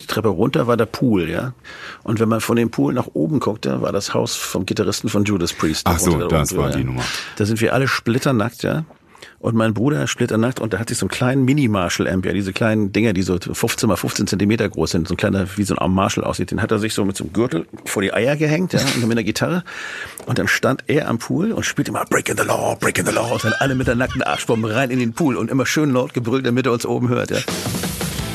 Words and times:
Die 0.00 0.06
Treppe 0.06 0.28
runter 0.28 0.68
war 0.68 0.76
der 0.76 0.86
Pool, 0.86 1.28
ja. 1.28 1.54
Und 2.04 2.20
wenn 2.20 2.28
man 2.28 2.40
von 2.40 2.54
dem 2.54 2.70
Pool 2.70 2.94
nach 2.94 3.08
oben 3.14 3.40
guckte, 3.40 3.82
war 3.82 3.90
das 3.90 4.14
Haus 4.14 4.36
vom 4.36 4.64
Gitarristen 4.64 5.08
von 5.08 5.24
Judas 5.24 5.52
Priest. 5.52 5.82
Ach 5.88 5.98
so, 5.98 6.12
Darunter, 6.12 6.38
das 6.38 6.56
war 6.56 6.70
die 6.70 6.84
Nummer. 6.84 7.02
Da 7.34 7.44
sind 7.44 7.60
wir 7.60 7.74
alle 7.74 7.88
splitternackt, 7.88 8.62
ja. 8.62 8.84
Und 9.40 9.56
mein 9.56 9.74
Bruder 9.74 10.06
splitternackt 10.06 10.60
und 10.60 10.72
der 10.72 10.78
hat 10.78 10.88
sich 10.88 10.98
so 10.98 11.06
einen 11.06 11.10
kleinen 11.10 11.44
Mini-Marshall-Amp, 11.44 12.26
ja, 12.26 12.32
diese 12.32 12.52
kleinen 12.52 12.92
Dinger, 12.92 13.12
die 13.12 13.22
so 13.22 13.38
15 13.40 13.88
mal 13.88 13.96
15 13.96 14.28
Zentimeter 14.28 14.68
groß 14.68 14.90
sind, 14.92 15.08
so 15.08 15.14
ein 15.14 15.16
kleiner, 15.16 15.46
wie 15.56 15.64
so 15.64 15.74
ein 15.74 15.78
Arm 15.78 15.94
Marshall 15.94 16.22
aussieht, 16.22 16.52
den 16.52 16.62
hat 16.62 16.70
er 16.70 16.78
sich 16.78 16.94
so 16.94 17.04
mit 17.04 17.16
so 17.16 17.24
einem 17.24 17.32
Gürtel 17.32 17.66
vor 17.84 18.02
die 18.02 18.12
Eier 18.12 18.36
gehängt, 18.36 18.74
ja, 18.74 18.80
und 18.80 19.02
mit 19.02 19.10
einer 19.10 19.24
Gitarre. 19.24 19.64
Und 20.26 20.38
dann 20.38 20.46
stand 20.46 20.84
er 20.86 21.08
am 21.08 21.18
Pool 21.18 21.50
und 21.50 21.64
spielte 21.64 21.90
immer 21.90 22.04
Break 22.04 22.28
in 22.28 22.36
the 22.36 22.44
Law, 22.44 22.76
Break 22.76 22.98
in 22.98 23.06
the 23.06 23.12
Law, 23.12 23.32
und 23.32 23.44
dann 23.44 23.54
alle 23.58 23.74
mit 23.74 23.88
der 23.88 23.96
nackten 23.96 24.22
Arschbombe 24.22 24.74
rein 24.74 24.90
in 24.90 25.00
den 25.00 25.12
Pool 25.12 25.36
und 25.36 25.50
immer 25.50 25.66
schön 25.66 25.92
laut 25.92 26.14
gebrüllt, 26.14 26.46
damit 26.46 26.66
er 26.66 26.72
uns 26.72 26.86
oben 26.86 27.08
hört, 27.08 27.30
ja. 27.32 27.38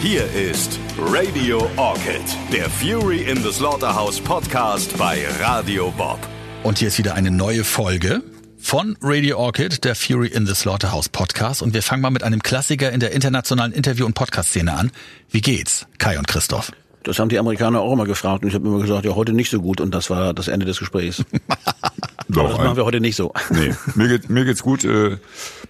Hier 0.04 0.30
ist 0.34 0.82
Radio 1.00 1.66
Orchid, 1.78 2.22
der 2.52 2.70
Fury 2.70 3.22
in 3.22 3.42
the 3.42 3.54
Slaughterhouse 3.54 4.20
Podcast 4.20 4.98
bei 4.98 5.26
Radio 5.40 5.92
Bob. 5.92 6.20
Und 6.62 6.80
hier 6.80 6.90
ist 6.90 6.98
wieder 6.98 7.16
eine 7.16 7.32
neue 7.32 7.64
Folge 7.64 8.22
von 8.58 8.98
Radio 9.02 9.38
Orchid, 9.38 9.86
der 9.86 9.96
Fury 9.96 10.28
in 10.28 10.46
the 10.46 10.56
Slaughterhouse 10.56 11.08
Podcast. 11.08 11.62
Und 11.62 11.74
wir 11.74 11.82
fangen 11.82 12.02
mal 12.02 12.10
mit 12.10 12.22
einem 12.22 12.44
Klassiker 12.44 12.92
in 12.92 13.00
der 13.00 13.14
internationalen 13.14 13.72
Interview- 13.72 14.06
und 14.06 14.14
Podcast-Szene 14.14 14.74
an. 14.74 14.92
Wie 15.30 15.40
geht's, 15.40 15.88
Kai 16.00 16.18
und 16.18 16.28
Christoph? 16.28 16.74
Das 17.04 17.18
haben 17.18 17.30
die 17.30 17.40
Amerikaner 17.40 17.80
auch 17.80 17.94
immer 17.94 18.06
gefragt 18.06 18.44
und 18.44 18.50
ich 18.50 18.56
habe 18.56 18.68
immer 18.68 18.82
gesagt, 18.82 19.06
ja, 19.06 19.16
heute 19.16 19.32
nicht 19.32 19.52
so 19.52 19.62
gut 19.62 19.80
und 19.80 19.96
das 19.96 20.10
war 20.10 20.34
das 20.34 20.50
Ende 20.50 20.66
des 20.66 20.80
Gesprächs. 20.80 21.24
Aber 22.40 22.50
das 22.50 22.58
machen 22.58 22.78
wir 22.78 22.86
heute 22.86 23.00
nicht 23.00 23.16
so. 23.16 23.34
Nee, 23.50 23.74
mir, 23.96 24.08
geht, 24.20 24.30
mir 24.30 24.46
geht's 24.46 24.62
gut. 24.64 24.84
Äh, 24.84 25.18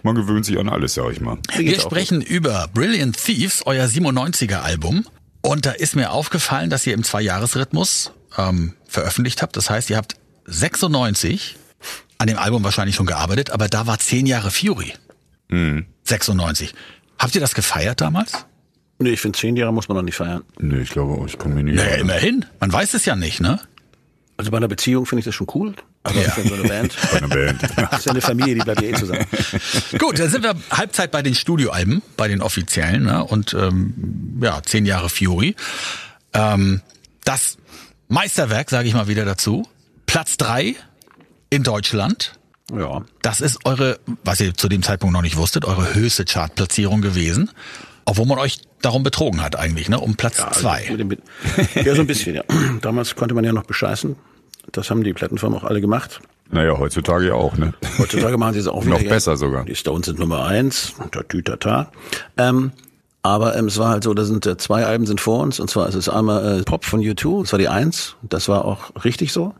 man 0.02 0.14
gewöhnt 0.14 0.44
sich 0.44 0.58
an 0.58 0.68
alles, 0.68 0.94
sag 0.94 1.12
ich 1.12 1.20
mal. 1.20 1.38
Wir 1.56 1.80
sprechen 1.80 2.20
über 2.20 2.68
Brilliant 2.72 3.16
Thieves, 3.16 3.62
euer 3.66 3.86
97er 3.86 4.60
Album. 4.60 5.06
Und 5.40 5.66
da 5.66 5.72
ist 5.72 5.94
mir 5.96 6.10
aufgefallen, 6.10 6.70
dass 6.70 6.86
ihr 6.86 6.94
im 6.94 7.04
Zwei-Jahres-Rhythmus 7.04 8.12
ähm, 8.38 8.74
veröffentlicht 8.86 9.42
habt. 9.42 9.56
Das 9.56 9.68
heißt, 9.70 9.90
ihr 9.90 9.96
habt 9.96 10.16
96 10.46 11.56
an 12.18 12.26
dem 12.28 12.38
Album 12.38 12.64
wahrscheinlich 12.64 12.96
schon 12.96 13.06
gearbeitet, 13.06 13.50
aber 13.50 13.68
da 13.68 13.86
war 13.86 13.98
zehn 13.98 14.26
Jahre 14.26 14.50
Fury. 14.50 14.94
Mhm. 15.48 15.86
96. 16.04 16.74
Habt 17.18 17.34
ihr 17.34 17.40
das 17.40 17.54
gefeiert 17.54 18.00
damals? 18.00 18.46
Nee, 18.98 19.10
ich 19.10 19.20
finde, 19.20 19.38
zehn 19.38 19.56
Jahre 19.56 19.72
muss 19.72 19.88
man 19.88 19.96
noch 19.96 20.02
nicht 20.02 20.16
feiern. 20.16 20.42
Nee, 20.58 20.78
ich 20.80 20.90
glaube 20.90 21.14
auch, 21.14 21.26
ich 21.26 21.38
kann 21.38 21.52
mir 21.54 21.62
nicht. 21.62 21.76
Naja, 21.76 21.96
immerhin. 21.96 22.44
Man 22.60 22.72
weiß 22.72 22.94
es 22.94 23.04
ja 23.04 23.16
nicht, 23.16 23.40
ne? 23.40 23.60
Also 24.36 24.50
bei 24.50 24.56
einer 24.56 24.68
Beziehung 24.68 25.06
finde 25.06 25.20
ich 25.20 25.24
das 25.24 25.34
schon 25.34 25.48
cool. 25.54 25.74
Aber 26.04 26.20
Ja. 26.22 26.30
für 26.30 26.46
so 26.46 26.54
eine 26.54 26.62
Band, 26.68 26.94
Bei 27.12 27.16
einer 27.18 27.28
Band. 27.28 27.62
das 27.62 27.92
ist 28.00 28.04
ja 28.06 28.12
eine 28.12 28.20
Familie, 28.20 28.54
die 28.54 28.60
bleibt 28.60 28.80
ja 28.82 28.88
eh 28.88 28.92
zusammen. 28.94 29.24
Gut, 29.98 30.18
dann 30.18 30.28
sind 30.30 30.42
wir 30.44 30.54
Halbzeit 30.70 31.10
bei 31.10 31.22
den 31.22 31.34
Studioalben, 31.34 32.02
bei 32.16 32.28
den 32.28 32.40
offiziellen, 32.42 33.04
ne? 33.04 33.24
Und 33.24 33.54
ähm, 33.54 34.38
ja, 34.42 34.62
zehn 34.62 34.84
Jahre 34.86 35.08
Fury. 35.08 35.56
Ähm, 36.34 36.80
das 37.24 37.56
Meisterwerk, 38.08 38.70
sage 38.70 38.86
ich 38.88 38.94
mal 38.94 39.08
wieder 39.08 39.24
dazu. 39.24 39.66
Platz 40.06 40.36
drei 40.36 40.74
in 41.50 41.62
Deutschland. 41.62 42.38
Ja. 42.74 43.02
Das 43.22 43.40
ist 43.40 43.64
eure, 43.64 43.98
was 44.24 44.40
ihr 44.40 44.54
zu 44.54 44.68
dem 44.68 44.82
Zeitpunkt 44.82 45.12
noch 45.12 45.22
nicht 45.22 45.36
wusstet, 45.36 45.64
eure 45.64 45.94
höchste 45.94 46.24
Chartplatzierung 46.24 47.00
gewesen. 47.02 47.50
Obwohl 48.04 48.26
man 48.26 48.38
euch 48.38 48.58
darum 48.82 49.02
betrogen 49.02 49.42
hat 49.42 49.56
eigentlich, 49.56 49.88
ne? 49.88 49.98
Um 49.98 50.14
Platz 50.16 50.36
Ja, 50.38 50.48
also 50.48 50.60
zwei. 50.60 50.86
mit 50.90 51.00
dem- 51.00 51.08
mit- 51.08 51.22
Ja, 51.86 51.94
so 51.94 52.02
ein 52.02 52.06
bisschen, 52.06 52.34
ja. 52.34 52.42
Damals 52.82 53.14
konnte 53.16 53.34
man 53.34 53.44
ja 53.44 53.52
noch 53.54 53.64
bescheißen. 53.64 54.16
Das 54.74 54.90
haben 54.90 55.04
die 55.04 55.12
Plattenfirmen 55.12 55.58
auch 55.58 55.64
alle 55.64 55.80
gemacht. 55.80 56.20
Naja, 56.50 56.78
heutzutage 56.78 57.28
ja 57.28 57.34
auch, 57.34 57.56
ne? 57.56 57.74
Heutzutage 57.98 58.36
machen 58.36 58.54
sie 58.54 58.60
es 58.60 58.68
auch 58.68 58.84
wieder. 58.84 58.98
Noch 59.00 59.08
besser 59.08 59.36
sogar. 59.36 59.64
Die 59.64 59.74
Stones 59.74 60.06
sind 60.06 60.18
Nummer 60.18 60.44
eins. 60.44 60.94
Tatütata. 61.10 61.90
Ähm, 62.36 62.72
aber 63.22 63.56
ähm, 63.56 63.66
es 63.66 63.78
war 63.78 63.88
halt 63.88 64.04
so, 64.04 64.12
da 64.12 64.24
sind 64.24 64.44
äh, 64.44 64.56
zwei 64.58 64.84
Alben 64.84 65.06
sind 65.06 65.20
vor 65.20 65.40
uns. 65.40 65.58
Und 65.58 65.70
zwar 65.70 65.88
ist 65.88 65.94
es 65.94 66.08
einmal 66.08 66.60
äh, 66.60 66.62
Pop 66.62 66.84
von 66.84 67.00
U2, 67.00 67.42
das 67.42 67.52
war 67.52 67.58
die 67.58 67.68
eins. 67.68 68.16
Das 68.22 68.48
war 68.48 68.64
auch 68.64 68.92
richtig 69.04 69.32
so. 69.32 69.54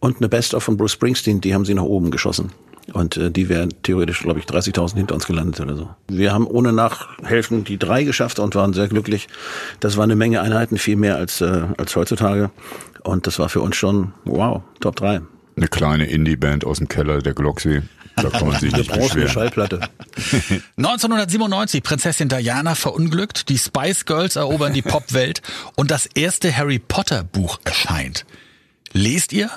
Und 0.00 0.18
eine 0.18 0.28
Best-of 0.28 0.62
von 0.62 0.76
Bruce 0.76 0.92
Springsteen, 0.92 1.40
die 1.40 1.54
haben 1.54 1.64
sie 1.64 1.74
nach 1.74 1.82
oben 1.82 2.10
geschossen. 2.10 2.52
Und 2.92 3.16
äh, 3.16 3.30
die 3.30 3.48
wären 3.48 3.72
theoretisch, 3.82 4.20
glaube 4.20 4.40
ich, 4.40 4.46
30.000 4.46 4.96
hinter 4.96 5.14
uns 5.14 5.26
gelandet 5.26 5.60
oder 5.60 5.76
so. 5.76 5.90
Wir 6.08 6.32
haben 6.32 6.46
ohne 6.46 6.72
Nachhelfen 6.72 7.64
die 7.64 7.78
drei 7.78 8.04
geschafft 8.04 8.38
und 8.38 8.54
waren 8.54 8.72
sehr 8.72 8.88
glücklich. 8.88 9.28
Das 9.80 9.96
war 9.96 10.04
eine 10.04 10.16
Menge 10.16 10.40
Einheiten, 10.40 10.78
viel 10.78 10.96
mehr 10.96 11.16
als, 11.16 11.40
äh, 11.40 11.62
als 11.76 11.94
heutzutage. 11.94 12.50
Und 13.04 13.26
das 13.26 13.38
war 13.38 13.48
für 13.48 13.60
uns 13.60 13.76
schon, 13.76 14.12
wow, 14.24 14.62
Top 14.80 14.96
3. 14.96 15.22
Eine 15.56 15.68
kleine 15.68 16.06
Indie-Band 16.06 16.64
aus 16.64 16.78
dem 16.78 16.88
Keller 16.88 17.20
der 17.20 17.34
Glocksee. 17.34 17.82
Da 18.16 18.28
kann 18.28 18.48
man 18.48 18.60
sich 18.60 18.74
nicht 18.74 18.92
beschweren. 18.92 19.28
Schallplatte. 19.28 19.80
1997, 20.76 21.82
Prinzessin 21.82 22.28
Diana 22.28 22.74
verunglückt, 22.74 23.48
die 23.48 23.58
Spice 23.58 24.04
Girls 24.04 24.36
erobern 24.36 24.72
die 24.72 24.82
Popwelt 24.82 25.40
und 25.76 25.90
das 25.90 26.06
erste 26.06 26.54
Harry 26.54 26.78
Potter 26.78 27.24
Buch 27.24 27.58
erscheint. 27.64 28.26
Lest 28.92 29.32
ihr? 29.32 29.50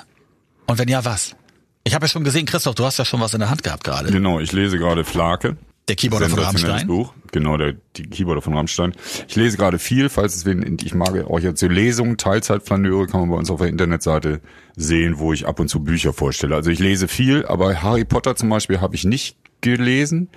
Und 0.66 0.78
wenn 0.78 0.88
ja, 0.88 1.04
was? 1.04 1.36
Ich 1.86 1.94
habe 1.94 2.04
ja 2.04 2.08
schon 2.08 2.24
gesehen, 2.24 2.46
Christoph, 2.46 2.74
du 2.74 2.84
hast 2.84 2.98
ja 2.98 3.04
schon 3.04 3.20
was 3.20 3.32
in 3.32 3.38
der 3.38 3.48
Hand 3.48 3.62
gehabt 3.62 3.84
gerade. 3.84 4.10
Genau, 4.10 4.40
ich 4.40 4.50
lese 4.50 4.76
gerade 4.76 5.04
Flake. 5.04 5.56
Der 5.86 5.94
Keyboarder 5.94 6.28
von 6.28 6.40
Rammstein. 6.40 6.88
Buch. 6.88 7.14
Genau, 7.30 7.56
der 7.56 7.74
die 7.94 8.08
Keyboarder 8.08 8.42
von 8.42 8.54
Rammstein. 8.54 8.92
Ich 9.28 9.36
lese 9.36 9.56
gerade 9.56 9.78
viel, 9.78 10.08
falls 10.08 10.34
es 10.34 10.44
wen, 10.44 10.78
ich 10.82 10.94
mag 10.96 11.14
auch 11.30 11.38
jetzt 11.38 11.60
so 11.60 11.68
Lesungen, 11.68 12.16
Teilzeitflaneure 12.16 13.06
kann 13.06 13.20
man 13.20 13.30
bei 13.30 13.36
uns 13.36 13.50
auf 13.50 13.60
der 13.60 13.68
Internetseite 13.68 14.40
sehen, 14.74 15.20
wo 15.20 15.32
ich 15.32 15.46
ab 15.46 15.60
und 15.60 15.68
zu 15.68 15.78
Bücher 15.78 16.12
vorstelle. 16.12 16.56
Also 16.56 16.72
ich 16.72 16.80
lese 16.80 17.06
viel, 17.06 17.46
aber 17.46 17.80
Harry 17.80 18.04
Potter 18.04 18.34
zum 18.34 18.48
Beispiel 18.48 18.80
habe 18.80 18.96
ich 18.96 19.04
nicht 19.04 19.36
gelesen, 19.60 20.28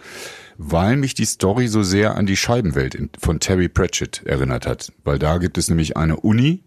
weil 0.60 0.98
mich 0.98 1.16
die 1.16 1.26
Story 1.26 1.68
so 1.68 1.82
sehr 1.82 2.16
an 2.16 2.28
die 2.28 2.38
Scheibenwelt 2.38 2.96
von 3.18 3.40
Terry 3.40 3.70
Pratchett 3.70 4.22
erinnert 4.24 4.68
hat. 4.68 4.92
Weil 5.04 5.18
da 5.18 5.40
gibt 5.40 5.58
es 5.58 5.68
nämlich 5.68 5.98
eine 5.98 6.18
Uni, 6.18 6.62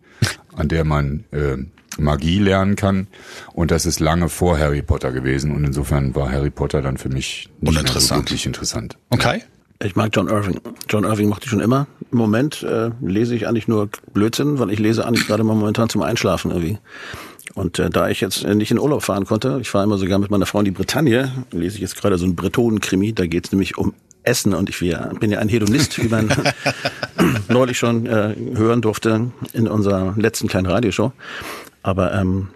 an 0.57 0.67
der 0.67 0.85
man 0.85 1.23
äh, 1.31 1.59
Magie 1.99 2.39
lernen 2.39 2.77
kann. 2.77 3.07
Und 3.53 3.71
das 3.71 3.87
ist 3.87 4.01
lange 4.01 4.29
vor 4.29 4.59
Harry 4.59 4.83
Potter 4.83 5.13
gewesen. 5.13 5.55
Und 5.55 5.65
insofern 5.65 6.15
war 6.15 6.31
Harry 6.31 6.51
Potter 6.51 6.83
dann 6.83 6.97
für 6.99 7.09
mich 7.09 7.49
nicht 7.61 7.63
mehr 7.63 7.73
so 7.73 7.79
Uninteressant. 7.81 8.21
wirklich 8.23 8.47
interessant. 8.47 8.97
Okay. 9.11 9.43
Ich 9.85 9.97
mag 9.97 10.11
John 10.15 10.29
Irving. 10.29 10.61
John 10.89 11.03
Irving 11.05 11.29
mochte 11.29 11.45
ich 11.47 11.51
schon 11.51 11.61
immer. 11.61 11.89
Im 12.13 12.19
Moment 12.19 12.63
äh, 12.63 12.91
lese 13.01 13.35
ich 13.35 13.49
eigentlich 13.49 13.67
nur 13.67 13.89
Blödsinn, 14.13 14.59
weil 14.61 14.71
ich 14.71 14.79
lese 14.79 15.05
eigentlich 15.07 15.27
gerade 15.27 15.43
mal 15.43 15.55
momentan 15.57 15.89
zum 15.89 16.03
Einschlafen 16.03 16.53
irgendwie. 16.53 16.79
Und 17.55 17.79
äh, 17.81 17.91
da 17.91 18.09
ich 18.09 18.21
jetzt 18.21 18.45
äh, 18.45 18.55
nicht 18.55 18.71
in 18.71 18.79
Urlaub 18.79 19.03
fahren 19.03 19.25
konnte, 19.27 19.59
ich 19.61 19.69
fahre 19.69 19.85
immer 19.85 19.99
sogar 19.99 20.19
mit 20.21 20.31
meiner 20.31 20.47
Frau 20.47 20.61
in 20.61 20.67
die 20.67 20.71
Bretagne, 20.71 21.33
lese 21.51 21.75
ich 21.77 21.81
jetzt 21.83 21.97
gerade 22.01 22.17
so 22.17 22.25
einen 22.25 22.37
Bretonen-Krimi, 22.37 23.13
da 23.13 23.27
geht's 23.27 23.51
nämlich 23.51 23.77
um 23.77 23.93
Essen 24.23 24.55
und 24.55 24.69
ich 24.71 24.79
bin 24.79 24.89
ja- 24.89 25.09
bin 25.19 25.33
ja 25.33 25.41
ein 25.41 25.49
Hedonist, 25.49 26.01
wie 26.01 26.07
man 26.09 26.29
neulich 27.49 27.77
schon 27.79 28.07
äh, 28.07 28.35
hören 28.55 28.81
durfte 28.83 29.33
in 29.53 29.67
unserer 29.67 30.15
letzten 30.17 30.47
kleinen 30.49 30.67
Radioshow. 30.67 31.13
Aber 31.83 32.15
ähm, 32.15 32.49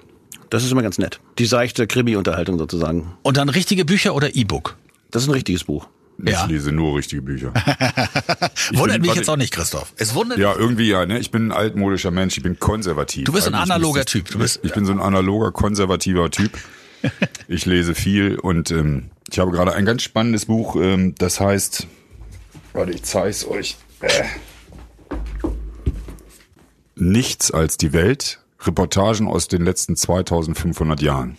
das 0.50 0.64
ist 0.64 0.70
immer 0.72 0.82
ganz 0.82 0.98
nett. 0.98 1.20
Die 1.38 1.46
seichte 1.46 1.86
Krimi-Unterhaltung 1.86 2.58
sozusagen. 2.58 3.14
Und 3.22 3.36
dann 3.36 3.48
richtige 3.48 3.84
Bücher 3.84 4.14
oder 4.14 4.34
E-Book? 4.36 4.76
Das 5.10 5.22
ist 5.22 5.28
ein 5.28 5.32
richtiges 5.32 5.64
Buch. 5.64 5.88
Ich 6.24 6.30
Ja. 6.30 6.46
lese 6.46 6.72
nur 6.72 6.96
richtige 6.96 7.20
Bücher. 7.22 7.52
Wundert 8.72 9.00
bin- 9.02 9.10
mich 9.10 9.14
jetzt 9.14 9.28
auch 9.28 9.36
nicht, 9.36 9.52
Christoph. 9.52 9.92
Es 9.98 10.14
wundert 10.14 10.38
Ja, 10.38 10.54
irgendwie 10.56 10.88
ja, 10.88 11.04
ne? 11.04 11.18
Ich 11.18 11.30
bin 11.30 11.48
ein 11.48 11.52
altmodischer 11.52 12.10
Mensch, 12.10 12.36
ich 12.38 12.42
bin 12.42 12.58
konservativ. 12.58 13.24
Du 13.24 13.32
bist 13.32 13.46
ein 13.48 13.54
Eigentlich 13.54 13.70
analoger 13.72 14.00
müsste 14.00 14.18
ich- 14.18 14.24
Typ. 14.24 14.32
Du 14.32 14.38
bist- 14.38 14.60
ich 14.62 14.72
bin 14.72 14.86
so 14.86 14.92
ein 14.92 15.00
analoger, 15.00 15.52
konservativer 15.52 16.30
Typ. 16.30 16.52
Ich 17.46 17.66
lese 17.66 17.94
viel 17.94 18.36
und 18.38 18.70
ähm, 18.72 19.10
ich 19.30 19.38
habe 19.38 19.52
gerade 19.52 19.74
ein 19.74 19.84
ganz 19.84 20.02
spannendes 20.02 20.46
Buch, 20.46 20.74
ähm, 20.76 21.14
das 21.18 21.38
heißt, 21.38 21.86
warte, 22.72 22.90
ich 22.92 23.02
zeig's 23.04 23.46
euch. 23.46 23.76
Äh. 24.00 24.08
Nichts 26.96 27.50
als 27.50 27.76
die 27.76 27.92
Welt. 27.92 28.40
Reportagen 28.66 29.28
aus 29.28 29.48
den 29.48 29.64
letzten 29.64 29.96
2500 29.96 31.00
Jahren. 31.02 31.36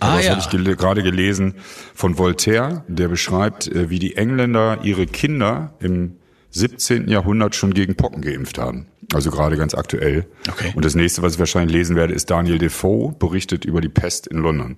Ah, 0.00 0.16
das 0.16 0.26
ja. 0.26 0.32
habe 0.32 0.40
ich 0.40 0.50
gele 0.50 0.76
gerade 0.76 1.02
gelesen 1.02 1.54
von 1.94 2.18
Voltaire, 2.18 2.84
der 2.88 3.08
beschreibt, 3.08 3.68
äh, 3.68 3.90
wie 3.90 3.98
die 3.98 4.16
Engländer 4.16 4.80
ihre 4.82 5.06
Kinder 5.06 5.74
im 5.80 6.16
17. 6.50 7.08
Jahrhundert 7.08 7.54
schon 7.56 7.74
gegen 7.74 7.96
Pocken 7.96 8.22
geimpft 8.22 8.58
haben. 8.58 8.86
Also 9.12 9.30
gerade 9.30 9.56
ganz 9.56 9.74
aktuell. 9.74 10.26
Okay. 10.48 10.72
Und 10.74 10.84
das 10.84 10.94
nächste, 10.94 11.22
was 11.22 11.34
ich 11.34 11.38
wahrscheinlich 11.38 11.74
lesen 11.76 11.96
werde, 11.96 12.14
ist 12.14 12.30
Daniel 12.30 12.58
Defoe 12.58 13.12
berichtet 13.18 13.64
über 13.64 13.80
die 13.80 13.88
Pest 13.88 14.26
in 14.26 14.38
London. 14.38 14.76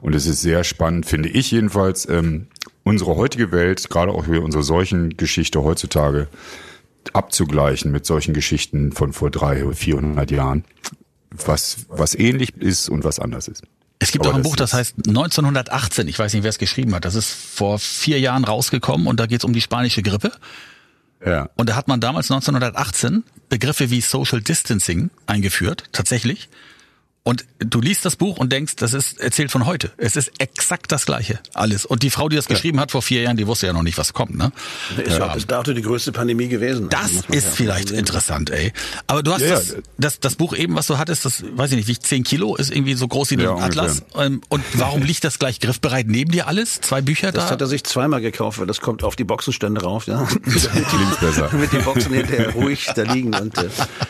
Und 0.00 0.14
es 0.14 0.26
ist 0.26 0.40
sehr 0.40 0.64
spannend, 0.64 1.06
finde 1.06 1.28
ich 1.28 1.50
jedenfalls, 1.50 2.08
ähm, 2.08 2.46
unsere 2.84 3.16
heutige 3.16 3.52
Welt, 3.52 3.90
gerade 3.90 4.12
auch 4.12 4.26
hier 4.26 4.42
unsere 4.42 4.62
Seuchengeschichte 4.62 5.62
heutzutage, 5.62 6.28
abzugleichen 7.12 7.90
mit 7.90 8.06
solchen 8.06 8.32
Geschichten 8.32 8.92
von 8.92 9.12
vor 9.12 9.30
300, 9.30 9.76
400 9.76 10.30
Jahren. 10.30 10.64
Was, 11.30 11.86
was 11.88 12.14
ähnlich 12.14 12.56
ist 12.56 12.88
und 12.88 13.04
was 13.04 13.18
anders 13.18 13.48
ist. 13.48 13.62
Es 13.98 14.12
gibt 14.12 14.24
Aber 14.24 14.32
auch 14.32 14.36
ein 14.36 14.42
das 14.42 14.50
Buch, 14.50 14.56
das 14.56 14.72
heißt 14.72 14.94
1918. 15.08 16.08
Ich 16.08 16.18
weiß 16.18 16.32
nicht, 16.32 16.42
wer 16.42 16.50
es 16.50 16.58
geschrieben 16.58 16.94
hat. 16.94 17.04
Das 17.04 17.14
ist 17.14 17.30
vor 17.30 17.78
vier 17.78 18.20
Jahren 18.20 18.44
rausgekommen 18.44 19.06
und 19.06 19.18
da 19.18 19.26
geht 19.26 19.40
es 19.40 19.44
um 19.44 19.52
die 19.52 19.60
spanische 19.60 20.02
Grippe. 20.02 20.32
Ja. 21.24 21.50
Und 21.56 21.68
da 21.68 21.74
hat 21.74 21.88
man 21.88 22.00
damals 22.00 22.30
1918 22.30 23.24
Begriffe 23.48 23.90
wie 23.90 24.00
Social 24.00 24.40
Distancing 24.40 25.10
eingeführt, 25.26 25.84
tatsächlich. 25.92 26.48
Und 27.28 27.44
du 27.58 27.82
liest 27.82 28.06
das 28.06 28.16
Buch 28.16 28.38
und 28.38 28.50
denkst, 28.54 28.76
das 28.76 28.94
ist 28.94 29.20
erzählt 29.20 29.50
von 29.50 29.66
heute. 29.66 29.90
Es 29.98 30.16
ist 30.16 30.30
exakt 30.38 30.90
das 30.92 31.04
Gleiche. 31.04 31.38
Alles. 31.52 31.84
Und 31.84 32.02
die 32.02 32.08
Frau, 32.08 32.30
die 32.30 32.36
das 32.36 32.46
geschrieben 32.48 32.80
hat 32.80 32.90
vor 32.90 33.02
vier 33.02 33.20
Jahren, 33.20 33.36
die 33.36 33.46
wusste 33.46 33.66
ja 33.66 33.74
noch 33.74 33.82
nicht, 33.82 33.98
was 33.98 34.14
kommt, 34.14 34.34
ne? 34.38 34.50
Ist 35.04 35.20
auch 35.20 35.34
bis 35.34 35.46
dato 35.46 35.74
die 35.74 35.82
größte 35.82 36.10
Pandemie 36.10 36.48
gewesen. 36.48 36.88
Das 36.88 37.02
Also 37.02 37.14
muss 37.16 37.28
man 37.28 37.36
ist 37.36 37.44
ja 37.44 37.50
vielleicht 37.50 37.90
interessant, 37.90 38.48
ey. 38.48 38.72
Aber 39.08 39.22
du 39.22 39.34
hast 39.34 39.42
Ja, 39.42 39.50
das, 39.50 39.72
ja. 39.72 39.74
das, 39.98 40.20
das 40.20 40.36
Buch 40.36 40.56
eben, 40.56 40.74
was 40.74 40.86
du 40.86 40.96
hattest, 40.96 41.26
das, 41.26 41.44
weiß 41.54 41.72
ich 41.72 41.76
nicht, 41.76 41.88
wiegt 41.88 42.06
10 42.06 42.24
Kilo, 42.24 42.56
ist 42.56 42.70
irgendwie 42.74 42.94
so 42.94 43.06
groß 43.06 43.28
wie 43.32 43.34
ein 43.34 43.40
Ja, 43.40 43.56
Atlas. 43.56 44.04
Ähm, 44.16 44.40
Und 44.48 44.64
warum 44.72 45.02
liegt 45.02 45.22
das 45.22 45.38
gleich 45.38 45.60
griffbereit 45.60 46.06
neben 46.06 46.30
dir 46.32 46.46
alles? 46.48 46.80
Zwei 46.80 47.02
Bücher 47.02 47.30
Das 47.30 47.44
da? 47.44 47.50
hat 47.50 47.60
er 47.60 47.66
sich 47.66 47.84
zweimal 47.84 48.22
gekauft, 48.22 48.58
weil 48.58 48.66
das 48.66 48.80
kommt 48.80 49.04
auf 49.04 49.16
die 49.16 49.24
Boxenstände 49.24 49.82
rauf, 49.82 50.06
ja. 50.06 50.24
Klingt 50.44 51.20
besser. 51.20 51.50
mit 51.52 51.74
den 51.74 51.84
Boxen 51.84 52.14
hinterher 52.14 52.54
ruhig 52.54 52.88
da 52.96 53.02
liegen 53.02 53.34
und 53.34 53.58
äh, 53.58 53.68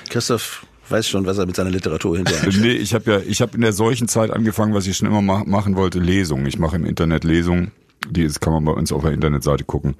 Christoph 0.08 0.62
weiß 0.90 1.08
schon, 1.08 1.26
was 1.26 1.38
er 1.38 1.46
mit 1.46 1.56
seiner 1.56 1.70
Literatur 1.70 2.16
hinterher 2.16 2.52
Nee, 2.60 2.72
ich 2.72 2.94
habe 2.94 3.10
ja, 3.10 3.20
ich 3.26 3.40
habe 3.40 3.54
in 3.54 3.60
der 3.62 3.72
solchen 3.72 4.08
Zeit 4.08 4.30
angefangen, 4.30 4.74
was 4.74 4.86
ich 4.86 4.96
schon 4.96 5.08
immer 5.08 5.22
ma 5.22 5.44
machen 5.44 5.76
wollte, 5.76 5.98
Lesungen. 5.98 6.46
Ich 6.46 6.58
mache 6.58 6.76
im 6.76 6.84
Internet 6.84 7.24
Lesungen. 7.24 7.72
Die 8.10 8.22
ist, 8.22 8.40
kann 8.40 8.52
man 8.52 8.64
bei 8.64 8.72
uns 8.72 8.92
auf 8.92 9.02
der 9.02 9.12
Internetseite 9.12 9.64
gucken. 9.64 9.96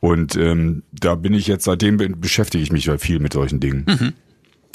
Und 0.00 0.36
ähm, 0.36 0.82
da 0.92 1.14
bin 1.16 1.34
ich 1.34 1.46
jetzt, 1.46 1.64
seitdem 1.64 1.96
be- 1.96 2.08
beschäftige 2.10 2.62
ich 2.62 2.70
mich 2.72 2.88
halt 2.88 3.00
viel 3.00 3.18
mit 3.18 3.32
solchen 3.32 3.58
Dingen. 3.60 4.14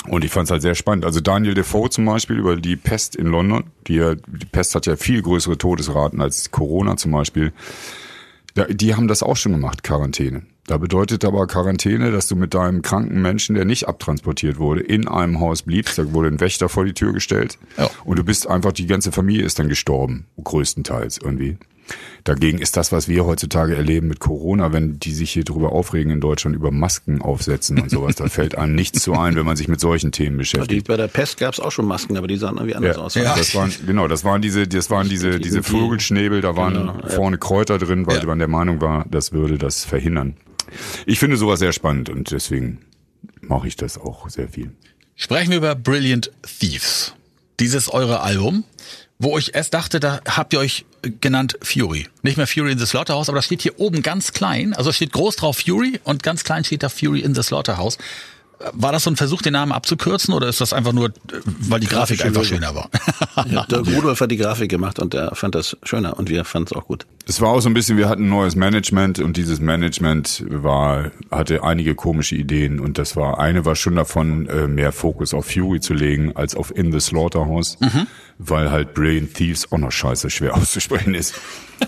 Und 0.07 0.24
ich 0.25 0.31
fand 0.31 0.46
es 0.46 0.51
halt 0.51 0.62
sehr 0.62 0.75
spannend. 0.75 1.06
Also 1.06 1.19
Daniel 1.22 1.54
Defoe 1.54 1.90
zum 1.90 2.06
Beispiel 2.06 2.38
über 2.38 2.56
die 2.57 2.75
Pest 2.75 3.16
in 3.16 3.28
London. 3.28 3.66
Die, 3.88 3.95
ja- 3.95 4.16
die 4.16 4.45
Pest 4.52 4.75
hat 4.75 4.86
ja 4.88 4.95
viel 4.98 5.22
größere 5.22 5.57
Todesraten 5.57 6.22
als 6.22 6.52
Corona 6.52 6.98
zum 6.98 7.12
Beispiel. 7.12 7.54
Da, 8.56 8.66
die 8.66 8.95
haben 8.95 9.07
das 9.07 9.24
auch 9.24 9.38
schon 9.38 9.52
gemacht, 9.54 9.84
Quarantäne. 9.84 10.44
Da 10.69 10.77
bedeutet 10.77 11.25
aber 11.25 11.48
Quarantäne, 11.48 12.12
dass 12.12 12.27
du 12.27 12.36
mit 12.36 12.54
deinem 12.54 12.83
kranken 12.83 13.24
Menschen, 13.24 13.56
der 13.56 13.66
nicht 13.66 13.88
abtransportiert 13.88 14.60
wurde, 14.60 14.81
in 14.81 15.07
einem 15.07 15.39
Haus 15.39 15.63
bliebst. 15.63 15.98
Da 15.98 16.13
wurde 16.13 16.27
ein 16.27 16.39
Wächter 16.39 16.69
vor 16.69 16.86
die 16.86 16.94
Tür 16.94 17.12
gestellt. 17.12 17.57
Ja. 17.75 17.89
Und 18.06 18.19
du 18.19 18.24
bist 18.24 18.48
einfach, 18.48 18.71
die 18.71 18.86
ganze 18.86 19.12
Familie 19.12 19.44
ist 19.45 19.57
dann 19.57 19.68
gestorben, 19.68 20.27
größtenteils 20.44 21.18
irgendwie. 21.24 21.57
Dagegen 22.24 22.60
ist 22.60 22.77
das, 22.77 22.92
was 22.92 23.07
wir 23.07 23.25
heutzutage 23.25 23.75
erleben 23.75 24.10
mit 24.10 24.19
Corona, 24.19 24.71
wenn 24.71 25.00
die 25.00 25.12
sich 25.12 25.31
hier 25.31 25.44
drüber 25.44 25.71
aufregen 25.71 26.12
in 26.12 26.21
Deutschland 26.21 26.56
über 26.56 26.69
Masken 26.69 27.19
aufsetzen 27.19 27.80
und 27.81 27.89
sowas, 27.89 28.16
da 28.18 28.27
fällt 28.27 28.56
einem 28.56 28.75
nichts 28.75 29.01
zu 29.01 29.13
ein, 29.13 29.36
wenn 29.36 29.48
man 29.48 29.56
sich 29.57 29.68
mit 29.69 29.80
solchen 29.80 30.12
Themen 30.12 30.33
Die, 30.36 30.42
beschäftigt. 30.42 30.88
bei 30.88 30.98
der 30.98 31.07
Pest 31.07 31.38
gab 31.39 31.54
es 31.56 31.60
auch 31.60 31.71
schon 31.71 31.88
Masken, 31.88 32.16
aber 32.16 32.27
die 32.27 32.36
sahen 32.38 32.57
irgendwie 32.57 32.75
anders 32.75 32.98
aus. 33.00 33.16
Ja. 33.16 33.36
Das 33.36 33.56
waren, 33.56 33.74
genau, 33.88 34.07
das 34.07 34.24
waren 34.24 34.44
diese, 34.44 34.68
das 34.68 34.92
waren 34.92 35.10
diese, 35.10 35.39
diese 35.39 35.62
die- 35.62 35.68
Vogelschnäbel, 35.68 36.42
da 36.42 36.56
waren 36.56 36.75
Genau, 36.75 36.94
ja. 37.01 37.10
vorne 37.10 37.39
Kräuter 37.39 37.80
drin, 37.80 38.06
weil 38.06 38.19
Ja. 38.19 38.25
man 38.27 38.38
der 38.38 38.48
Meinung 38.48 38.81
war, 38.81 39.06
das 39.10 39.31
würde 39.31 39.57
das 39.57 39.83
verhindern. 39.83 40.36
Ich 41.06 41.19
finde 41.19 41.38
sowas 41.38 41.60
sehr 41.60 41.74
spannend 41.74 42.10
und 42.10 42.31
deswegen 42.31 42.80
mache 43.42 43.68
ich 43.68 43.75
das 43.75 43.98
auch 43.98 44.30
sehr 44.30 44.50
viel. 44.50 44.71
Sprechen 45.16 45.50
wir 45.51 45.57
über 45.57 45.75
Brilliant 45.75 46.31
Thieves. 46.60 47.13
Dieses 47.60 47.89
eure 47.92 48.21
Album, 48.21 48.63
wo 49.18 49.38
ich 49.38 49.54
erst 49.54 49.74
dachte, 49.74 50.00
da 50.00 50.21
habt 50.25 50.54
ihr 50.54 50.60
euch 50.60 50.86
genannt 51.19 51.57
Fury. 51.62 52.07
Nicht 52.21 52.38
mehr 52.38 52.48
Fury 52.48 52.71
in 52.71 52.80
the 52.80 52.86
Slaughterhouse, 52.86 53.27
aber 53.27 53.38
das 53.38 53.45
steht 53.45 53.62
hier 53.62 53.80
oben 53.80 54.01
ganz 54.01 54.31
klein. 54.31 54.74
Also 54.74 54.92
steht 54.92 55.12
groß 55.12 55.36
drauf 55.36 55.57
Fury 55.57 56.00
und 56.06 56.24
ganz 56.24 56.44
klein 56.44 56.63
steht 56.63 56.83
da 56.83 56.89
Fury 56.89 57.19
in 57.19 57.36
the 57.36 57.44
Slaughterhouse. 57.44 57.98
War 58.73 58.91
das 58.91 59.03
so 59.03 59.09
ein 59.09 59.15
Versuch, 59.15 59.41
den 59.41 59.53
Namen 59.53 59.71
abzukürzen 59.71 60.33
oder 60.33 60.50
ist 60.50 60.59
das 60.59 60.73
einfach 60.73 60.91
nur, 60.91 61.11
weil 61.59 61.79
die 61.79 61.88
Grafik 61.88 62.25
einfach 62.25 62.44
schöner 62.44 62.75
war? 62.75 62.89
Ja, 63.50 63.63
Dirk 63.63 63.88
Rudolph 63.88 64.19
hat 64.19 64.31
die 64.31 64.38
Grafik 64.38 64.69
gemacht 64.69 65.00
und 65.00 65.13
er 65.13 65.33
fand 65.33 65.56
das 65.56 65.77
schöner 65.83 66.19
und 66.19 66.29
wir 66.29 66.44
fanden 66.44 66.67
es 66.69 66.77
auch 66.77 66.85
gut. 66.85 67.06
Es 67.25 67.39
war 67.39 67.50
auch 67.50 67.61
so 67.61 67.69
ein 67.69 67.73
bisschen, 67.73 67.95
wir 67.95 68.09
hatten 68.09 68.25
ein 68.25 68.29
neues 68.29 68.57
Management 68.57 69.19
und 69.19 69.38
dieses 69.38 69.61
Management 69.61 70.44
war, 70.50 71.11
hatte 71.31 71.63
einige 71.63 71.95
komische 71.95 72.35
Ideen 72.35 72.81
und 72.81 72.97
das 72.97 73.15
war, 73.15 73.39
eine 73.39 73.63
war 73.63 73.75
schon 73.77 73.95
davon, 73.95 74.47
äh, 74.50 74.67
mehr 74.67 74.91
Fokus 74.91 75.33
auf 75.33 75.45
Fury 75.45 75.79
zu 75.79 75.94
legen 75.94 76.35
als 76.35 76.53
auf 76.53 76.75
In 76.75 76.91
the 76.91 77.00
Slaughterhouse, 77.00 77.77
weil 78.39 78.71
halt 78.71 78.94
Brilliant 78.94 79.33
Thieves 79.35 79.71
auch 79.71 79.77
noch 79.77 79.91
scheiße 79.91 80.29
schwer 80.29 80.53
auszusprechen 80.57 81.13
ist. 81.13 81.35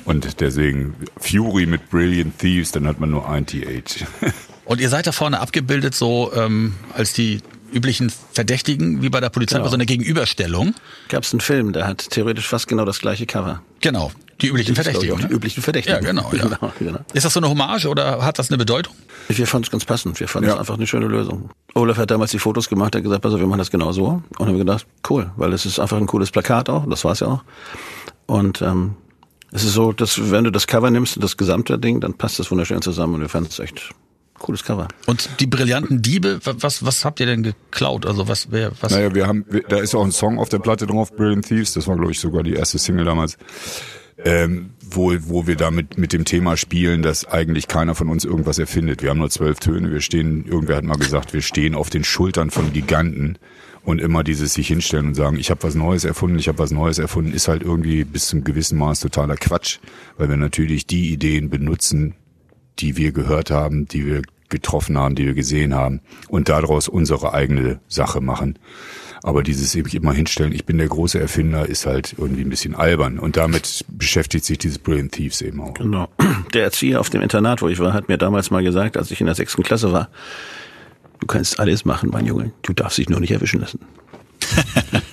Und 0.05 0.39
deswegen 0.39 0.95
Fury 1.17 1.65
mit 1.65 1.89
Brilliant 1.89 2.39
Thieves, 2.39 2.71
dann 2.71 2.87
hat 2.87 3.01
man 3.01 3.09
nur 3.11 3.27
ein 3.27 3.45
TH. 3.45 4.05
Und 4.71 4.79
ihr 4.79 4.87
seid 4.87 5.05
da 5.05 5.11
vorne 5.11 5.41
abgebildet 5.41 5.93
so 5.95 6.31
ähm, 6.33 6.75
als 6.95 7.11
die 7.11 7.41
üblichen 7.73 8.09
Verdächtigen, 8.31 9.01
wie 9.01 9.09
bei 9.09 9.19
der 9.19 9.29
Polizei, 9.29 9.55
Genau. 9.55 9.65
bei 9.65 9.69
so 9.69 9.75
einer 9.75 9.85
Gegenüberstellung. 9.85 10.73
Gab 11.09 11.23
es 11.23 11.33
einen 11.33 11.41
Film, 11.41 11.73
der 11.73 11.87
hat 11.87 12.09
theoretisch 12.09 12.47
fast 12.47 12.69
genau 12.69 12.85
das 12.85 12.99
gleiche 12.99 13.25
Cover. 13.25 13.61
Genau, 13.81 14.13
die 14.39 14.47
üblichen 14.47 14.71
ich, 14.71 14.75
Verdächtigen. 14.81 15.13
auch 15.15 15.19
Ne? 15.19 15.27
Die 15.27 15.33
üblichen 15.33 15.61
Verdächtigen. 15.61 16.01
Ja, 16.01 16.09
genau, 16.09 16.31
ja. 16.33 16.43
genau, 16.45 16.71
genau. 16.79 16.99
Ist 17.13 17.25
das 17.25 17.33
so 17.33 17.41
eine 17.41 17.49
Hommage 17.49 17.85
oder 17.87 18.23
hat 18.23 18.39
das 18.39 18.49
eine 18.49 18.57
Bedeutung? 18.57 18.95
Wir 19.27 19.45
fanden 19.45 19.65
es 19.65 19.71
ganz 19.71 19.83
passend. 19.83 20.17
Wir 20.21 20.29
fanden 20.29 20.47
es 20.47 20.53
Ja. 20.55 20.59
einfach 20.61 20.75
eine 20.75 20.87
schöne 20.87 21.07
Lösung. 21.07 21.49
Olaf 21.73 21.97
hat 21.97 22.09
damals 22.11 22.31
die 22.31 22.39
Fotos 22.39 22.69
gemacht, 22.69 22.95
hat 22.95 23.03
gesagt, 23.03 23.25
also 23.25 23.39
wir 23.41 23.47
machen 23.47 23.59
das 23.59 23.71
genau 23.71 23.91
so. 23.91 24.23
Und 24.37 24.47
haben 24.47 24.57
gedacht, 24.57 24.85
cool, 25.09 25.31
weil 25.35 25.51
es 25.51 25.65
ist 25.65 25.79
einfach 25.79 25.97
ein 25.97 26.07
cooles 26.07 26.31
Plakat 26.31 26.69
auch. 26.69 26.85
Das 26.89 27.03
war's 27.03 27.19
ja 27.19 27.27
auch. 27.27 27.43
Und 28.25 28.61
ähm, 28.61 28.95
es 29.51 29.65
ist 29.65 29.73
so, 29.73 29.91
dass 29.91 30.31
wenn 30.31 30.45
du 30.45 30.49
das 30.51 30.65
Cover 30.65 30.89
nimmst, 30.91 31.21
das 31.21 31.35
gesamte 31.35 31.77
Ding, 31.77 31.99
dann 31.99 32.13
passt 32.13 32.39
das 32.39 32.51
wunderschön 32.51 32.81
zusammen. 32.81 33.15
Und 33.15 33.21
wir 33.21 33.27
fanden 33.29 33.49
es 33.49 33.59
echt 33.59 33.89
cooles 34.41 34.63
Cover. 34.63 34.87
Und 35.05 35.29
die 35.39 35.47
brillanten 35.47 36.01
Diebe, 36.01 36.39
wa- 36.43 36.55
was, 36.59 36.85
was 36.85 37.05
habt 37.05 37.19
ihr 37.19 37.25
denn 37.25 37.43
geklaut? 37.43 38.05
Also 38.05 38.27
was, 38.27 38.47
wer, 38.51 38.71
was? 38.81 38.91
Naja, 38.91 39.13
wir 39.15 39.27
haben, 39.27 39.45
wir- 39.49 39.63
da 39.63 39.77
ist 39.79 39.95
auch 39.95 40.03
ein 40.03 40.11
Song 40.11 40.39
auf 40.39 40.49
der 40.49 40.59
Platte 40.59 40.87
drauf, 40.87 41.15
Brilliant 41.15 41.45
Thieves, 41.47 41.73
das 41.73 41.87
war 41.87 41.95
glaube 41.95 42.11
ich 42.11 42.19
sogar 42.19 42.43
die 42.43 42.53
erste 42.53 42.77
Single 42.79 43.05
damals, 43.05 43.37
ähm, 44.23 44.71
wo, 44.87 45.13
wo 45.21 45.47
wir 45.47 45.55
damit 45.55 45.97
mit 45.97 46.13
dem 46.13 46.25
Thema 46.25 46.57
spielen, 46.57 47.01
dass 47.01 47.25
eigentlich 47.25 47.67
keiner 47.67 47.95
von 47.95 48.09
uns 48.09 48.25
irgendwas 48.25 48.59
erfindet. 48.59 49.01
Wir 49.01 49.09
haben 49.09 49.17
nur 49.19 49.29
zwölf 49.29 49.59
Töne, 49.59 49.91
wir 49.91 50.01
stehen, 50.01 50.45
irgendwer 50.45 50.75
hat 50.77 50.83
mal 50.83 50.97
gesagt, 50.97 51.33
wir 51.33 51.41
stehen 51.41 51.75
auf 51.75 51.89
den 51.89 52.03
Schultern 52.03 52.51
von 52.51 52.71
Giganten 52.73 53.37
und 53.83 53.99
immer 53.99 54.23
dieses 54.23 54.53
sich 54.53 54.67
hinstellen 54.67 55.07
und 55.07 55.13
sagen, 55.15 55.37
ich 55.39 55.49
habe 55.49 55.63
was 55.63 55.73
Neues 55.73 56.03
erfunden, 56.03 56.37
ich 56.37 56.47
habe 56.47 56.59
was 56.59 56.69
Neues 56.71 56.99
erfunden, 56.99 57.33
ist 57.33 57.47
halt 57.47 57.63
irgendwie 57.63 58.03
bis 58.03 58.27
zum 58.27 58.43
gewissen 58.43 58.77
Maß 58.77 58.99
totaler 58.99 59.37
Quatsch, 59.37 59.79
weil 60.17 60.29
wir 60.29 60.37
natürlich 60.37 60.85
die 60.85 61.11
Ideen 61.11 61.49
benutzen, 61.49 62.13
die 62.81 62.97
wir 62.97 63.11
gehört 63.11 63.51
haben, 63.51 63.87
die 63.87 64.05
wir 64.05 64.21
getroffen 64.49 64.97
haben, 64.97 65.15
die 65.15 65.25
wir 65.25 65.33
gesehen 65.33 65.73
haben 65.73 66.01
und 66.27 66.49
daraus 66.49 66.87
unsere 66.87 67.33
eigene 67.33 67.79
Sache 67.87 68.21
machen. 68.21 68.59
Aber 69.23 69.43
dieses 69.43 69.75
eben 69.75 69.89
immer 69.91 70.13
hinstellen, 70.13 70.51
ich 70.51 70.65
bin 70.65 70.79
der 70.79 70.87
große 70.87 71.19
Erfinder, 71.19 71.67
ist 71.67 71.85
halt 71.85 72.15
irgendwie 72.17 72.41
ein 72.41 72.49
bisschen 72.49 72.73
albern. 72.73 73.19
Und 73.19 73.37
damit 73.37 73.85
beschäftigt 73.87 74.45
sich 74.45 74.57
dieses 74.57 74.79
Brilliant 74.79 75.11
Thieves 75.11 75.41
eben 75.41 75.61
auch. 75.61 75.75
Genau. 75.75 76.07
Der 76.53 76.63
Erzieher 76.63 76.99
auf 76.99 77.11
dem 77.11 77.21
Internat, 77.21 77.61
wo 77.61 77.67
ich 77.67 77.77
war, 77.79 77.93
hat 77.93 78.09
mir 78.09 78.17
damals 78.17 78.49
mal 78.49 78.63
gesagt, 78.63 78.97
als 78.97 79.11
ich 79.11 79.21
in 79.21 79.27
der 79.27 79.35
sechsten 79.35 79.61
Klasse 79.61 79.91
war, 79.91 80.09
du 81.19 81.27
kannst 81.27 81.59
alles 81.59 81.85
machen, 81.85 82.09
mein 82.11 82.25
Junge. 82.25 82.51
Du 82.63 82.73
darfst 82.73 82.97
dich 82.97 83.09
nur 83.09 83.19
nicht 83.19 83.31
erwischen 83.31 83.61
lassen. 83.61 83.79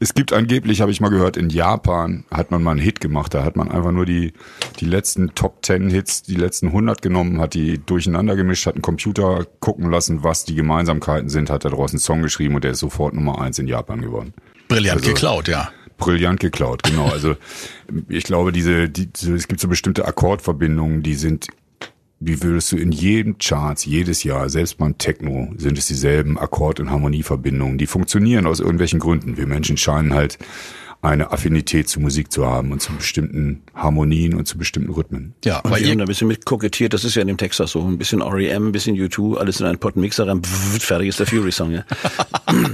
Es 0.00 0.14
gibt 0.14 0.32
angeblich, 0.32 0.80
habe 0.80 0.90
ich 0.90 1.00
mal 1.00 1.08
gehört, 1.08 1.36
in 1.36 1.50
Japan 1.50 2.24
hat 2.30 2.50
man 2.50 2.62
mal 2.62 2.72
einen 2.72 2.80
Hit 2.80 3.00
gemacht. 3.00 3.34
Da 3.34 3.44
hat 3.44 3.56
man 3.56 3.70
einfach 3.70 3.92
nur 3.92 4.06
die, 4.06 4.32
die 4.80 4.86
letzten 4.86 5.34
Top 5.34 5.64
10 5.64 5.90
Hits, 5.90 6.22
die 6.22 6.34
letzten 6.34 6.68
100 6.68 7.02
genommen, 7.02 7.40
hat 7.40 7.54
die 7.54 7.78
durcheinander 7.78 8.36
gemischt, 8.36 8.66
hat 8.66 8.74
einen 8.74 8.82
Computer 8.82 9.46
gucken 9.60 9.90
lassen, 9.90 10.22
was 10.22 10.44
die 10.44 10.54
Gemeinsamkeiten 10.54 11.28
sind, 11.28 11.50
hat 11.50 11.64
da 11.64 11.70
draußen 11.70 11.96
einen 11.96 12.00
Song 12.00 12.22
geschrieben 12.22 12.54
und 12.54 12.64
der 12.64 12.72
ist 12.72 12.80
sofort 12.80 13.14
Nummer 13.14 13.40
eins 13.40 13.58
in 13.58 13.68
Japan 13.68 14.00
geworden. 14.00 14.34
Brillant 14.68 15.00
also- 15.00 15.08
geklaut, 15.08 15.48
ja. 15.48 15.70
Brillant 15.96 16.40
geklaut, 16.40 16.82
genau. 16.82 17.06
Also 17.06 17.36
ich 18.08 18.24
glaube, 18.24 18.50
diese, 18.50 18.88
die, 18.88 19.08
es 19.12 19.46
gibt 19.46 19.60
so 19.60 19.68
bestimmte 19.68 20.04
Akkordverbindungen, 20.06 21.04
die 21.04 21.14
sind, 21.14 21.46
die 22.24 22.42
würdest 22.42 22.72
du 22.72 22.76
in 22.76 22.90
jedem 22.90 23.38
Charts 23.38 23.84
jedes 23.84 24.24
Jahr, 24.24 24.48
selbst 24.48 24.78
beim 24.78 24.96
Techno, 24.98 25.52
sind 25.56 25.78
es 25.78 25.86
dieselben 25.86 26.38
Akkord- 26.38 26.80
und 26.80 26.90
Harmonieverbindungen. 26.90 27.78
Die 27.78 27.86
funktionieren 27.86 28.46
aus 28.46 28.60
irgendwelchen 28.60 28.98
Gründen. 28.98 29.36
Wir 29.36 29.46
Menschen 29.46 29.76
scheinen 29.76 30.14
halt 30.14 30.38
eine 31.02 31.32
Affinität 31.32 31.86
zu 31.88 32.00
Musik 32.00 32.32
zu 32.32 32.46
haben 32.46 32.72
und 32.72 32.80
zu 32.80 32.92
bestimmten 32.94 33.62
Harmonien 33.74 34.34
und 34.34 34.48
zu 34.48 34.56
bestimmten 34.56 34.90
Rhythmen. 34.90 35.34
Ja, 35.44 35.60
Und 35.60 35.70
weil 35.70 35.82
wir 35.82 35.90
haben 35.90 35.98
da 35.98 36.04
ein 36.04 36.08
bisschen 36.08 36.28
mit 36.28 36.46
kokettiert, 36.46 36.94
das 36.94 37.04
ist 37.04 37.14
ja 37.14 37.20
in 37.20 37.28
dem 37.28 37.36
Text 37.36 37.60
auch 37.60 37.68
so. 37.68 37.86
Ein 37.86 37.98
bisschen 37.98 38.22
REM, 38.22 38.68
ein 38.68 38.72
bisschen 38.72 38.96
U2, 38.96 39.36
alles 39.36 39.60
in 39.60 39.66
einen 39.66 39.78
Pot 39.78 39.96
Mixer 39.96 40.26
rein, 40.26 40.42
pff, 40.42 40.82
fertig 40.82 41.08
ist 41.08 41.20
der 41.20 41.26
Fury-Song, 41.26 41.72
ja. 41.72 41.84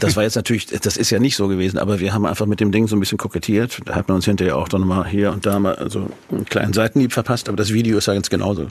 Das 0.00 0.16
war 0.16 0.22
jetzt 0.22 0.36
natürlich, 0.36 0.66
das 0.66 0.96
ist 0.96 1.10
ja 1.10 1.18
nicht 1.18 1.36
so 1.36 1.48
gewesen, 1.48 1.78
aber 1.78 2.00
wir 2.00 2.12
haben 2.12 2.26
einfach 2.26 2.46
mit 2.46 2.60
dem 2.60 2.72
Ding 2.72 2.86
so 2.86 2.96
ein 2.96 3.00
bisschen 3.00 3.18
kokettiert. 3.18 3.80
Da 3.84 3.94
hat 3.94 4.08
man 4.08 4.16
uns 4.16 4.24
hinterher 4.26 4.56
auch 4.56 4.68
dann 4.68 4.82
mal 4.82 5.06
hier 5.06 5.32
und 5.32 5.46
da 5.46 5.58
mal 5.58 5.88
so 5.90 6.10
einen 6.30 6.44
kleinen 6.44 6.72
Seitenhieb 6.72 7.12
verpasst, 7.12 7.48
aber 7.48 7.56
das 7.56 7.72
Video 7.72 7.98
ist 7.98 8.06
ja 8.06 8.14
ganz 8.14 8.28
genauso. 8.30 8.68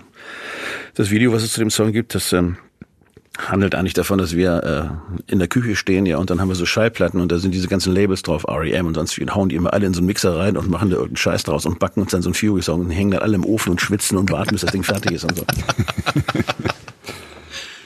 Das 0.94 1.10
Video, 1.10 1.34
was 1.34 1.44
es 1.44 1.54
zu 1.54 1.60
dem 1.60 1.70
Song 1.70 1.92
gibt, 1.92 2.16
das 2.16 2.32
ähm, 2.32 2.58
handelt 3.38 3.76
eigentlich 3.76 3.94
davon, 3.94 4.18
dass 4.18 4.36
wir 4.36 4.64
äh, 5.28 5.32
in 5.32 5.40
der 5.40 5.48
Küche 5.48 5.76
stehen, 5.76 6.06
ja, 6.06 6.18
und 6.18 6.30
dann 6.30 6.40
haben 6.40 6.48
wir 6.48 6.56
so 6.56 6.66
Schallplatten 6.66 7.20
und 7.20 7.32
da 7.32 7.38
sind 7.38 7.54
diese 7.54 7.68
ganzen 7.68 7.94
Labels 7.94 8.22
drauf, 8.22 8.46
REM 8.48 8.88
und 8.88 8.96
sonst 8.96 9.18
wie, 9.18 9.24
und 9.24 9.36
hauen 9.36 9.50
die 9.50 9.56
immer 9.56 9.74
alle 9.74 9.86
in 9.88 9.94
so 9.94 10.00
einen 10.00 10.08
Mixer 10.08 10.38
rein 10.38 10.58
und 10.58 10.70
machen 10.70 10.90
da 10.90 10.96
irgendeinen 10.96 11.18
Scheiß 11.18 11.44
draus 11.44 11.66
und 11.66 11.80
backen 11.80 12.02
uns 12.02 12.12
dann 12.12 12.22
so 12.22 12.30
einen 12.30 12.36
Fury-Song 12.36 12.82
und 12.82 12.92
hängen 12.92 13.12
dann 13.12 13.22
alle 13.22 13.36
im 13.36 13.46
Ofen 13.46 13.72
und 13.72 13.82
schwitzen 13.82 14.18
und 14.18 14.32
warten, 14.32 14.52
bis 14.52 14.62
das 14.62 14.72
Ding 14.72 14.84
fertig 14.84 15.12
ist 15.12 15.24
und 15.24 15.38
so. 15.38 15.46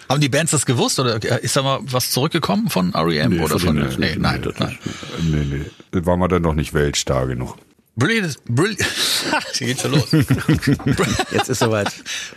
haben 0.10 0.22
die 0.22 0.30
Bands 0.30 0.52
das 0.52 0.66
gewusst 0.66 1.00
oder 1.00 1.22
ist 1.42 1.56
da 1.56 1.62
mal 1.62 1.80
was 1.84 2.12
zurückgekommen 2.12 2.70
von 2.70 2.94
REM 2.96 3.32
Nee, 3.32 3.40
oder 3.40 3.60
von 3.60 3.76
nee, 3.76 4.16
nein, 4.18 4.42
Nee, 4.42 4.52
nein. 4.58 4.80
Nee, 5.22 5.46
nee. 5.92 6.06
Waren 6.06 6.20
wir 6.20 6.28
dann 6.28 6.42
noch 6.42 6.56
nicht 6.56 6.74
weltstar 6.74 7.28
genug. 7.28 7.56
Brilliant, 7.96 8.38
brilliant, 8.46 8.82
hier 9.54 9.68
geht's 9.68 9.82
schon 9.82 9.92
los. 9.92 10.12
Jetzt 11.32 11.50
ist 11.50 11.60
soweit. 11.60 11.92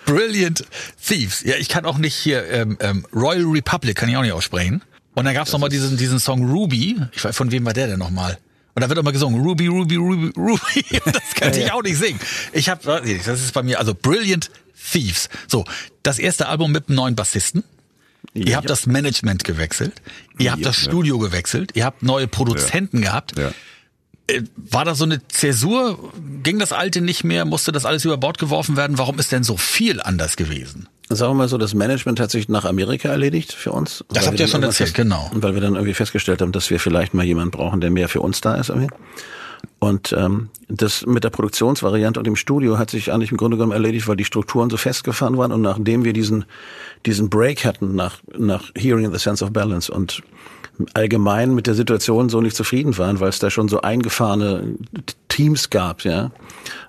Brilliant 0.06 0.64
Thieves. 1.06 1.42
Ja, 1.44 1.54
ich 1.56 1.68
kann 1.68 1.84
auch 1.84 1.98
nicht 1.98 2.16
hier, 2.16 2.48
ähm, 2.50 2.76
ähm, 2.80 3.06
Royal 3.14 3.44
Republic 3.44 3.96
kann 3.96 4.08
ich 4.08 4.16
auch 4.16 4.22
nicht 4.22 4.32
aussprechen. 4.32 4.82
Und 5.14 5.24
dann 5.24 5.34
gab's 5.34 5.52
noch 5.52 5.60
mal 5.60 5.68
diesen, 5.68 5.96
diesen 5.96 6.18
Song 6.18 6.50
Ruby. 6.50 7.00
Ich 7.12 7.24
weiß, 7.24 7.36
von 7.36 7.52
wem 7.52 7.64
war 7.64 7.74
der 7.74 7.86
denn 7.86 7.98
nochmal? 7.98 8.38
Und 8.74 8.80
da 8.82 8.88
wird 8.88 8.98
immer 8.98 9.12
gesungen, 9.12 9.42
Ruby, 9.42 9.66
Ruby, 9.66 9.96
Ruby, 9.96 10.32
Ruby. 10.36 11.00
Das 11.12 11.34
könnte 11.34 11.60
ich 11.60 11.72
auch 11.72 11.82
nicht 11.82 11.98
singen. 11.98 12.18
Ich 12.52 12.68
habe, 12.68 13.02
das 13.24 13.40
ist 13.40 13.52
bei 13.52 13.62
mir, 13.62 13.78
also 13.78 13.94
Brilliant 13.94 14.50
Thieves. 14.92 15.28
So, 15.46 15.64
das 16.02 16.18
erste 16.18 16.48
Album 16.48 16.72
mit 16.72 16.88
einem 16.88 16.96
neuen 16.96 17.14
Bassisten. 17.14 17.64
Ihr 18.34 18.56
habt 18.56 18.70
das 18.70 18.86
Management 18.86 19.44
gewechselt. 19.44 20.00
Ihr 20.38 20.52
habt 20.52 20.64
das 20.64 20.76
Studio 20.76 21.18
gewechselt. 21.18 21.72
Ihr 21.74 21.84
habt 21.84 22.02
neue 22.02 22.28
Produzenten 22.28 23.02
gehabt. 23.02 23.36
Ja. 23.36 23.52
Äh, 24.28 24.42
War 24.56 24.84
da 24.84 24.94
so 24.94 25.04
eine 25.04 25.26
Zäsur? 25.28 26.12
Ging 26.42 26.58
das 26.58 26.72
alte 26.72 27.00
nicht 27.00 27.24
mehr? 27.24 27.44
Musste 27.44 27.72
das 27.72 27.84
alles 27.84 28.04
über 28.04 28.16
Bord 28.16 28.38
geworfen 28.38 28.76
werden? 28.76 28.96
Warum 28.96 29.18
ist 29.18 29.32
denn 29.32 29.44
so 29.44 29.56
viel 29.56 30.00
anders 30.00 30.36
gewesen? 30.36 30.88
Sagen 31.14 31.32
wir 31.32 31.34
mal 31.34 31.48
so, 31.48 31.58
das 31.58 31.74
Management 31.74 32.20
hat 32.20 32.30
sich 32.30 32.48
nach 32.48 32.64
Amerika 32.64 33.08
erledigt 33.08 33.52
für 33.52 33.72
uns. 33.72 34.04
Das 34.12 34.26
habt 34.26 34.40
ihr 34.40 34.48
schon 34.48 34.62
erzählt, 34.62 34.94
genau. 34.94 35.30
Und 35.32 35.42
weil 35.42 35.54
wir 35.54 35.60
dann 35.60 35.74
irgendwie 35.74 35.94
festgestellt 35.94 36.40
haben, 36.42 36.52
dass 36.52 36.70
wir 36.70 36.80
vielleicht 36.80 37.14
mal 37.14 37.24
jemanden 37.24 37.50
brauchen, 37.50 37.80
der 37.80 37.90
mehr 37.90 38.08
für 38.08 38.20
uns 38.20 38.40
da 38.40 38.54
ist. 38.54 38.70
Irgendwie. 38.70 38.88
Und 39.78 40.12
ähm, 40.12 40.48
das 40.68 41.06
mit 41.06 41.24
der 41.24 41.30
Produktionsvariante 41.30 42.20
und 42.20 42.26
dem 42.26 42.36
Studio 42.36 42.78
hat 42.78 42.90
sich 42.90 43.12
eigentlich 43.12 43.30
im 43.30 43.36
Grunde 43.36 43.56
genommen 43.56 43.72
erledigt, 43.72 44.06
weil 44.08 44.16
die 44.16 44.24
Strukturen 44.24 44.70
so 44.70 44.76
festgefahren 44.76 45.36
waren 45.36 45.52
und 45.52 45.60
nachdem 45.60 46.04
wir 46.04 46.12
diesen 46.12 46.44
diesen 47.04 47.30
Break 47.30 47.64
hatten 47.64 47.94
nach 47.94 48.18
nach 48.36 48.70
Hearing 48.76 49.12
the 49.12 49.18
Sense 49.18 49.44
of 49.44 49.52
Balance 49.52 49.92
und 49.92 50.22
allgemein 50.94 51.54
mit 51.54 51.66
der 51.66 51.74
Situation 51.74 52.28
so 52.28 52.40
nicht 52.40 52.56
zufrieden 52.56 52.96
waren, 52.98 53.20
weil 53.20 53.28
es 53.28 53.38
da 53.38 53.50
schon 53.50 53.68
so 53.68 53.80
eingefahrene 53.80 54.74
Teams 55.28 55.70
gab, 55.70 56.02
ja. 56.02 56.30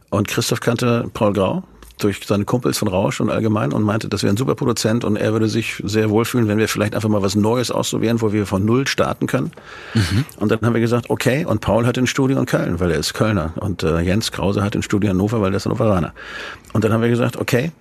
Und 0.10 0.28
Christoph 0.28 0.60
kannte 0.60 1.10
Paul 1.14 1.34
Grau 1.34 1.64
durch 2.04 2.20
seine 2.26 2.46
Kumpels 2.46 2.78
von 2.78 2.88
Rausch 2.88 3.22
und 3.22 3.30
allgemein 3.30 3.74
und 3.74 3.84
meinte, 3.84 4.10
das 4.10 4.24
wäre 4.24 4.34
ein 4.34 4.38
super 4.38 4.56
Produzent 4.56 5.04
und 5.06 5.16
er 5.16 5.34
würde 5.34 5.48
sich 5.48 5.82
sehr 5.86 6.10
wohlfühlen, 6.10 6.48
wenn 6.48 6.58
wir 6.58 6.68
vielleicht 6.68 6.96
einfach 6.96 7.10
mal 7.10 7.22
was 7.22 7.36
Neues 7.36 7.72
ausprobieren, 7.72 8.22
wo 8.22 8.34
wir 8.34 8.46
von 8.46 8.66
Null 8.66 8.88
starten 8.88 9.28
können. 9.28 9.52
Und 10.40 10.52
dann 10.52 10.60
haben 10.62 10.74
wir 10.74 10.82
gesagt, 10.82 11.10
okay, 11.10 11.46
und 11.46 11.62
Paul 11.62 11.86
hat 11.86 11.98
ein 11.98 12.08
Studio 12.08 12.38
in 12.40 12.46
Köln, 12.46 12.80
weil 12.80 12.92
er 12.92 13.00
ist 13.00 13.14
Kölner 13.14 13.54
und 13.56 13.84
äh, 13.84 14.00
Jens 14.02 14.32
Krause 14.32 14.64
hat 14.64 14.76
ein 14.76 14.84
Studio 14.84 15.10
in 15.12 15.18
Hannover, 15.18 15.42
weil 15.42 15.54
er 15.54 15.58
ist 15.58 15.66
Hannoveraner. 15.66 16.14
Und 16.74 16.84
dann 16.84 16.92
haben 16.92 17.02
wir 17.02 17.10
gesagt, 17.10 17.38
okay, 17.38 17.72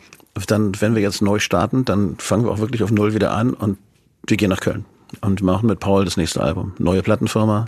dann, 0.46 0.72
wenn 0.80 0.94
wir 0.94 1.02
jetzt 1.02 1.22
neu 1.22 1.38
starten, 1.38 1.84
dann 1.84 2.16
fangen 2.18 2.44
wir 2.44 2.52
auch 2.52 2.58
wirklich 2.58 2.82
auf 2.82 2.90
Null 2.90 3.14
wieder 3.14 3.32
an 3.32 3.54
und 3.54 3.78
wir 4.26 4.36
gehen 4.36 4.50
nach 4.50 4.60
Köln 4.60 4.84
und 5.20 5.42
machen 5.42 5.66
mit 5.66 5.80
Paul 5.80 6.04
das 6.04 6.16
nächste 6.16 6.42
Album. 6.42 6.72
Neue 6.78 7.02
Plattenfirma, 7.02 7.66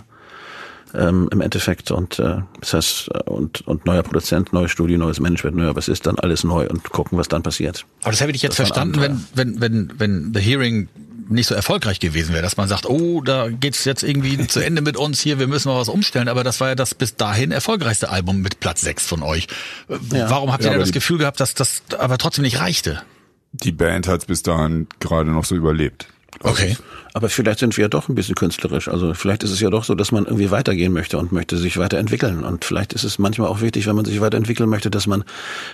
ähm, 0.93 1.27
im 1.31 1.41
Endeffekt 1.41 1.91
und 1.91 2.19
äh, 2.19 2.37
das 2.61 2.73
heißt 2.73 3.09
äh, 3.13 3.29
und 3.29 3.61
und 3.67 3.85
neuer 3.85 4.03
Produzent, 4.03 4.53
neues 4.53 4.71
Studio, 4.71 4.97
neues 4.97 5.19
Management, 5.19 5.57
neuer 5.57 5.75
was 5.75 5.87
ist 5.87 6.05
dann 6.05 6.17
alles 6.19 6.43
neu 6.43 6.67
und 6.67 6.89
gucken, 6.91 7.17
was 7.17 7.27
dann 7.27 7.43
passiert. 7.43 7.85
Aber 8.03 8.11
das 8.11 8.21
hätte 8.21 8.31
ich 8.31 8.41
jetzt 8.41 8.59
Das 8.59 8.67
verstanden, 8.67 9.01
wenn, 9.01 9.25
wenn, 9.33 9.61
wenn, 9.61 9.91
wenn 9.99 10.33
The 10.33 10.39
Hearing 10.41 10.87
nicht 11.27 11.47
so 11.47 11.55
erfolgreich 11.55 11.99
gewesen 11.99 12.33
wäre, 12.33 12.43
dass 12.43 12.55
man 12.55 12.67
sagt, 12.67 12.85
oh, 12.87 13.19
da 13.21 13.49
geht's 13.49 13.83
jetzt 13.83 14.03
irgendwie 14.03 14.45
zu 14.47 14.59
Ende 14.63 14.81
mit 14.83 14.95
uns 14.95 15.19
hier, 15.19 15.39
wir 15.39 15.47
müssen 15.47 15.69
mal 15.69 15.79
was 15.79 15.89
umstellen. 15.89 16.27
Aber 16.29 16.43
das 16.43 16.59
war 16.61 16.67
ja 16.69 16.75
das 16.75 16.93
bis 16.93 17.15
dahin 17.15 17.51
erfolgreichste 17.51 18.09
Album 18.09 18.41
mit 18.41 18.59
Platz 18.59 18.81
6 18.81 19.07
von 19.07 19.23
euch. 19.23 19.47
Äh, 19.89 19.95
Ja. 20.15 20.29
Warum 20.29 20.51
habt 20.53 20.61
ihr 20.61 20.67
Ja, 20.67 20.71
denn 20.73 20.81
das 20.81 20.89
die- 20.89 20.93
Gefühl 20.93 21.17
gehabt, 21.17 21.39
dass 21.39 21.55
das 21.55 21.81
aber 21.97 22.19
trotzdem 22.19 22.43
nicht 22.43 22.59
reichte? 22.59 23.01
Die 23.53 23.71
Band 23.71 24.07
hat 24.07 24.27
bis 24.27 24.43
dahin 24.43 24.85
gerade 24.99 25.31
noch 25.31 25.45
so 25.45 25.55
überlebt. 25.55 26.05
Okay. 26.41 26.75
Aber 27.13 27.29
vielleicht 27.29 27.59
sind 27.59 27.77
wir 27.77 27.83
ja 27.83 27.87
doch 27.87 28.09
ein 28.09 28.15
bisschen 28.15 28.35
künstlerisch. 28.35 28.89
Also 28.89 29.13
vielleicht 29.13 29.43
ist 29.43 29.51
es 29.51 29.61
ja 29.61 29.69
doch 29.69 29.85
so, 29.85 29.95
dass 29.95 30.11
man 30.11 30.25
irgendwie 30.25 30.51
weitergehen 30.51 30.91
möchte 30.91 31.17
und 31.17 31.31
möchte 31.31 31.55
sich 31.55 31.77
weiterentwickeln. 31.77 32.43
Und 32.43 32.65
vielleicht 32.65 32.91
ist 32.91 33.05
es 33.05 33.19
manchmal 33.19 33.47
auch 33.47 33.61
wichtig, 33.61 33.87
wenn 33.87 33.95
man 33.95 34.03
sich 34.03 34.19
weiterentwickeln 34.19 34.69
möchte, 34.69 34.91
dass 34.91 35.07
man 35.07 35.23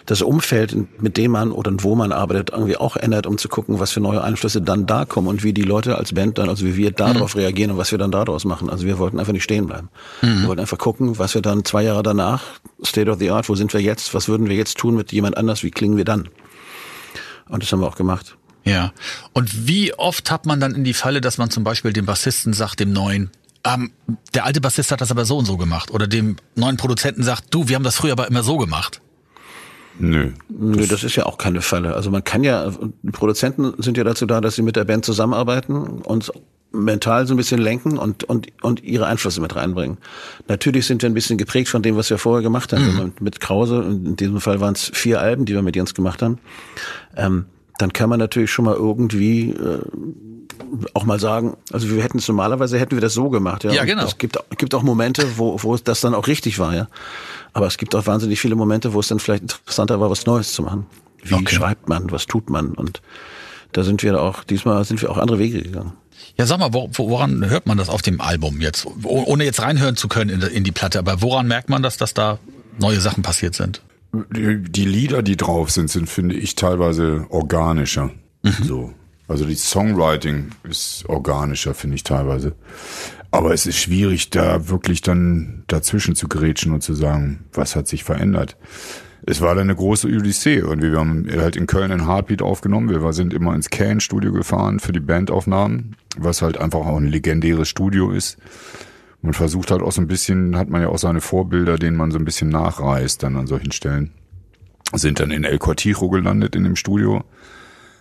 das 0.05 0.21
Umfeld, 0.21 0.75
mit 1.01 1.17
dem 1.17 1.31
man 1.31 1.51
oder 1.51 1.71
wo 1.79 1.95
man 1.95 2.11
arbeitet, 2.11 2.51
irgendwie 2.51 2.77
auch 2.77 2.95
ändert, 2.95 3.25
um 3.25 3.39
zu 3.39 3.49
gucken, 3.49 3.79
was 3.79 3.91
für 3.91 4.01
neue 4.01 4.23
Einflüsse 4.23 4.61
dann 4.61 4.85
da 4.85 5.05
kommen 5.05 5.27
und 5.27 5.43
wie 5.43 5.51
die 5.51 5.63
Leute 5.63 5.97
als 5.97 6.13
Band 6.13 6.37
dann, 6.37 6.47
also 6.47 6.63
wie 6.63 6.75
wir 6.75 6.91
darauf 6.91 7.35
reagieren 7.35 7.71
und 7.71 7.77
was 7.77 7.91
wir 7.91 7.97
dann 7.97 8.11
daraus 8.11 8.45
machen. 8.45 8.69
Also 8.69 8.85
wir 8.85 8.99
wollten 8.99 9.19
einfach 9.19 9.33
nicht 9.33 9.43
stehen 9.43 9.65
bleiben. 9.65 9.89
Wir 10.21 10.47
wollten 10.47 10.61
einfach 10.61 10.77
gucken, 10.77 11.17
was 11.17 11.33
wir 11.33 11.41
dann 11.41 11.65
zwei 11.65 11.81
Jahre 11.81 12.03
danach, 12.03 12.43
State 12.85 13.09
of 13.09 13.17
the 13.17 13.31
Art, 13.31 13.49
wo 13.49 13.55
sind 13.55 13.73
wir 13.73 13.81
jetzt, 13.81 14.13
was 14.13 14.29
würden 14.29 14.47
wir 14.47 14.55
jetzt 14.55 14.77
tun 14.77 14.95
mit 14.95 15.11
jemand 15.11 15.37
anders, 15.37 15.63
wie 15.63 15.71
klingen 15.71 15.97
wir 15.97 16.05
dann? 16.05 16.29
Und 17.49 17.63
das 17.63 17.71
haben 17.71 17.81
wir 17.81 17.87
auch 17.87 17.97
gemacht. 17.97 18.37
Ja. 18.63 18.93
Und 19.33 19.67
wie 19.67 19.93
oft 19.93 20.31
hat 20.31 20.45
man 20.45 20.59
dann 20.59 20.75
in 20.75 20.83
die 20.83 20.93
Falle, 20.93 21.21
dass 21.21 21.37
man 21.37 21.49
zum 21.49 21.63
Beispiel 21.63 21.93
dem 21.93 22.05
Bassisten 22.05 22.53
sagt, 22.53 22.79
dem 22.79 22.93
neuen, 22.93 23.31
ähm, 23.63 23.91
der 24.33 24.45
alte 24.45 24.61
Bassist 24.61 24.91
hat 24.91 25.01
das 25.01 25.11
aber 25.11 25.25
so 25.25 25.37
und 25.37 25.45
so 25.45 25.57
gemacht. 25.57 25.91
Oder 25.91 26.07
dem 26.07 26.37
neuen 26.55 26.77
Produzenten 26.77 27.23
sagt, 27.23 27.45
du, 27.51 27.67
wir 27.67 27.75
haben 27.75 27.83
das 27.83 27.95
früher 27.95 28.13
aber 28.13 28.27
immer 28.27 28.43
so 28.43 28.57
gemacht. 28.57 29.01
Nö. 29.99 30.31
Nö, 30.49 30.87
das 30.87 31.03
ist 31.03 31.15
ja 31.15 31.25
auch 31.25 31.37
keine 31.37 31.61
Falle. 31.61 31.93
Also 31.95 32.09
man 32.11 32.23
kann 32.23 32.43
ja, 32.43 32.71
Produzenten 33.11 33.73
sind 33.81 33.97
ja 33.97 34.03
dazu 34.03 34.25
da, 34.25 34.41
dass 34.41 34.55
sie 34.55 34.61
mit 34.61 34.75
der 34.75 34.85
Band 34.85 35.05
zusammenarbeiten 35.05 35.75
und 35.75 36.31
mental 36.71 37.27
so 37.27 37.33
ein 37.33 37.37
bisschen 37.37 37.59
lenken 37.61 37.97
und, 37.97 38.23
und, 38.23 38.47
und 38.61 38.83
ihre 38.83 39.05
Einflüsse 39.05 39.41
mit 39.41 39.55
reinbringen. 39.55 39.97
Natürlich 40.47 40.85
sind 40.85 41.01
wir 41.01 41.09
ein 41.09 41.13
bisschen 41.13 41.37
geprägt 41.37 41.67
von 41.67 41.81
dem, 41.81 41.97
was 41.97 42.09
wir 42.09 42.17
vorher 42.17 42.41
gemacht 42.41 42.71
haben. 42.71 42.87
Wenn 42.87 42.95
man 42.95 43.13
Mit 43.19 43.41
Krause, 43.41 43.81
in 43.81 44.15
diesem 44.15 44.39
Fall 44.39 44.61
waren 44.61 44.73
es 44.73 44.89
vier 44.93 45.19
Alben, 45.19 45.45
die 45.45 45.53
wir 45.53 45.61
mit 45.61 45.75
Jens 45.75 45.93
gemacht 45.93 46.21
haben. 46.21 46.39
Ähm, 47.15 47.45
dann 47.81 47.93
kann 47.93 48.09
man 48.09 48.19
natürlich 48.19 48.51
schon 48.51 48.65
mal 48.65 48.75
irgendwie 48.75 49.51
äh, 49.51 49.79
auch 50.93 51.03
mal 51.03 51.19
sagen, 51.19 51.57
also 51.71 51.89
wir 51.89 52.01
hätten 52.03 52.17
es 52.19 52.27
normalerweise 52.27 52.79
hätten 52.79 52.95
wir 52.95 53.01
das 53.01 53.13
so 53.13 53.29
gemacht, 53.29 53.63
ja. 53.63 53.71
Ja, 53.71 53.81
Und 53.81 53.87
genau. 53.87 54.05
Es 54.05 54.17
gibt, 54.17 54.37
gibt 54.57 54.73
auch 54.75 54.83
Momente, 54.83 55.25
wo, 55.37 55.61
wo 55.63 55.75
das 55.77 56.01
dann 56.01 56.13
auch 56.13 56.27
richtig 56.27 56.59
war, 56.59 56.73
ja. 56.75 56.87
Aber 57.53 57.67
es 57.67 57.77
gibt 57.77 57.93
auch 57.95 58.05
wahnsinnig 58.05 58.39
viele 58.39 58.55
Momente, 58.55 58.93
wo 58.93 58.99
es 58.99 59.07
dann 59.07 59.19
vielleicht 59.19 59.41
interessanter 59.43 59.99
war, 59.99 60.09
was 60.09 60.25
Neues 60.25 60.53
zu 60.53 60.61
machen. 60.63 60.85
Wie 61.23 61.33
Okay. 61.35 61.55
schreibt 61.55 61.89
man, 61.89 62.11
was 62.11 62.25
tut 62.25 62.49
man? 62.49 62.71
Und 62.73 63.01
da 63.73 63.83
sind 63.83 64.01
wir 64.03 64.21
auch, 64.21 64.43
diesmal 64.43 64.83
sind 64.85 65.01
wir 65.01 65.09
auch 65.11 65.17
andere 65.17 65.39
Wege 65.39 65.61
gegangen. 65.61 65.93
Ja, 66.37 66.45
sag 66.45 66.59
mal, 66.59 66.73
wo, 66.73 66.89
wo- 66.93 67.09
woran 67.09 67.49
hört 67.49 67.65
man 67.67 67.77
das 67.77 67.89
auf 67.89 68.01
dem 68.01 68.21
Album 68.21 68.61
jetzt? 68.61 68.85
Oh- 69.03 69.23
Ohne 69.27 69.43
jetzt 69.43 69.61
reinhören 69.61 69.95
zu 69.97 70.07
können 70.07 70.29
in, 70.29 70.41
in 70.41 70.63
die 70.63 70.71
Platte, 70.71 70.99
aber 70.99 71.21
woran 71.21 71.47
merkt 71.47 71.69
man 71.69 71.83
das, 71.83 71.97
dass 71.97 72.13
da 72.13 72.39
neue 72.79 73.01
Sachen 73.01 73.21
passiert 73.23 73.55
sind? 73.55 73.81
Die, 74.13 74.61
die 74.61 74.85
Lieder, 74.85 75.21
die 75.23 75.37
drauf 75.37 75.71
sind, 75.71 75.89
sind, 75.89 76.09
finde 76.09 76.35
ich, 76.35 76.55
teilweise 76.55 77.25
organischer. 77.29 78.11
So. 78.63 78.93
Also 79.27 79.45
die 79.45 79.55
Songwriting 79.55 80.49
ist 80.63 81.05
organischer, 81.07 81.73
finde 81.73 81.95
ich 81.95 82.03
teilweise. 82.03 82.53
Aber 83.31 83.53
es 83.53 83.65
ist 83.65 83.77
schwierig, 83.77 84.29
da 84.29 84.67
wirklich 84.67 85.01
dann 85.01 85.63
dazwischen 85.67 86.15
zu 86.15 86.27
grätschen 86.27 86.73
und 86.73 86.81
zu 86.81 86.93
sagen, 86.93 87.45
was 87.53 87.77
hat 87.77 87.87
sich 87.87 88.03
verändert. 88.03 88.57
Es 89.25 89.39
war 89.39 89.55
dann 89.55 89.69
eine 89.69 89.75
große 89.75 90.07
Odyssee 90.07 90.63
und 90.63 90.81
wir 90.81 90.97
haben 90.97 91.27
halt 91.37 91.55
in 91.55 91.67
Köln 91.67 91.91
ein 91.91 92.07
Heartbeat 92.07 92.41
aufgenommen. 92.41 92.89
Wir 92.89 93.13
sind 93.13 93.33
immer 93.33 93.55
ins 93.55 93.69
Can-Studio 93.69 94.33
gefahren 94.33 94.79
für 94.79 94.91
die 94.91 94.99
Bandaufnahmen, 94.99 95.95
was 96.17 96.41
halt 96.41 96.57
einfach 96.57 96.79
auch 96.79 96.97
ein 96.97 97.07
legendäres 97.07 97.69
Studio 97.69 98.11
ist. 98.11 98.37
Man 99.21 99.33
versucht 99.33 99.71
halt 99.71 99.81
auch 99.81 99.91
so 99.91 100.01
ein 100.01 100.07
bisschen, 100.07 100.57
hat 100.57 100.69
man 100.69 100.81
ja 100.81 100.89
auch 100.89 100.97
seine 100.97 101.21
Vorbilder, 101.21 101.77
denen 101.77 101.97
man 101.97 102.11
so 102.11 102.17
ein 102.17 102.25
bisschen 102.25 102.49
nachreist 102.49 103.23
dann 103.23 103.35
an 103.35 103.47
solchen 103.47 103.71
Stellen. 103.71 104.11
Sind 104.93 105.19
dann 105.19 105.31
in 105.31 105.43
El 105.43 105.59
Cortijo 105.59 106.09
gelandet 106.09 106.55
in 106.55 106.63
dem 106.63 106.75
Studio 106.75 107.23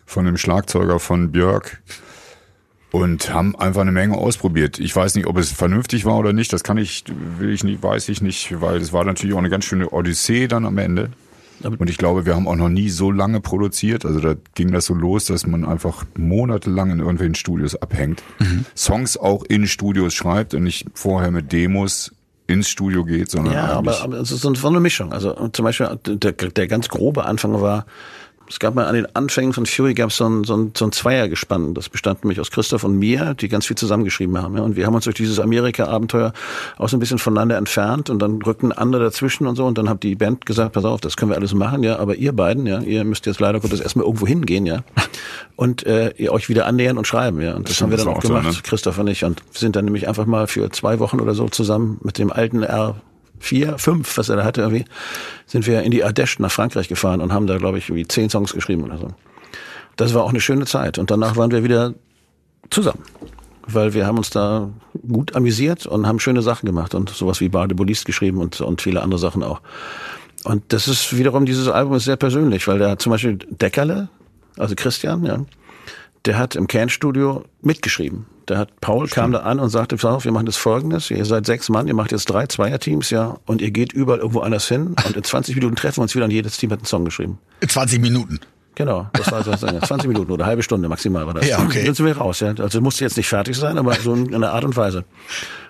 von 0.06 0.24
dem 0.24 0.36
Schlagzeuger 0.36 0.98
von 0.98 1.30
Björk 1.30 1.82
und 2.90 3.32
haben 3.32 3.54
einfach 3.54 3.82
eine 3.82 3.92
Menge 3.92 4.16
ausprobiert. 4.16 4.78
Ich 4.80 4.94
weiß 4.94 5.14
nicht, 5.14 5.26
ob 5.26 5.36
es 5.36 5.52
vernünftig 5.52 6.04
war 6.04 6.18
oder 6.18 6.32
nicht, 6.32 6.52
das 6.52 6.64
kann 6.64 6.78
ich, 6.78 7.04
will 7.38 7.50
ich 7.50 7.64
nicht, 7.64 7.82
weiß 7.82 8.08
ich 8.08 8.20
nicht, 8.20 8.60
weil 8.60 8.78
es 8.78 8.92
war 8.92 9.04
natürlich 9.04 9.34
auch 9.34 9.38
eine 9.38 9.50
ganz 9.50 9.64
schöne 9.64 9.90
Odyssee 9.90 10.48
dann 10.48 10.66
am 10.66 10.78
Ende. 10.78 11.10
Und 11.62 11.90
ich 11.90 11.98
glaube, 11.98 12.26
wir 12.26 12.34
haben 12.34 12.48
auch 12.48 12.56
noch 12.56 12.68
nie 12.68 12.88
so 12.88 13.10
lange 13.10 13.40
produziert. 13.40 14.04
Also 14.04 14.20
da 14.20 14.34
ging 14.54 14.72
das 14.72 14.86
so 14.86 14.94
los, 14.94 15.26
dass 15.26 15.46
man 15.46 15.64
einfach 15.64 16.04
monatelang 16.16 16.90
in 16.90 16.98
irgendwelchen 17.00 17.34
Studios 17.34 17.74
abhängt. 17.76 18.22
Songs 18.76 19.16
auch 19.16 19.44
in 19.44 19.66
Studios 19.66 20.14
schreibt 20.14 20.54
und 20.54 20.62
nicht 20.62 20.86
vorher 20.94 21.30
mit 21.30 21.52
Demos 21.52 22.12
ins 22.46 22.68
Studio 22.68 23.04
geht, 23.04 23.30
sondern 23.30 23.54
Ja, 23.54 23.66
aber, 23.66 24.02
aber 24.02 24.18
es 24.18 24.32
ist 24.32 24.40
so 24.40 24.68
eine 24.68 24.80
Mischung. 24.80 25.12
Also 25.12 25.48
zum 25.52 25.64
Beispiel 25.64 25.98
der, 26.04 26.32
der 26.32 26.66
ganz 26.66 26.88
grobe 26.88 27.24
Anfang 27.24 27.60
war, 27.60 27.86
es 28.50 28.58
gab 28.58 28.74
mal 28.74 28.86
an 28.86 28.94
den 28.94 29.06
Anfängen 29.14 29.52
von 29.52 29.64
Fury 29.64 29.94
gab 29.94 30.10
es 30.10 30.16
so 30.16 30.28
ein, 30.28 30.44
so 30.44 30.56
ein, 30.56 30.72
so 30.76 30.84
ein 30.84 30.92
Zweiergespann. 30.92 31.74
Das 31.74 31.88
bestand 31.88 32.24
nämlich 32.24 32.40
aus 32.40 32.50
Christoph 32.50 32.82
und 32.82 32.98
mir, 32.98 33.34
die 33.34 33.48
ganz 33.48 33.66
viel 33.66 33.76
zusammengeschrieben 33.76 34.42
haben. 34.42 34.56
Ja. 34.56 34.62
Und 34.62 34.76
wir 34.76 34.86
haben 34.86 34.94
uns 34.94 35.04
durch 35.04 35.16
dieses 35.16 35.38
Amerika-Abenteuer 35.38 36.32
auch 36.76 36.88
so 36.88 36.96
ein 36.96 37.00
bisschen 37.00 37.18
voneinander 37.18 37.56
entfernt 37.56 38.10
und 38.10 38.18
dann 38.18 38.42
rückten 38.42 38.72
andere 38.72 39.04
dazwischen 39.04 39.46
und 39.46 39.56
so. 39.56 39.66
Und 39.66 39.78
dann 39.78 39.88
hat 39.88 40.02
die 40.02 40.16
Band 40.16 40.46
gesagt, 40.46 40.72
pass 40.72 40.84
auf, 40.84 41.00
das 41.00 41.16
können 41.16 41.30
wir 41.30 41.36
alles 41.36 41.54
machen, 41.54 41.84
ja, 41.84 41.98
aber 41.98 42.16
ihr 42.16 42.32
beiden, 42.32 42.66
ja, 42.66 42.80
ihr 42.80 43.04
müsst 43.04 43.26
jetzt 43.26 43.38
leider 43.38 43.60
Gottes 43.60 43.80
erstmal 43.80 44.04
irgendwo 44.04 44.26
hingehen, 44.26 44.66
ja. 44.66 44.82
Und 45.54 45.86
äh, 45.86 46.12
ihr 46.16 46.32
euch 46.32 46.48
wieder 46.48 46.66
annähern 46.66 46.98
und 46.98 47.06
schreiben, 47.06 47.40
ja. 47.40 47.54
Und 47.54 47.68
das 47.68 47.80
haben 47.80 47.90
wir 47.90 47.96
das 47.96 48.04
dann 48.04 48.14
auch 48.14 48.18
auch 48.18 48.22
so, 48.22 48.28
gemacht, 48.28 48.46
ne? 48.46 48.62
Christoph 48.62 48.98
und 48.98 49.06
ich. 49.06 49.24
Und 49.24 49.42
sind 49.52 49.76
dann 49.76 49.84
nämlich 49.84 50.08
einfach 50.08 50.26
mal 50.26 50.46
für 50.46 50.70
zwei 50.70 50.98
Wochen 50.98 51.20
oder 51.20 51.34
so 51.34 51.48
zusammen 51.48 51.98
mit 52.02 52.18
dem 52.18 52.32
alten 52.32 52.62
R 52.62 53.00
vier, 53.40 53.78
fünf, 53.78 54.16
was 54.16 54.28
er 54.28 54.36
da 54.36 54.44
hatte 54.44 54.60
irgendwie, 54.60 54.84
sind 55.46 55.66
wir 55.66 55.82
in 55.82 55.90
die 55.90 56.04
Ardèche 56.04 56.40
nach 56.40 56.52
Frankreich 56.52 56.88
gefahren 56.88 57.20
und 57.20 57.32
haben 57.32 57.46
da, 57.46 57.58
glaube 57.58 57.78
ich, 57.78 57.88
irgendwie 57.88 58.06
zehn 58.06 58.30
Songs 58.30 58.52
geschrieben 58.52 58.84
oder 58.84 58.98
so. 58.98 59.08
Das 59.96 60.14
war 60.14 60.22
auch 60.22 60.30
eine 60.30 60.40
schöne 60.40 60.66
Zeit. 60.66 60.98
Und 60.98 61.10
danach 61.10 61.36
waren 61.36 61.50
wir 61.50 61.64
wieder 61.64 61.94
zusammen. 62.70 63.02
Weil 63.66 63.94
wir 63.94 64.06
haben 64.06 64.18
uns 64.18 64.30
da 64.30 64.70
gut 65.06 65.34
amüsiert 65.34 65.86
und 65.86 66.06
haben 66.06 66.18
schöne 66.20 66.42
Sachen 66.42 66.66
gemacht 66.66 66.94
und 66.94 67.10
sowas 67.10 67.40
wie 67.40 67.48
Bade 67.48 67.74
Bolist 67.74 68.04
geschrieben 68.04 68.38
und, 68.38 68.60
und 68.60 68.80
viele 68.80 69.02
andere 69.02 69.18
Sachen 69.18 69.42
auch. 69.42 69.60
Und 70.44 70.72
das 70.72 70.88
ist 70.88 71.16
wiederum, 71.16 71.44
dieses 71.44 71.68
Album 71.68 71.94
ist 71.94 72.04
sehr 72.04 72.16
persönlich, 72.16 72.66
weil 72.66 72.78
da 72.78 72.98
zum 72.98 73.10
Beispiel 73.10 73.38
Deckerle, 73.50 74.08
also 74.56 74.74
Christian, 74.74 75.24
ja, 75.24 75.44
der 76.24 76.38
hat 76.38 76.56
im 76.56 76.66
Can-Studio 76.66 77.44
mitgeschrieben. 77.60 78.26
Der 78.50 78.58
hat, 78.58 78.80
Paul 78.80 79.06
kam 79.06 79.30
da 79.30 79.38
an 79.38 79.60
und 79.60 79.70
sagte, 79.70 79.94
pass 79.94 80.04
auf, 80.04 80.24
wir 80.24 80.32
machen 80.32 80.46
das 80.46 80.56
folgendes, 80.56 81.08
ihr 81.08 81.24
seid 81.24 81.46
sechs 81.46 81.68
Mann, 81.68 81.86
ihr 81.86 81.94
macht 81.94 82.10
jetzt 82.10 82.24
drei 82.26 82.46
Zweierteams, 82.46 83.10
ja, 83.10 83.38
und 83.46 83.62
ihr 83.62 83.70
geht 83.70 83.92
überall 83.92 84.18
irgendwo 84.18 84.40
anders 84.40 84.66
hin 84.66 84.96
und 85.06 85.16
in 85.16 85.22
20 85.22 85.54
Minuten 85.54 85.76
treffen 85.76 85.98
wir 85.98 86.02
uns 86.02 86.16
wieder 86.16 86.24
und 86.24 86.32
jedes 86.32 86.58
Team 86.58 86.72
hat 86.72 86.80
einen 86.80 86.86
Song 86.86 87.04
geschrieben. 87.04 87.38
In 87.60 87.68
20 87.68 88.00
Minuten. 88.00 88.40
Genau, 88.74 89.08
das 89.12 89.30
war 89.30 89.44
so 89.44 89.52
20 89.52 90.04
Minuten 90.08 90.32
oder 90.32 90.42
eine 90.42 90.50
halbe 90.50 90.64
Stunde 90.64 90.88
maximal 90.88 91.28
war 91.28 91.34
das. 91.34 91.46
Ja, 91.46 91.60
okay. 91.60 91.84
Dann 91.84 91.94
sind 91.94 92.06
wir 92.06 92.16
raus, 92.16 92.40
ja. 92.40 92.52
Also 92.58 92.80
musste 92.80 93.04
jetzt 93.04 93.16
nicht 93.16 93.28
fertig 93.28 93.56
sein, 93.56 93.78
aber 93.78 93.94
so 93.94 94.14
in 94.14 94.34
einer 94.34 94.50
Art 94.50 94.64
und 94.64 94.76
Weise. 94.76 95.04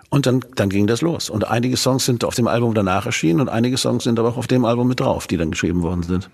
Und 0.08 0.26
dann, 0.26 0.44
dann 0.56 0.70
ging 0.70 0.86
das 0.86 1.02
los. 1.02 1.28
Und 1.28 1.46
einige 1.46 1.76
Songs 1.76 2.06
sind 2.06 2.24
auf 2.24 2.34
dem 2.34 2.48
Album 2.48 2.72
danach 2.74 3.04
erschienen 3.04 3.40
und 3.40 3.50
einige 3.50 3.76
Songs 3.76 4.04
sind 4.04 4.18
aber 4.18 4.30
auch 4.30 4.36
auf 4.38 4.46
dem 4.46 4.64
Album 4.64 4.88
mit 4.88 5.00
drauf, 5.00 5.26
die 5.26 5.36
dann 5.36 5.50
geschrieben 5.50 5.82
worden 5.82 6.02
sind. 6.02 6.30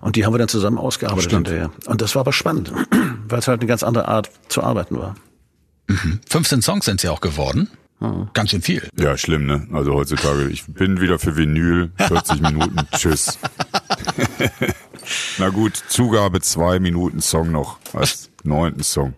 Und 0.00 0.16
die 0.16 0.26
haben 0.26 0.34
wir 0.34 0.38
dann 0.38 0.48
zusammen 0.48 0.78
ausgearbeitet 0.78 1.24
Stimmt. 1.24 1.48
hinterher. 1.48 1.70
Und 1.86 2.02
das 2.02 2.14
war 2.14 2.20
aber 2.20 2.32
spannend, 2.32 2.70
weil 3.28 3.38
es 3.38 3.48
halt 3.48 3.60
eine 3.60 3.68
ganz 3.68 3.82
andere 3.82 4.06
Art 4.06 4.30
zu 4.48 4.62
arbeiten 4.62 4.98
war. 4.98 5.16
15 6.28 6.62
Songs 6.62 6.84
sind 6.84 7.02
ja 7.02 7.10
auch 7.12 7.20
geworden. 7.20 7.68
Ganz 8.34 8.50
schön 8.50 8.60
viel. 8.60 8.86
Ja, 8.98 9.16
schlimm, 9.16 9.46
ne? 9.46 9.66
Also 9.72 9.94
heutzutage, 9.94 10.48
ich 10.50 10.64
bin 10.66 11.00
wieder 11.00 11.18
für 11.18 11.36
Vinyl, 11.36 11.90
40 11.96 12.40
Minuten, 12.42 12.76
tschüss. 12.94 13.38
Na 15.38 15.48
gut, 15.48 15.82
Zugabe 15.88 16.40
zwei 16.40 16.78
Minuten 16.78 17.20
Song 17.22 17.50
noch 17.52 17.78
als 17.94 18.30
neunten 18.44 18.82
Song. 18.82 19.14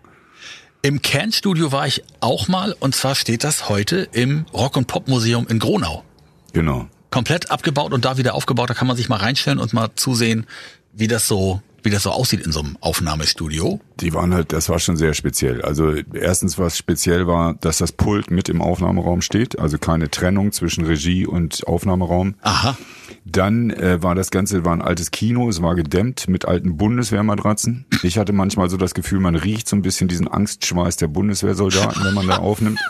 Im 0.81 1.01
Can-Studio 1.01 1.73
war 1.73 1.87
ich 1.87 2.03
auch 2.21 2.47
mal 2.47 2.73
und 2.79 2.95
zwar 2.95 3.15
steht 3.15 3.43
das 3.43 3.67
heute 3.67 4.07
im 4.13 4.45
Rock- 4.53 4.77
und 4.77 4.87
Pop-Museum 4.87 5.45
in 5.47 5.59
Gronau. 5.59 6.05
Genau. 6.53 6.87
Komplett 7.11 7.51
abgebaut 7.51 7.91
und 7.91 8.05
da 8.05 8.17
wieder 8.17 8.33
aufgebaut. 8.33 8.69
Da 8.69 8.73
kann 8.73 8.87
man 8.87 8.95
sich 8.95 9.09
mal 9.09 9.17
reinstellen 9.17 9.59
und 9.59 9.73
mal 9.73 9.89
zusehen, 9.95 10.45
wie 10.93 11.07
das 11.07 11.27
so, 11.27 11.61
wie 11.83 11.89
das 11.89 12.03
so 12.03 12.11
aussieht 12.11 12.45
in 12.45 12.51
so 12.51 12.59
einem 12.61 12.77
Aufnahmestudio. 12.81 13.79
Die 13.99 14.13
waren 14.13 14.33
halt, 14.33 14.53
das 14.53 14.69
war 14.69 14.79
schon 14.79 14.97
sehr 14.97 15.13
speziell. 15.13 15.61
Also 15.61 15.93
erstens, 16.13 16.57
was 16.57 16.77
speziell 16.77 17.27
war, 17.27 17.55
dass 17.55 17.77
das 17.77 17.91
Pult 17.91 18.31
mit 18.31 18.49
im 18.49 18.61
Aufnahmeraum 18.61 19.21
steht, 19.21 19.59
also 19.59 19.77
keine 19.77 20.09
Trennung 20.09 20.51
zwischen 20.51 20.85
Regie 20.85 21.25
und 21.25 21.65
Aufnahmeraum. 21.67 22.35
Aha. 22.41 22.77
Dann 23.25 23.69
äh, 23.71 24.01
war 24.01 24.15
das 24.15 24.31
Ganze 24.31 24.65
war 24.65 24.73
ein 24.73 24.81
altes 24.81 25.11
Kino, 25.11 25.49
es 25.49 25.61
war 25.61 25.75
gedämmt 25.75 26.27
mit 26.27 26.45
alten 26.45 26.77
Bundeswehrmatratzen. 26.77 27.85
Ich 28.03 28.17
hatte 28.17 28.33
manchmal 28.33 28.69
so 28.69 28.77
das 28.77 28.93
Gefühl, 28.93 29.19
man 29.19 29.35
riecht 29.35 29.67
so 29.67 29.75
ein 29.75 29.81
bisschen 29.81 30.07
diesen 30.07 30.27
Angstschweiß 30.27 30.97
der 30.97 31.07
Bundeswehrsoldaten, 31.07 32.03
wenn 32.03 32.13
man 32.13 32.27
da 32.27 32.37
aufnimmt. 32.37 32.79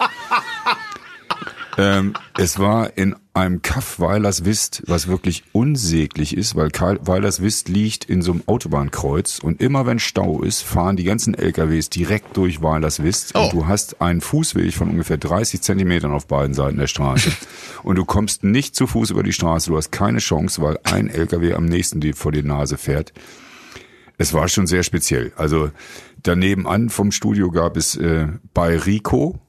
Ähm, 1.77 2.13
es 2.37 2.59
war 2.59 2.97
in 2.97 3.15
einem 3.33 3.61
Kaff 3.61 3.99
Weilerswist, 3.99 4.83
was 4.87 5.07
wirklich 5.07 5.43
unsäglich 5.53 6.35
ist, 6.35 6.55
weil 6.55 6.69
Weilerswist 6.71 7.69
liegt 7.69 8.03
in 8.05 8.21
so 8.21 8.33
einem 8.33 8.43
Autobahnkreuz 8.47 9.39
und 9.39 9.61
immer 9.61 9.85
wenn 9.85 9.99
Stau 9.99 10.41
ist, 10.41 10.61
fahren 10.63 10.97
die 10.97 11.05
ganzen 11.05 11.35
LKWs 11.35 11.89
direkt 11.89 12.35
durch 12.35 12.61
Weilerswist 12.61 13.31
Oh. 13.35 13.43
und 13.43 13.53
du 13.53 13.67
hast 13.67 14.01
einen 14.01 14.19
Fußweg 14.19 14.73
von 14.73 14.89
ungefähr 14.89 15.17
30 15.17 15.61
Zentimetern 15.61 16.11
auf 16.11 16.27
beiden 16.27 16.53
Seiten 16.53 16.77
der 16.79 16.87
Straße 16.87 17.31
und 17.83 17.95
du 17.97 18.03
kommst 18.03 18.43
nicht 18.43 18.75
zu 18.75 18.87
Fuß 18.87 19.11
über 19.11 19.23
die 19.23 19.31
Straße, 19.33 19.69
du 19.69 19.77
hast 19.77 19.91
keine 19.91 20.19
Chance, 20.19 20.61
weil 20.61 20.79
ein 20.83 21.07
LKW 21.09 21.53
am 21.53 21.65
nächsten 21.65 22.01
dir 22.01 22.15
vor 22.15 22.31
die 22.33 22.43
Nase 22.43 22.77
fährt. 22.77 23.13
Es 24.17 24.33
war 24.33 24.49
schon 24.49 24.67
sehr 24.67 24.83
speziell. 24.83 25.31
Also 25.37 25.71
daneben 26.23 26.67
an 26.67 26.89
vom 26.89 27.11
Studio 27.13 27.51
gab 27.51 27.77
es 27.77 27.95
äh, 27.95 28.27
bei 28.53 28.77
Rico, 28.77 29.39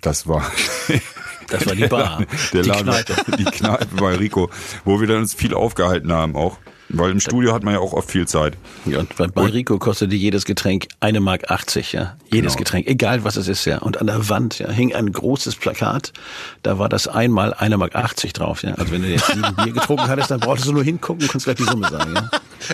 das 0.00 0.26
war 0.28 0.50
Das 1.50 1.66
war 1.66 1.74
die 1.74 1.86
Bar. 1.86 2.18
Der, 2.18 2.26
der 2.52 2.62
die 2.62 2.68
Laden, 2.68 2.84
Kneipe. 2.84 3.36
Die 3.36 3.44
Kneipe 3.44 3.86
bei 3.96 4.14
Rico, 4.16 4.50
wo 4.84 5.00
wir 5.00 5.06
dann 5.06 5.18
uns 5.18 5.34
viel 5.34 5.54
aufgehalten 5.54 6.12
haben 6.12 6.36
auch. 6.36 6.58
Weil 6.90 7.10
im 7.10 7.20
Studio 7.20 7.52
hat 7.52 7.64
man 7.64 7.74
ja 7.74 7.80
auch 7.80 7.92
oft 7.92 8.10
viel 8.10 8.26
Zeit. 8.26 8.56
Ja, 8.86 9.00
und 9.00 9.14
bei, 9.34 9.44
Rico 9.44 9.78
kostete 9.78 10.14
jedes 10.14 10.46
Getränk 10.46 10.86
eine 11.00 11.20
Mark 11.20 11.50
80, 11.50 11.92
ja. 11.92 12.16
Jedes 12.30 12.54
genau. 12.54 12.64
Getränk, 12.64 12.86
egal 12.86 13.24
was 13.24 13.36
es 13.36 13.46
ist, 13.46 13.66
ja. 13.66 13.78
Und 13.78 14.00
an 14.00 14.06
der 14.06 14.30
Wand 14.30 14.58
ja, 14.58 14.70
hing 14.70 14.94
ein 14.94 15.12
großes 15.12 15.56
Plakat, 15.56 16.14
da 16.62 16.78
war 16.78 16.88
das 16.88 17.06
einmal 17.06 17.52
eine 17.52 17.76
Mark 17.76 17.94
80 17.94 18.32
drauf, 18.32 18.62
ja. 18.62 18.72
Also 18.74 18.92
wenn 18.92 19.02
du 19.02 19.08
jetzt 19.08 19.26
sieben 19.26 19.54
Bier 19.62 19.74
getrunken 19.74 20.08
hattest, 20.08 20.30
dann 20.30 20.40
brauchst 20.40 20.64
du 20.64 20.72
nur 20.72 20.82
hingucken 20.82 21.24
und 21.24 21.30
kannst 21.30 21.44
gleich 21.44 21.56
die 21.56 21.64
Summe 21.64 21.90
sagen, 21.90 22.14
ja. 22.14 22.30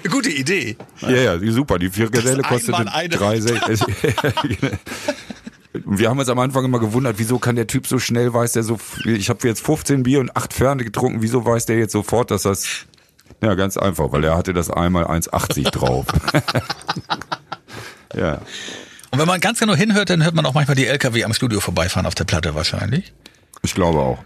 Gute 0.08 0.30
Idee. 0.30 0.76
Ja, 1.00 1.10
ja, 1.10 1.52
super. 1.52 1.80
Die 1.80 1.90
vier 1.90 2.08
Geselle 2.08 2.42
kostete 2.42 2.82
3,60. 2.82 4.78
wir 5.74 6.08
haben 6.08 6.18
uns 6.18 6.28
am 6.28 6.38
Anfang 6.38 6.64
immer 6.64 6.78
gewundert, 6.78 7.18
wieso 7.18 7.38
kann 7.38 7.56
der 7.56 7.66
Typ 7.66 7.86
so 7.86 7.98
schnell 7.98 8.32
weiß 8.32 8.52
der 8.52 8.62
so, 8.62 8.78
ich 9.04 9.28
habe 9.28 9.46
jetzt 9.46 9.64
15 9.64 10.04
Bier 10.04 10.20
und 10.20 10.36
8 10.36 10.52
Ferne 10.52 10.84
getrunken, 10.84 11.20
wieso 11.20 11.44
weiß 11.44 11.66
der 11.66 11.78
jetzt 11.78 11.92
sofort, 11.92 12.30
dass 12.30 12.42
das, 12.42 12.86
ja 13.42 13.54
ganz 13.54 13.76
einfach, 13.76 14.12
weil 14.12 14.24
er 14.24 14.36
hatte 14.36 14.52
das 14.52 14.70
einmal 14.70 15.04
1,80 15.04 15.70
drauf. 15.70 16.06
ja. 18.14 18.40
Und 19.10 19.18
wenn 19.18 19.26
man 19.26 19.40
ganz 19.40 19.58
genau 19.58 19.74
hinhört, 19.74 20.10
dann 20.10 20.24
hört 20.24 20.34
man 20.34 20.46
auch 20.46 20.54
manchmal 20.54 20.76
die 20.76 20.86
LKW 20.86 21.24
am 21.24 21.34
Studio 21.34 21.60
vorbeifahren 21.60 22.06
auf 22.06 22.14
der 22.14 22.24
Platte 22.24 22.54
wahrscheinlich. 22.54 23.12
Ich 23.62 23.74
glaube 23.74 24.00
auch. 24.00 24.18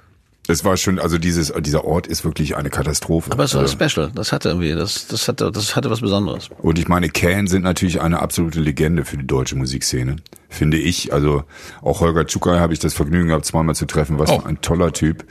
Es 0.50 0.64
war 0.64 0.76
schon, 0.78 0.98
also 0.98 1.18
dieses, 1.18 1.52
dieser 1.61 1.84
Ort 1.84 2.06
ist 2.06 2.24
wirklich 2.24 2.56
eine 2.56 2.70
Katastrophe. 2.70 3.30
Aber 3.32 3.44
es 3.44 3.54
war 3.54 3.61
Also- 3.62 3.76
special. 3.78 4.11
Das 4.14 4.32
hatte 4.32 4.48
irgendwie, 4.48 4.72
das, 4.72 5.06
das 5.06 5.28
hatte, 5.28 5.52
das 5.52 5.76
hatte 5.76 5.90
was 5.90 6.00
Besonderes. 6.00 6.48
Und 6.62 6.78
ich 6.78 6.88
meine, 6.88 7.08
Can 7.11 7.46
sind 7.46 7.62
natürlich 7.62 8.00
eine 8.00 8.20
absolute 8.20 8.58
Legende 8.61 9.04
für 9.04 9.18
die 9.18 9.26
deutsche 9.26 9.56
Musikszene, 9.56 10.16
finde 10.48 10.78
ich. 10.78 11.12
Also 11.12 11.44
auch 11.82 12.00
Holger 12.00 12.26
Czukay 12.26 12.58
habe 12.58 12.72
ich 12.72 12.78
das 12.78 12.94
Vergnügen 12.94 13.28
gehabt, 13.28 13.44
zweimal 13.44 13.74
zu 13.74 13.84
treffen. 13.87 14.18
Was 14.18 14.30
Oh. 14.30 14.40
für 14.40 14.46
ein 14.46 14.61
toller 14.62 14.92
Typ. 14.92 15.24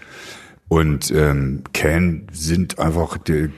Und 0.67 1.09
ähm, 1.11 1.63
Can 1.73 2.27
sind 2.31 2.77
einfach 2.77 3.17
der, 3.17 3.49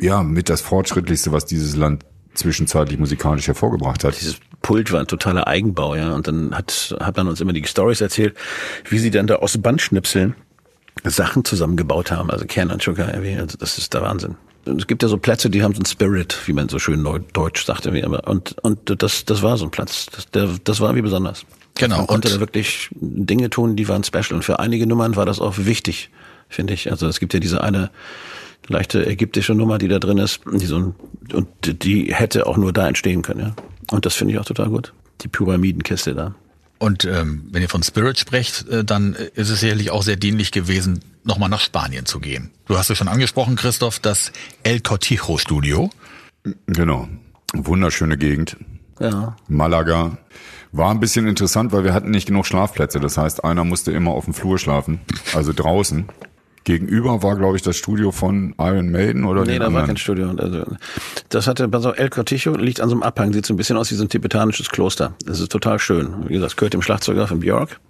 ja 0.00 0.22
mit 0.22 0.48
das 0.48 0.60
fortschrittlichste, 0.60 1.32
was 1.32 1.44
dieses 1.46 1.76
Land 1.76 2.04
zwischenzeitlich 2.34 2.98
musikalisch 2.98 3.46
hervorgebracht 3.48 4.04
hat. 4.04 4.18
Dieses 4.18 4.36
Pult 4.62 4.92
war 4.92 5.00
ein 5.00 5.06
totaler 5.06 5.46
Eigenbau, 5.46 5.94
ja. 5.94 6.12
Und 6.12 6.26
dann 6.28 6.54
hat, 6.54 6.94
hat 7.00 7.16
man 7.16 7.28
uns 7.28 7.40
immer 7.40 7.52
die 7.52 7.64
Stories 7.66 8.00
erzählt, 8.00 8.36
wie 8.88 8.98
sie 8.98 9.10
dann 9.10 9.26
da 9.26 9.36
aus 9.36 9.56
Bandschnipseln 9.58 10.34
Sachen 11.04 11.44
zusammengebaut 11.44 12.10
haben. 12.10 12.30
Also 12.30 12.44
Kern 12.44 12.70
und 12.70 12.82
Sugar, 12.82 13.08
irgendwie. 13.14 13.36
also 13.36 13.56
das 13.58 13.78
ist 13.78 13.94
der 13.94 14.02
Wahnsinn. 14.02 14.36
Und 14.66 14.78
es 14.80 14.86
gibt 14.86 15.02
ja 15.02 15.08
so 15.08 15.16
Plätze, 15.16 15.48
die 15.48 15.62
haben 15.62 15.72
so 15.74 15.78
einen 15.78 15.86
Spirit, 15.86 16.36
wie 16.46 16.52
man 16.52 16.68
so 16.68 16.78
schön 16.78 17.02
deutsch 17.32 17.64
sagt. 17.64 17.86
Irgendwie. 17.86 18.04
Und, 18.04 18.56
und 18.62 19.02
das, 19.02 19.24
das 19.24 19.42
war 19.42 19.56
so 19.56 19.64
ein 19.64 19.70
Platz. 19.70 20.06
Das, 20.14 20.30
der, 20.30 20.48
das 20.64 20.80
war 20.80 20.94
wie 20.94 21.00
besonders. 21.02 21.46
Genau, 21.76 21.98
Man 21.98 22.06
konnte 22.06 22.28
und- 22.28 22.34
da 22.36 22.40
wirklich 22.40 22.90
Dinge 22.92 23.48
tun, 23.48 23.76
die 23.76 23.88
waren 23.88 24.04
special. 24.04 24.34
Und 24.34 24.42
für 24.44 24.58
einige 24.58 24.86
Nummern 24.86 25.16
war 25.16 25.24
das 25.24 25.40
auch 25.40 25.54
wichtig, 25.56 26.10
finde 26.50 26.74
ich. 26.74 26.90
Also 26.90 27.06
es 27.08 27.20
gibt 27.20 27.32
ja 27.32 27.40
diese 27.40 27.62
eine 27.64 27.90
leichte 28.68 29.06
ägyptische 29.06 29.54
Nummer, 29.54 29.78
die 29.78 29.88
da 29.88 29.98
drin 29.98 30.18
ist, 30.18 30.40
die 30.52 30.66
so 30.66 30.78
ein, 30.78 30.94
und 31.32 31.48
die 31.84 32.14
hätte 32.14 32.46
auch 32.46 32.56
nur 32.56 32.72
da 32.72 32.88
entstehen 32.88 33.22
können, 33.22 33.40
ja. 33.40 33.54
Und 33.90 34.06
das 34.06 34.14
finde 34.14 34.34
ich 34.34 34.40
auch 34.40 34.44
total 34.44 34.68
gut. 34.68 34.92
Die 35.22 35.28
Pyramidenkiste 35.28 36.14
da. 36.14 36.34
Und 36.78 37.04
ähm, 37.04 37.46
wenn 37.50 37.60
ihr 37.60 37.68
von 37.68 37.82
Spirit 37.82 38.18
sprecht, 38.18 38.66
äh, 38.68 38.84
dann 38.84 39.14
ist 39.14 39.50
es 39.50 39.60
sicherlich 39.60 39.90
auch 39.90 40.02
sehr 40.02 40.16
dienlich 40.16 40.50
gewesen, 40.50 41.00
nochmal 41.24 41.50
nach 41.50 41.60
Spanien 41.60 42.06
zu 42.06 42.20
gehen. 42.20 42.50
Du 42.66 42.78
hast 42.78 42.88
es 42.88 42.96
schon 42.96 43.08
angesprochen, 43.08 43.56
Christoph, 43.56 43.98
das 43.98 44.32
El 44.62 44.80
Cortijo 44.80 45.36
Studio. 45.36 45.90
Genau. 46.66 47.08
Wunderschöne 47.52 48.16
Gegend. 48.16 48.56
Ja. 48.98 49.36
Malaga. 49.48 50.18
War 50.72 50.90
ein 50.90 51.00
bisschen 51.00 51.26
interessant, 51.26 51.72
weil 51.72 51.84
wir 51.84 51.92
hatten 51.92 52.10
nicht 52.10 52.26
genug 52.26 52.46
Schlafplätze. 52.46 53.00
Das 53.00 53.18
heißt, 53.18 53.44
einer 53.44 53.64
musste 53.64 53.92
immer 53.92 54.12
auf 54.12 54.24
dem 54.24 54.34
Flur 54.34 54.58
schlafen, 54.58 55.00
also 55.34 55.52
draußen. 55.52 56.08
Gegenüber 56.64 57.22
war, 57.22 57.36
glaube 57.36 57.56
ich, 57.56 57.62
das 57.62 57.76
Studio 57.76 58.10
von 58.12 58.54
Iron 58.58 58.90
Maiden 58.90 59.24
oder 59.24 59.44
Nee, 59.44 59.54
da 59.54 59.60
war 59.60 59.66
anderen. 59.68 59.86
kein 59.86 59.96
Studio. 59.96 60.30
Also, 60.36 60.64
das 61.30 61.46
hatte, 61.46 61.68
also 61.72 61.92
El 61.92 62.10
Cortijo 62.10 62.54
liegt 62.54 62.80
an 62.80 62.88
so 62.90 62.94
einem 62.94 63.02
Abhang, 63.02 63.32
sieht 63.32 63.46
so 63.46 63.54
ein 63.54 63.56
bisschen 63.56 63.76
aus 63.78 63.90
wie 63.90 63.94
so 63.94 64.04
ein 64.04 64.08
tibetanisches 64.10 64.68
Kloster. 64.68 65.14
Das 65.24 65.40
ist 65.40 65.50
total 65.50 65.78
schön. 65.78 66.28
Wie 66.28 66.34
gesagt, 66.34 66.52
es 66.52 66.56
gehört 66.56 66.74
dem 66.74 66.82
Schlagzeuger 66.82 67.26
von 67.26 67.40
Björk. 67.40 67.80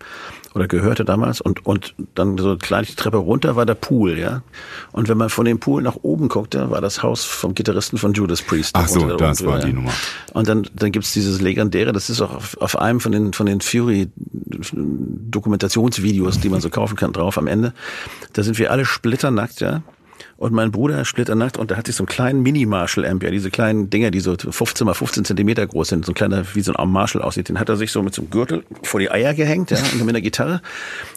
Oder 0.55 0.67
gehörte 0.67 1.05
damals. 1.05 1.41
Und, 1.41 1.65
und 1.65 1.95
dann 2.15 2.37
so 2.37 2.57
gleich 2.57 2.89
die 2.89 2.97
Treppe 2.97 3.19
runter 3.19 3.55
war 3.55 3.67
der 3.67 3.75
Pool, 3.75 4.19
ja. 4.19 4.43
Und 4.91 5.09
wenn 5.09 5.17
man 5.17 5.31
von 5.31 5.45
dem 5.45 5.61
Pool 5.61 5.81
nach 5.83 5.99
oben 6.03 6.29
guckte, 6.29 6.71
war 6.71 6.81
das 6.81 7.05
Haus 7.05 7.25
vom 7.25 7.55
Gitarristen 7.55 7.99
von 7.99 8.15
Judas 8.15 8.43
Priest. 8.43 8.75
Ach 8.75 8.89
so, 8.89 9.07
der 9.07 9.17
das 9.17 9.45
war 9.45 9.53
Ohren, 9.53 9.61
die 9.61 9.69
ja. 9.69 9.75
Nummer. 9.75 9.93
Und 10.33 10.49
dann, 10.49 10.67
dann 10.75 10.91
gibt's 10.91 11.13
dieses 11.13 11.41
legendäre, 11.41 11.93
das 11.93 12.11
ist 12.11 12.21
auch 12.21 12.35
auf, 12.35 12.57
auf 12.61 12.77
einem 12.77 12.99
von 13.01 13.13
den, 13.13 13.33
von 13.33 13.47
den 13.47 13.61
Fury-Dokumentationsvideos, 13.61 16.41
die 16.41 16.49
man 16.49 16.61
so 16.61 16.69
kaufen 16.69 16.97
kann, 16.97 17.13
drauf 17.13 17.39
am 17.39 17.47
Ende. 17.47 17.73
Da 18.33 18.43
sind 18.43 18.59
wir 18.59 18.73
alle 18.73 18.85
splitternackt, 18.85 19.61
ja. 19.61 19.85
Und 20.41 20.55
mein 20.55 20.71
Bruder 20.71 21.05
splitternackt 21.05 21.59
und 21.59 21.71
der 21.71 21.77
hat 21.77 21.87
sich 21.87 21.97
so 21.97 22.05
einen 22.05 22.09
kleinen 22.09 22.43
Mini-Marshall-Amp, 22.43 23.23
ja, 23.23 23.31
diese 23.31 23.51
kleinen 23.51 23.91
Dinger, 23.91 24.11
die 24.11 24.21
so 24.21 24.35
15 24.39 24.87
mal 24.87 24.95
15 24.95 25.27
Zentimeter 25.27 25.67
groß 25.67 25.89
sind, 25.89 26.07
so 26.07 26.13
ein 26.13 26.15
kleiner, 26.15 26.45
wie 26.55 26.63
so 26.63 26.73
ein 26.73 26.77
Arm 26.77 26.91
Marshall 26.91 27.21
aussieht, 27.21 27.51
den 27.51 27.61
hat 27.61 27.69
er 27.69 27.77
sich 27.77 27.93
so 27.93 28.03
mit 28.03 28.15
so 28.15 28.23
einem 28.23 28.31
Gürtel 28.31 28.65
vor 28.83 29.01
die 29.01 29.11
Eier 29.11 29.35
gehängt, 29.35 29.71
ja, 29.71 29.77
mit 30.03 30.15
der 30.15 30.23
Gitarre. 30.23 30.63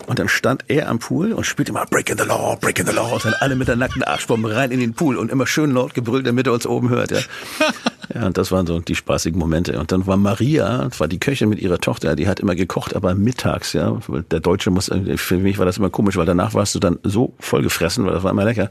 Und 0.07 0.19
dann 0.19 0.27
stand 0.27 0.65
er 0.67 0.89
am 0.89 0.99
Pool 0.99 1.31
und 1.31 1.45
spielte 1.45 1.71
immer 1.71 1.85
Breaking 1.85 2.17
the 2.17 2.25
Law, 2.25 2.57
Breaking 2.59 2.85
the 2.85 2.93
Law, 2.93 3.13
und 3.13 3.23
dann 3.23 3.33
alle 3.39 3.55
mit 3.55 3.69
der 3.69 3.77
nackten 3.77 4.03
Arschbombe 4.03 4.53
rein 4.53 4.71
in 4.71 4.81
den 4.81 4.93
Pool 4.93 5.15
und 5.15 5.31
immer 5.31 5.47
schön 5.47 5.71
laut 5.71 5.93
gebrüllt, 5.93 6.27
damit 6.27 6.47
er 6.47 6.51
uns 6.51 6.67
oben 6.67 6.89
hört, 6.89 7.11
ja. 7.11 7.19
Ja, 8.13 8.25
und 8.27 8.37
das 8.37 8.51
waren 8.51 8.67
so 8.67 8.79
die 8.79 8.95
spaßigen 8.95 9.39
Momente. 9.39 9.79
Und 9.79 9.91
dann 9.91 10.05
war 10.05 10.17
Maria, 10.17 10.89
war 10.97 11.07
die 11.07 11.19
Köchin 11.19 11.49
mit 11.49 11.59
ihrer 11.59 11.79
Tochter, 11.79 12.15
die 12.15 12.27
hat 12.27 12.39
immer 12.39 12.53
gekocht, 12.53 12.95
aber 12.95 13.15
mittags, 13.15 13.73
ja. 13.73 13.97
Der 14.29 14.39
Deutsche 14.39 14.71
muss, 14.71 14.91
für 15.15 15.37
mich 15.37 15.57
war 15.57 15.65
das 15.65 15.77
immer 15.77 15.89
komisch, 15.89 16.17
weil 16.17 16.25
danach 16.25 16.53
warst 16.53 16.75
du 16.75 16.79
dann 16.79 16.99
so 17.03 17.33
vollgefressen, 17.39 18.05
weil 18.05 18.13
das 18.13 18.23
war 18.23 18.31
immer 18.31 18.43
lecker. 18.43 18.69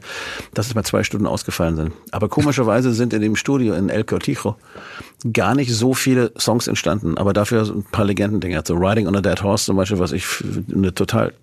Dass 0.53 0.67
es 0.67 0.75
mal 0.75 0.83
zwei 0.83 1.03
Stunden 1.03 1.27
ausgefallen 1.27 1.75
sind. 1.75 1.91
Aber 2.11 2.29
komischerweise 2.29 2.93
sind 2.93 3.13
in 3.13 3.21
dem 3.21 3.35
Studio 3.35 3.73
in 3.73 3.89
El 3.89 4.03
Cortijo 4.03 4.55
gar 5.31 5.55
nicht 5.55 5.73
so 5.73 5.93
viele 5.93 6.31
Songs 6.37 6.67
entstanden, 6.67 7.17
aber 7.17 7.33
dafür 7.33 7.63
ein 7.63 7.85
paar 7.91 8.05
Legendendinger. 8.05 8.63
So 8.65 8.75
Riding 8.75 9.07
on 9.07 9.15
a 9.15 9.21
Dead 9.21 9.41
Horse 9.41 9.65
zum 9.65 9.77
Beispiel, 9.77 9.99
was 9.99 10.11
ich 10.11 10.25
eine 10.73 10.93
total 10.93 11.33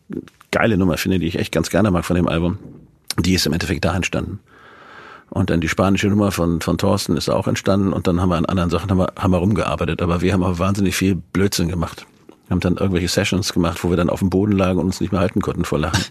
geile 0.51 0.77
Nummer 0.77 0.97
finde, 0.97 1.19
die 1.19 1.27
ich 1.27 1.39
echt 1.39 1.53
ganz 1.53 1.71
gerne 1.71 1.91
mag 1.91 2.05
von 2.05 2.17
dem 2.17 2.29
Album. 2.29 2.59
Die 3.19 3.35
ist 3.35 3.47
im 3.47 3.53
Endeffekt 3.53 3.85
da 3.85 3.95
entstanden. 3.95 4.41
Und 5.31 5.49
dann 5.49 5.61
die 5.61 5.69
spanische 5.69 6.09
Nummer 6.09 6.33
von, 6.33 6.61
von 6.61 6.77
Thorsten 6.77 7.17
ist 7.17 7.29
auch 7.29 7.47
entstanden 7.47 7.93
und 7.93 8.09
dann 8.09 8.21
haben 8.21 8.31
wir 8.31 8.37
an 8.37 8.47
anderen 8.47 8.69
Sachen 8.69 8.91
haben 8.91 8.99
wir, 8.99 9.13
haben 9.17 9.33
wir 9.33 9.39
rumgearbeitet. 9.39 10.03
Aber 10.03 10.21
wir 10.21 10.33
haben 10.33 10.43
auch 10.43 10.59
wahnsinnig 10.59 10.97
viel 10.97 11.15
Blödsinn 11.15 11.69
gemacht. 11.69 12.05
Wir 12.49 12.57
haben 12.57 12.61
dann 12.61 12.77
irgendwelche 12.77 13.07
Sessions 13.07 13.53
gemacht, 13.53 13.85
wo 13.85 13.91
wir 13.91 13.97
dann 13.97 14.11
auf 14.11 14.19
dem 14.19 14.29
Boden 14.29 14.53
lagen 14.53 14.81
und 14.81 14.87
uns 14.87 15.01
nicht 15.01 15.13
mehr 15.13 15.21
halten 15.21 15.41
konnten 15.41 15.65
vor 15.65 15.79
Lachen. 15.79 16.05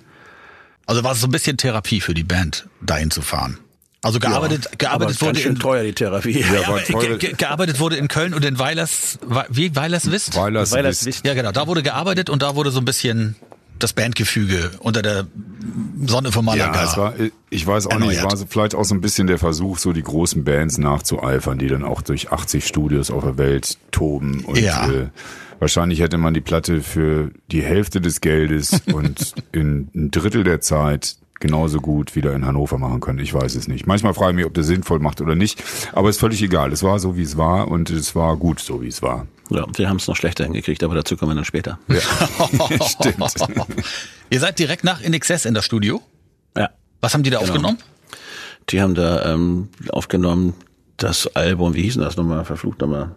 Also 0.89 1.03
war 1.03 1.11
es 1.11 1.21
so 1.21 1.27
ein 1.27 1.31
bisschen 1.31 1.55
Therapie 1.55 2.01
für 2.01 2.15
die 2.15 2.23
Band, 2.23 2.67
dahin 2.81 3.11
zu 3.11 3.21
fahren. 3.21 3.59
Also 4.01 4.17
gearbeitet, 4.17 4.65
ja, 4.65 4.71
gearbeitet 4.75 5.21
wurde 5.21 5.39
in, 5.39 5.59
teuer 5.59 5.83
die 5.83 5.93
Therapie. 5.93 6.39
Ja, 6.39 6.77
ja, 6.87 6.99
ge 6.99 7.17
ge 7.19 7.33
gearbeitet 7.33 7.79
wurde 7.79 7.95
in 7.95 8.07
Köln 8.07 8.33
und 8.33 8.43
in 8.43 8.57
Weilers, 8.57 9.19
wie 9.49 9.75
Weilers 9.75 10.09
Wist? 10.09 10.35
Weilers, 10.35 10.71
Weilers 10.71 11.05
Wist. 11.05 11.23
Ja, 11.27 11.35
genau. 11.35 11.51
Da 11.51 11.67
wurde 11.67 11.83
gearbeitet 11.83 12.31
und 12.31 12.41
da 12.41 12.55
wurde 12.55 12.71
so 12.71 12.79
ein 12.79 12.85
bisschen 12.85 13.35
das 13.77 13.93
Bandgefüge 13.93 14.71
unter 14.79 15.03
der 15.03 15.27
Sonne 16.07 16.31
von 16.31 16.43
Malaga. 16.43 16.73
Ja, 16.73 16.89
es 16.89 16.97
war, 16.97 17.13
ich 17.51 17.67
weiß 17.67 17.85
auch 17.85 17.91
erneuert. 17.91 18.09
nicht, 18.09 18.17
es 18.21 18.23
war 18.23 18.35
so 18.35 18.45
vielleicht 18.49 18.73
auch 18.73 18.83
so 18.83 18.95
ein 18.95 19.01
bisschen 19.01 19.27
der 19.27 19.37
Versuch, 19.37 19.77
so 19.77 19.93
die 19.93 20.01
großen 20.01 20.43
Bands 20.43 20.79
nachzueifern, 20.79 21.59
die 21.59 21.67
dann 21.67 21.83
auch 21.83 22.01
durch 22.01 22.31
80 22.31 22.65
Studios 22.65 23.11
auf 23.11 23.23
der 23.23 23.37
Welt 23.37 23.77
toben 23.91 24.43
und 24.43 24.57
ja. 24.57 24.89
äh, 24.89 25.09
wahrscheinlich 25.59 25.99
hätte 26.01 26.17
man 26.17 26.33
die 26.33 26.41
Platte 26.41 26.81
für 26.81 27.31
die 27.51 27.61
Hälfte 27.61 28.01
des 28.01 28.21
Geldes 28.21 28.81
und 28.93 29.33
in 29.51 29.89
ein 29.95 30.11
Drittel 30.11 30.43
der 30.43 30.61
Zeit 30.61 31.17
genauso 31.39 31.79
gut 31.79 32.15
wieder 32.15 32.33
in 32.33 32.45
Hannover 32.45 32.77
machen 32.77 32.99
können. 32.99 33.19
Ich 33.19 33.33
weiß 33.33 33.55
es 33.55 33.67
nicht. 33.69 33.87
Manchmal 33.87 34.13
frage 34.13 34.31
ich 34.31 34.35
mich, 34.37 34.45
ob 34.45 34.53
das 34.53 34.67
sinnvoll 34.67 34.99
macht 34.99 35.21
oder 35.21 35.35
nicht. 35.35 35.63
Aber 35.93 36.09
ist 36.09 36.19
völlig 36.19 36.41
egal. 36.41 36.73
Es 36.73 36.83
war 36.83 36.99
so, 36.99 37.15
wie 37.15 37.21
es 37.21 37.37
war 37.37 37.69
und 37.69 37.89
es 37.89 38.13
war 38.13 38.35
gut 38.35 38.59
so, 38.59 38.81
wie 38.81 38.89
es 38.89 39.01
war. 39.01 39.25
Ja, 39.49 39.65
wir 39.75 39.87
haben 39.89 39.97
es 39.97 40.07
noch 40.07 40.17
schlechter 40.17 40.43
hingekriegt, 40.43 40.83
aber 40.83 40.95
dazu 40.95 41.15
kommen 41.15 41.31
wir 41.31 41.35
dann 41.35 41.45
später. 41.45 41.79
Ja, 41.87 41.99
stimmt. 42.87 43.33
Ihr 44.29 44.39
seid 44.39 44.59
direkt 44.59 44.83
nach 44.83 45.01
InXS 45.01 45.45
in 45.45 45.53
das 45.53 45.63
Studio? 45.65 46.01
Ja. 46.57 46.69
Was 47.01 47.13
haben 47.13 47.23
die 47.23 47.29
da 47.29 47.39
Genau. 47.39 47.49
aufgenommen? 47.51 47.77
Die 48.69 48.81
haben 48.81 48.93
da 48.93 49.33
ähm, 49.33 49.69
aufgenommen 49.89 50.53
das 50.97 51.33
Album, 51.35 51.73
wie 51.73 51.83
hieß 51.83 51.93
denn 51.95 52.03
das 52.03 52.17
nochmal? 52.17 52.43
Verflucht 52.45 52.81
nochmal. 52.81 53.15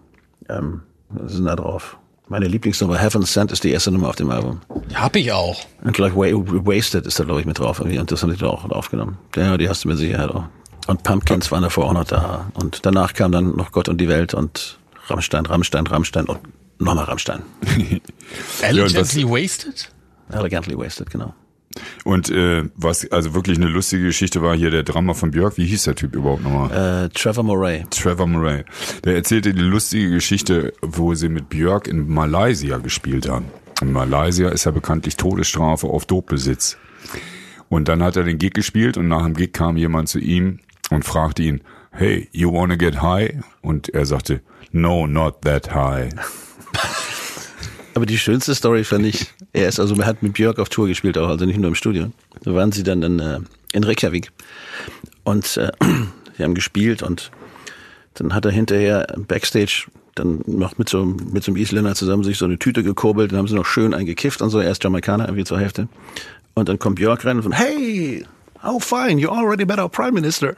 Ähm, 0.48 0.82
was 1.08 1.32
ist 1.32 1.38
denn 1.38 1.46
da 1.46 1.56
drauf? 1.56 1.98
Meine 2.28 2.46
Lieblingsnummer, 2.46 2.98
Heaven 2.98 3.22
Sent, 3.22 3.52
ist 3.52 3.64
die 3.64 3.70
erste 3.72 3.90
Nummer 3.90 4.08
auf 4.08 4.16
dem 4.16 4.30
Album. 4.30 4.60
Hab 4.94 5.16
ich 5.16 5.32
auch. 5.32 5.60
Und 5.82 5.92
gleich 5.92 6.14
Wa- 6.14 6.32
Wasted 6.64 7.06
ist 7.06 7.18
da, 7.20 7.24
glaube 7.24 7.40
ich, 7.40 7.46
mit 7.46 7.58
drauf. 7.58 7.78
Irgendwie. 7.80 7.98
Und 7.98 8.10
das 8.10 8.22
haben 8.22 8.30
die 8.32 8.38
da 8.38 8.46
auch 8.46 8.64
aufgenommen. 8.70 9.18
Ja, 9.36 9.56
die 9.58 9.68
hast 9.68 9.84
du 9.84 9.88
mit 9.88 9.98
Sicherheit 9.98 10.30
auch. 10.30 10.44
Und 10.86 11.02
Pumpkins 11.02 11.50
waren 11.50 11.62
davor 11.62 11.86
auch 11.86 11.92
noch 11.92 12.04
da. 12.04 12.50
Und 12.54 12.86
danach 12.86 13.12
kam 13.14 13.32
dann 13.32 13.54
noch 13.56 13.70
Gott 13.72 13.88
und 13.88 13.98
die 13.98 14.08
Welt 14.08 14.34
und 14.34 14.78
Rammstein, 15.08 15.46
Rammstein, 15.46 15.86
Rammstein 15.86 16.24
und 16.26 16.38
nochmal 16.78 17.04
Rammstein. 17.04 17.42
Elegantly 18.62 19.28
Wasted? 19.28 19.90
Elegantly 20.30 20.78
Wasted, 20.78 21.10
genau. 21.10 21.34
Und 22.04 22.30
äh, 22.30 22.64
was 22.76 23.10
also 23.10 23.34
wirklich 23.34 23.58
eine 23.58 23.68
lustige 23.68 24.04
Geschichte 24.04 24.42
war 24.42 24.56
hier 24.56 24.70
der 24.70 24.82
Drama 24.82 25.14
von 25.14 25.30
Björk. 25.30 25.56
Wie 25.56 25.66
hieß 25.66 25.84
der 25.84 25.94
Typ 25.94 26.14
überhaupt 26.14 26.42
nochmal? 26.42 27.04
Äh, 27.04 27.08
Trevor 27.10 27.44
Moray. 27.44 27.84
Trevor 27.90 28.26
Murray. 28.26 28.64
Der 29.04 29.16
erzählte 29.16 29.52
die 29.52 29.60
lustige 29.60 30.10
Geschichte, 30.10 30.72
wo 30.82 31.14
sie 31.14 31.28
mit 31.28 31.48
Björk 31.48 31.88
in 31.88 32.08
Malaysia 32.08 32.78
gespielt 32.78 33.28
haben. 33.28 33.46
In 33.80 33.92
Malaysia 33.92 34.48
ist 34.48 34.64
ja 34.64 34.70
bekanntlich 34.70 35.16
Todesstrafe 35.16 35.86
auf 35.88 36.06
Dopbesitz. 36.06 36.76
Und 37.68 37.88
dann 37.88 38.02
hat 38.02 38.16
er 38.16 38.24
den 38.24 38.38
Gig 38.38 38.52
gespielt 38.52 38.96
und 38.96 39.08
nach 39.08 39.24
dem 39.24 39.34
Gig 39.34 39.52
kam 39.52 39.76
jemand 39.76 40.08
zu 40.08 40.18
ihm 40.18 40.58
und 40.90 41.04
fragte 41.04 41.42
ihn, 41.42 41.62
hey, 41.90 42.28
you 42.32 42.52
wanna 42.52 42.76
get 42.76 43.00
high? 43.00 43.34
Und 43.62 43.88
er 43.88 44.06
sagte, 44.06 44.42
no, 44.72 45.06
not 45.06 45.42
that 45.42 45.74
high. 45.74 46.10
Aber 47.94 48.06
die 48.06 48.18
schönste 48.18 48.54
Story 48.54 48.84
fand 48.84 49.06
ich, 49.06 49.26
er 49.52 49.68
ist 49.68 49.78
also, 49.78 49.94
er 49.96 50.06
hat 50.06 50.22
mit 50.22 50.34
Björk 50.34 50.58
auf 50.58 50.68
Tour 50.68 50.88
gespielt 50.88 51.18
auch, 51.18 51.28
also 51.28 51.44
nicht 51.44 51.58
nur 51.58 51.68
im 51.68 51.74
Studio. 51.74 52.10
Da 52.42 52.54
waren 52.54 52.72
sie 52.72 52.82
dann 52.82 53.02
in, 53.02 53.18
äh, 53.18 53.40
in 53.72 53.84
Reykjavik. 53.84 54.30
Und 55.24 55.56
äh, 55.56 55.70
sie 56.36 56.42
haben 56.42 56.54
gespielt 56.54 57.02
und 57.02 57.30
dann 58.14 58.34
hat 58.34 58.44
er 58.44 58.50
hinterher 58.50 59.06
Backstage 59.26 59.86
dann 60.14 60.42
noch 60.46 60.78
mit 60.78 60.88
so, 60.88 61.04
mit 61.04 61.42
so 61.42 61.50
einem 61.50 61.56
Isländer 61.56 61.94
zusammen 61.94 62.24
sich 62.24 62.38
so 62.38 62.44
eine 62.44 62.58
Tüte 62.58 62.82
gekurbelt, 62.82 63.32
dann 63.32 63.38
haben 63.38 63.48
sie 63.48 63.54
noch 63.54 63.66
schön 63.66 63.94
eingekifft 63.94 64.42
und 64.42 64.50
so, 64.50 64.58
er 64.58 64.70
ist 64.70 64.84
Jamaikaner 64.84 65.24
irgendwie 65.26 65.44
zur 65.44 65.58
Hälfte. 65.58 65.88
Und 66.54 66.68
dann 66.68 66.78
kommt 66.78 66.96
Björk 66.96 67.24
rein 67.24 67.36
und 67.36 67.42
von, 67.44 67.52
hey, 67.52 68.26
how 68.62 68.82
fine, 68.82 69.18
you 69.18 69.30
already 69.30 69.64
met 69.64 69.78
our 69.78 69.88
Prime 69.88 70.12
Minister. 70.12 70.54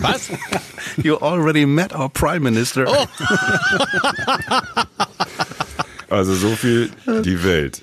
Was? 0.00 0.30
you 1.02 1.16
already 1.16 1.66
met 1.66 1.92
our 1.92 2.08
Prime 2.08 2.40
Minister. 2.40 2.86
Oh. 2.86 3.06
Also 6.10 6.34
so 6.34 6.50
viel 6.50 6.90
die 7.24 7.44
Welt. 7.44 7.82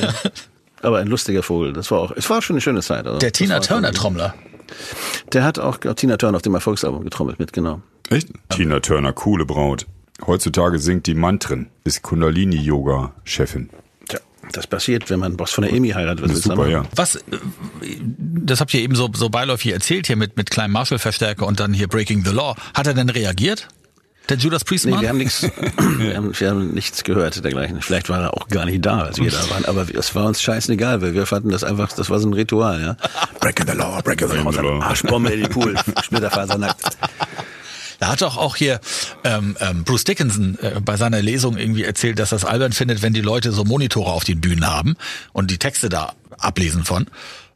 Aber 0.82 0.98
ein 0.98 1.06
lustiger 1.06 1.42
Vogel, 1.42 1.72
das 1.72 1.90
war 1.90 1.98
auch, 1.98 2.12
es 2.14 2.28
war 2.28 2.42
schon 2.42 2.54
eine 2.54 2.60
schöne 2.60 2.82
Zeit. 2.82 3.06
Also, 3.06 3.18
Der 3.18 3.32
Tina 3.32 3.60
Turner 3.60 3.92
Trommler. 3.92 4.34
Der 5.32 5.44
hat 5.44 5.58
auch 5.58 5.78
Tina 5.78 6.16
Turner 6.16 6.36
auf 6.36 6.42
dem 6.42 6.54
Erfolgsalbum 6.54 7.04
getrommelt 7.04 7.38
mit, 7.38 7.52
genau. 7.52 7.80
Echt? 8.10 8.28
Tina 8.50 8.80
Turner, 8.80 9.12
coole 9.12 9.46
Braut. 9.46 9.86
Heutzutage 10.26 10.78
singt 10.78 11.06
die 11.06 11.14
Mantren, 11.14 11.68
ist 11.84 12.02
Kundalini-Yoga-Chefin. 12.02 13.70
Tja, 14.08 14.20
das 14.52 14.66
passiert, 14.66 15.10
wenn 15.10 15.18
man 15.20 15.32
einen 15.32 15.36
Boss 15.36 15.50
von 15.52 15.62
der 15.62 15.72
Emi 15.72 15.90
heiratet. 15.90 16.28
Was 16.28 16.42
Super, 16.42 16.68
ja. 16.68 16.84
Was, 16.94 17.16
äh, 17.16 17.20
das 18.08 18.60
habt 18.60 18.72
ihr 18.74 18.80
eben 18.80 18.94
so, 18.94 19.10
so 19.14 19.28
beiläufig 19.28 19.72
erzählt 19.72 20.06
hier 20.06 20.16
mit, 20.16 20.36
mit 20.36 20.50
kleinem 20.50 20.72
Marshall-Verstärker 20.72 21.46
und 21.46 21.60
dann 21.60 21.74
hier 21.74 21.88
Breaking 21.88 22.24
the 22.24 22.32
Law. 22.32 22.54
Hat 22.74 22.86
er 22.86 22.94
denn 22.94 23.10
reagiert? 23.10 23.68
Der 24.28 24.38
Judas 24.38 24.64
Priest 24.64 24.86
Nee, 24.86 24.98
wir 25.00 25.08
haben 25.08 25.18
nichts, 25.18 25.42
wir 25.98 26.16
haben, 26.16 26.38
wir 26.38 26.50
haben 26.50 26.68
nichts 26.68 27.04
gehört 27.04 27.44
dergleichen. 27.44 27.82
Vielleicht 27.82 28.08
war 28.08 28.22
er 28.22 28.34
auch 28.34 28.48
gar 28.48 28.64
nicht 28.64 28.84
da, 28.84 29.00
als 29.02 29.18
wir 29.18 29.30
da 29.30 29.50
waren, 29.50 29.64
aber 29.66 29.86
es 29.94 30.14
war 30.14 30.26
uns 30.26 30.40
scheißegal, 30.40 31.02
weil 31.02 31.14
wir 31.14 31.26
fanden 31.26 31.50
das 31.50 31.62
einfach, 31.62 31.92
das 31.92 32.08
war 32.08 32.18
so 32.18 32.28
ein 32.28 32.32
Ritual, 32.32 32.80
ja. 32.80 32.96
Breaking 33.40 33.66
the 33.66 33.76
law, 33.76 34.00
breaking 34.02 34.28
the 34.28 34.36
law, 34.36 34.50
the 34.50 34.58
law. 34.60 34.80
Arschbombe 34.80 35.30
in 35.30 35.42
die 35.42 35.48
Pool, 35.48 35.76
splitterfasernackt. 36.02 36.96
Da 38.00 38.08
hat 38.08 38.22
doch 38.22 38.36
auch 38.36 38.56
hier 38.56 38.80
ähm, 39.22 39.56
ähm, 39.60 39.84
Bruce 39.84 40.04
Dickinson 40.04 40.58
äh, 40.60 40.80
bei 40.80 40.96
seiner 40.96 41.22
Lesung 41.22 41.56
irgendwie 41.56 41.84
erzählt, 41.84 42.18
dass 42.18 42.30
das 42.30 42.44
albern 42.44 42.72
findet, 42.72 43.02
wenn 43.02 43.12
die 43.12 43.20
Leute 43.20 43.52
so 43.52 43.64
Monitore 43.64 44.10
auf 44.10 44.24
den 44.24 44.40
Bühnen 44.40 44.66
haben 44.66 44.96
und 45.32 45.50
die 45.50 45.58
Texte 45.58 45.88
da 45.88 46.12
ablesen 46.38 46.84
von. 46.84 47.06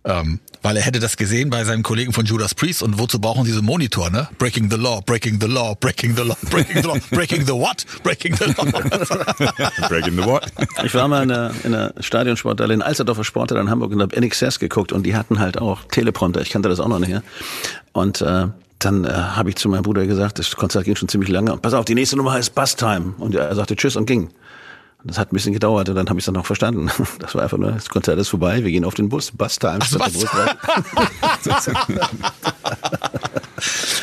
Ähm, 0.08 0.40
weil 0.62 0.76
er 0.76 0.82
hätte 0.82 1.00
das 1.00 1.16
gesehen 1.16 1.50
bei 1.50 1.64
seinem 1.64 1.82
Kollegen 1.82 2.12
von 2.12 2.24
Judas 2.24 2.54
Priest 2.54 2.82
und 2.82 2.98
wozu 2.98 3.20
brauchen 3.20 3.44
sie 3.44 3.52
so 3.52 3.58
einen 3.58 3.66
Monitor, 3.66 4.10
ne? 4.10 4.28
Breaking 4.38 4.70
the 4.70 4.76
law, 4.76 5.02
breaking 5.02 5.38
the 5.40 5.46
law, 5.46 5.76
breaking 5.78 6.16
the 6.16 6.22
law, 6.22 6.34
breaking 6.50 6.82
the 6.82 6.88
law, 6.88 6.96
breaking 7.10 7.46
the 7.46 7.52
what? 7.52 7.84
Breaking 8.02 8.34
the 8.36 8.46
law. 8.46 9.88
Breaking 9.88 10.16
the 10.16 10.24
what? 10.24 10.46
Ich 10.82 10.94
war 10.94 11.06
mal 11.08 11.22
in 11.22 11.28
der, 11.28 11.52
in 11.62 11.72
der 11.72 11.94
Stadionsporthalle 12.00 12.72
in 12.72 12.82
Alsterdorfer 12.82 13.24
Sporthalle 13.24 13.60
in 13.60 13.70
Hamburg 13.70 13.92
und 13.92 14.00
habe 14.00 14.18
NXS 14.18 14.58
geguckt 14.58 14.92
und 14.92 15.04
die 15.04 15.14
hatten 15.14 15.38
halt 15.38 15.58
auch 15.58 15.84
Teleprompter. 15.84 16.40
Ich 16.40 16.50
kannte 16.50 16.70
das 16.70 16.80
auch 16.80 16.88
noch 16.88 16.98
nicht. 16.98 17.10
Ja? 17.10 17.22
Und 17.92 18.22
äh, 18.22 18.46
dann 18.78 19.04
äh, 19.04 19.08
habe 19.12 19.50
ich 19.50 19.56
zu 19.56 19.68
meinem 19.68 19.82
Bruder 19.82 20.06
gesagt, 20.06 20.38
das 20.38 20.56
Konzert 20.56 20.84
ging 20.84 20.96
schon 20.96 21.08
ziemlich 21.08 21.30
lange. 21.30 21.52
Und 21.52 21.62
pass 21.62 21.74
auf, 21.74 21.84
die 21.84 21.94
nächste 21.94 22.16
Nummer 22.16 22.32
heißt 22.32 22.54
Bus 22.54 22.76
Time. 22.76 23.14
Und 23.18 23.34
er 23.34 23.54
sagte 23.54 23.76
Tschüss 23.76 23.96
und 23.96 24.06
ging. 24.06 24.30
Das 25.04 25.16
hat 25.16 25.32
ein 25.32 25.34
bisschen 25.34 25.52
gedauert 25.52 25.88
und 25.88 25.94
dann 25.94 26.08
habe 26.08 26.18
ich 26.18 26.22
es 26.22 26.26
dann 26.26 26.34
noch 26.34 26.46
verstanden. 26.46 26.90
Das 27.18 27.34
war 27.34 27.42
einfach 27.42 27.58
nur, 27.58 27.72
das 27.72 27.88
Konzert 27.88 28.18
ist 28.18 28.28
vorbei, 28.28 28.64
wir 28.64 28.70
gehen 28.70 28.84
auf 28.84 28.94
den 28.94 29.08
Bus, 29.08 29.32
stand 29.48 29.92
der 29.92 30.00
was? 30.00 30.12
Bus 30.12 30.24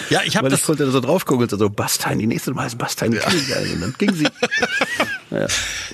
ja, 0.10 0.22
ich 0.26 0.38
habe 0.38 0.46
Weil 0.46 0.54
ich 0.54 0.60
das 0.60 0.66
konnte 0.66 0.86
da 0.86 0.92
so 0.92 1.00
drauf 1.00 1.26
gucken, 1.26 1.48
so 1.50 1.70
Time, 1.70 2.18
die 2.18 2.28
nächste 2.28 2.56
heißt 2.56 2.78
Bus 2.78 2.96
Time. 2.96 3.18
Ja. 3.18 3.26
Und 3.26 3.82
dann 3.82 3.96
ging 3.98 4.14
sie. 4.14 4.28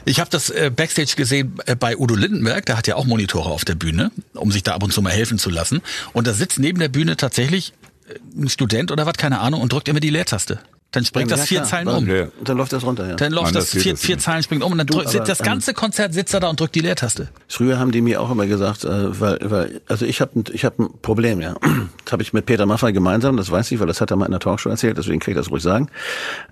Ich 0.06 0.20
habe 0.20 0.30
das 0.30 0.50
äh, 0.50 0.72
Backstage 0.76 1.14
gesehen 1.16 1.56
äh, 1.66 1.76
bei 1.76 1.98
Udo 1.98 2.16
Lindenberg, 2.16 2.66
der 2.66 2.78
hat 2.78 2.88
ja 2.88 2.96
auch 2.96 3.06
Monitore 3.06 3.50
auf 3.50 3.66
der 3.66 3.76
Bühne, 3.76 4.12
um 4.34 4.52
sich 4.52 4.62
da 4.62 4.74
ab 4.74 4.84
und 4.84 4.92
zu 4.92 5.02
mal 5.02 5.12
helfen 5.12 5.40
zu 5.40 5.50
lassen. 5.50 5.82
Und 6.14 6.28
da 6.28 6.34
sitzt 6.34 6.60
neben 6.60 6.80
der 6.80 6.90
Bühne 6.90 7.18
tatsächlich 7.18 7.74
äh, 8.08 8.20
ein 8.40 8.50
Student 8.50 8.92
oder 8.92 9.06
was, 9.06 9.14
keine 9.14 9.40
Ahnung, 9.40 9.62
und 9.62 9.74
drückt 9.74 9.88
immer 9.88 10.00
die 10.00 10.10
Leertaste. 10.10 10.60
Dann 10.92 11.06
springt 11.06 11.32
Ja, 11.32 11.38
das 11.38 11.48
vier 11.48 11.60
klar. 11.60 11.70
Zeilen 11.70 11.88
um. 11.88 12.08
Ja. 12.08 12.28
Dann 12.44 12.58
läuft 12.58 12.74
das 12.74 12.84
runter, 12.84 13.08
ja. 13.08 13.16
Dann 13.16 13.32
läuft 13.32 13.48
Anders 13.48 13.72
das 13.72 13.82
vier, 13.82 13.94
das 13.94 14.02
vier 14.02 14.16
nicht. 14.16 14.26
Zeilen 14.26 14.44
springt 14.44 14.62
um 14.62 14.74
und 14.74 14.78
dann 14.78 14.88
Du, 14.88 15.00
drückt, 15.00 15.28
das 15.28 15.40
ganze 15.40 15.74
Konzert 15.74 16.14
sitzt 16.14 16.34
er 16.34 16.42
da 16.42 16.50
und 16.50 16.60
drückt 16.60 16.76
die 16.76 16.82
Leertaste. 16.82 17.30
Früher 17.48 17.80
haben 17.80 17.92
die 17.92 18.02
mir 18.02 18.22
auch 18.22 18.30
immer 18.30 18.46
gesagt, 18.46 18.84
äh, 18.84 19.20
weil, 19.20 19.40
weil 19.42 19.82
also 19.88 20.06
ich 20.06 20.20
habe 20.20 20.44
ich 20.52 20.66
hab 20.66 20.78
ein 20.80 20.90
Problem, 21.02 21.40
ja. 21.40 21.56
Das 22.04 22.12
habe 22.12 22.24
ich 22.24 22.34
mit 22.34 22.46
Peter 22.46 22.66
Maffay 22.66 22.92
gemeinsam, 22.92 23.38
das 23.38 23.50
weiß 23.50 23.72
ich, 23.72 23.80
weil 23.80 23.88
das 23.88 24.02
hat 24.02 24.12
er 24.12 24.18
mal 24.18 24.26
in 24.26 24.32
der 24.32 24.42
Talkshow 24.42 24.70
erzählt, 24.70 24.98
deswegen 24.98 25.20
kann 25.22 25.32
ich 25.32 25.38
das 25.38 25.50
ruhig 25.50 25.64
sagen. 25.64 25.88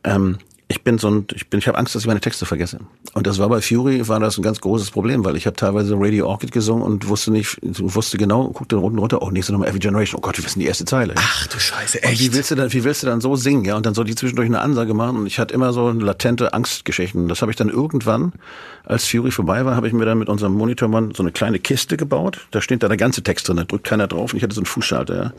Ähm, 0.05 0.37
ich 0.71 0.83
bin 0.83 0.99
so 0.99 1.09
ein, 1.09 1.25
ich 1.33 1.49
bin, 1.49 1.57
ich 1.57 1.67
habe 1.67 1.79
Angst, 1.79 1.95
dass 1.95 2.03
ich 2.03 2.07
meine 2.07 2.19
Texte 2.19 2.45
vergesse. 2.45 2.79
Und 3.13 3.25
das 3.25 3.39
war 3.39 3.49
bei 3.49 3.59
Fury 3.59 4.07
war 4.07 4.19
das 4.19 4.37
ein 4.37 4.43
ganz 4.43 4.61
großes 4.61 4.91
Problem, 4.91 5.25
weil 5.25 5.35
ich 5.35 5.47
habe 5.47 5.55
teilweise 5.55 5.95
Radio 5.97 6.27
Orchid 6.27 6.51
gesungen 6.51 6.83
und 6.83 7.07
wusste 7.07 7.31
nicht, 7.31 7.57
wusste 7.63 8.19
genau, 8.19 8.49
guckte 8.49 8.77
unten 8.77 8.99
runter, 8.99 9.23
oh 9.23 9.31
nächste 9.31 9.51
Nummer 9.51 9.67
Every 9.67 9.79
Generation, 9.79 10.19
oh 10.19 10.21
Gott, 10.21 10.37
wir 10.37 10.45
wissen 10.45 10.59
die 10.59 10.67
erste 10.67 10.85
Zeile. 10.85 11.15
Ach 11.17 11.47
du 11.47 11.59
Scheiße, 11.59 11.97
Und 12.03 12.19
wie 12.19 12.25
echt? 12.25 12.33
willst 12.35 12.51
du 12.51 12.55
dann, 12.55 12.71
wie 12.71 12.83
willst 12.83 13.01
du 13.01 13.07
dann 13.07 13.19
so 13.19 13.35
singen, 13.35 13.65
ja? 13.65 13.77
Und 13.77 13.87
dann 13.87 13.95
soll 13.95 14.05
die 14.05 14.13
zwischendurch 14.13 14.45
eine 14.45 14.59
Ansage 14.59 14.93
machen 14.93 15.17
und 15.17 15.25
ich 15.25 15.39
hatte 15.39 15.55
immer 15.55 15.73
so 15.73 15.89
latente 15.89 16.53
Angstgeschichten. 16.53 17.27
Das 17.27 17.41
habe 17.41 17.51
ich 17.51 17.57
dann 17.57 17.69
irgendwann, 17.69 18.33
als 18.85 19.07
Fury 19.07 19.31
vorbei 19.31 19.65
war, 19.65 19.75
habe 19.75 19.87
ich 19.87 19.93
mir 19.93 20.05
dann 20.05 20.19
mit 20.19 20.29
unserem 20.29 20.53
Monitormann 20.53 21.15
so 21.15 21.23
eine 21.23 21.31
kleine 21.31 21.57
Kiste 21.57 21.97
gebaut. 21.97 22.47
Da 22.51 22.61
steht 22.61 22.83
da 22.83 22.87
der 22.87 22.97
ganze 22.97 23.23
Text 23.23 23.47
drin, 23.47 23.57
da 23.57 23.63
drückt 23.63 23.85
keiner 23.85 24.05
drauf 24.05 24.33
und 24.33 24.37
ich 24.37 24.43
hatte 24.43 24.53
so 24.53 24.61
einen 24.61 24.67
Fußschalter, 24.67 25.15
ja. 25.15 25.33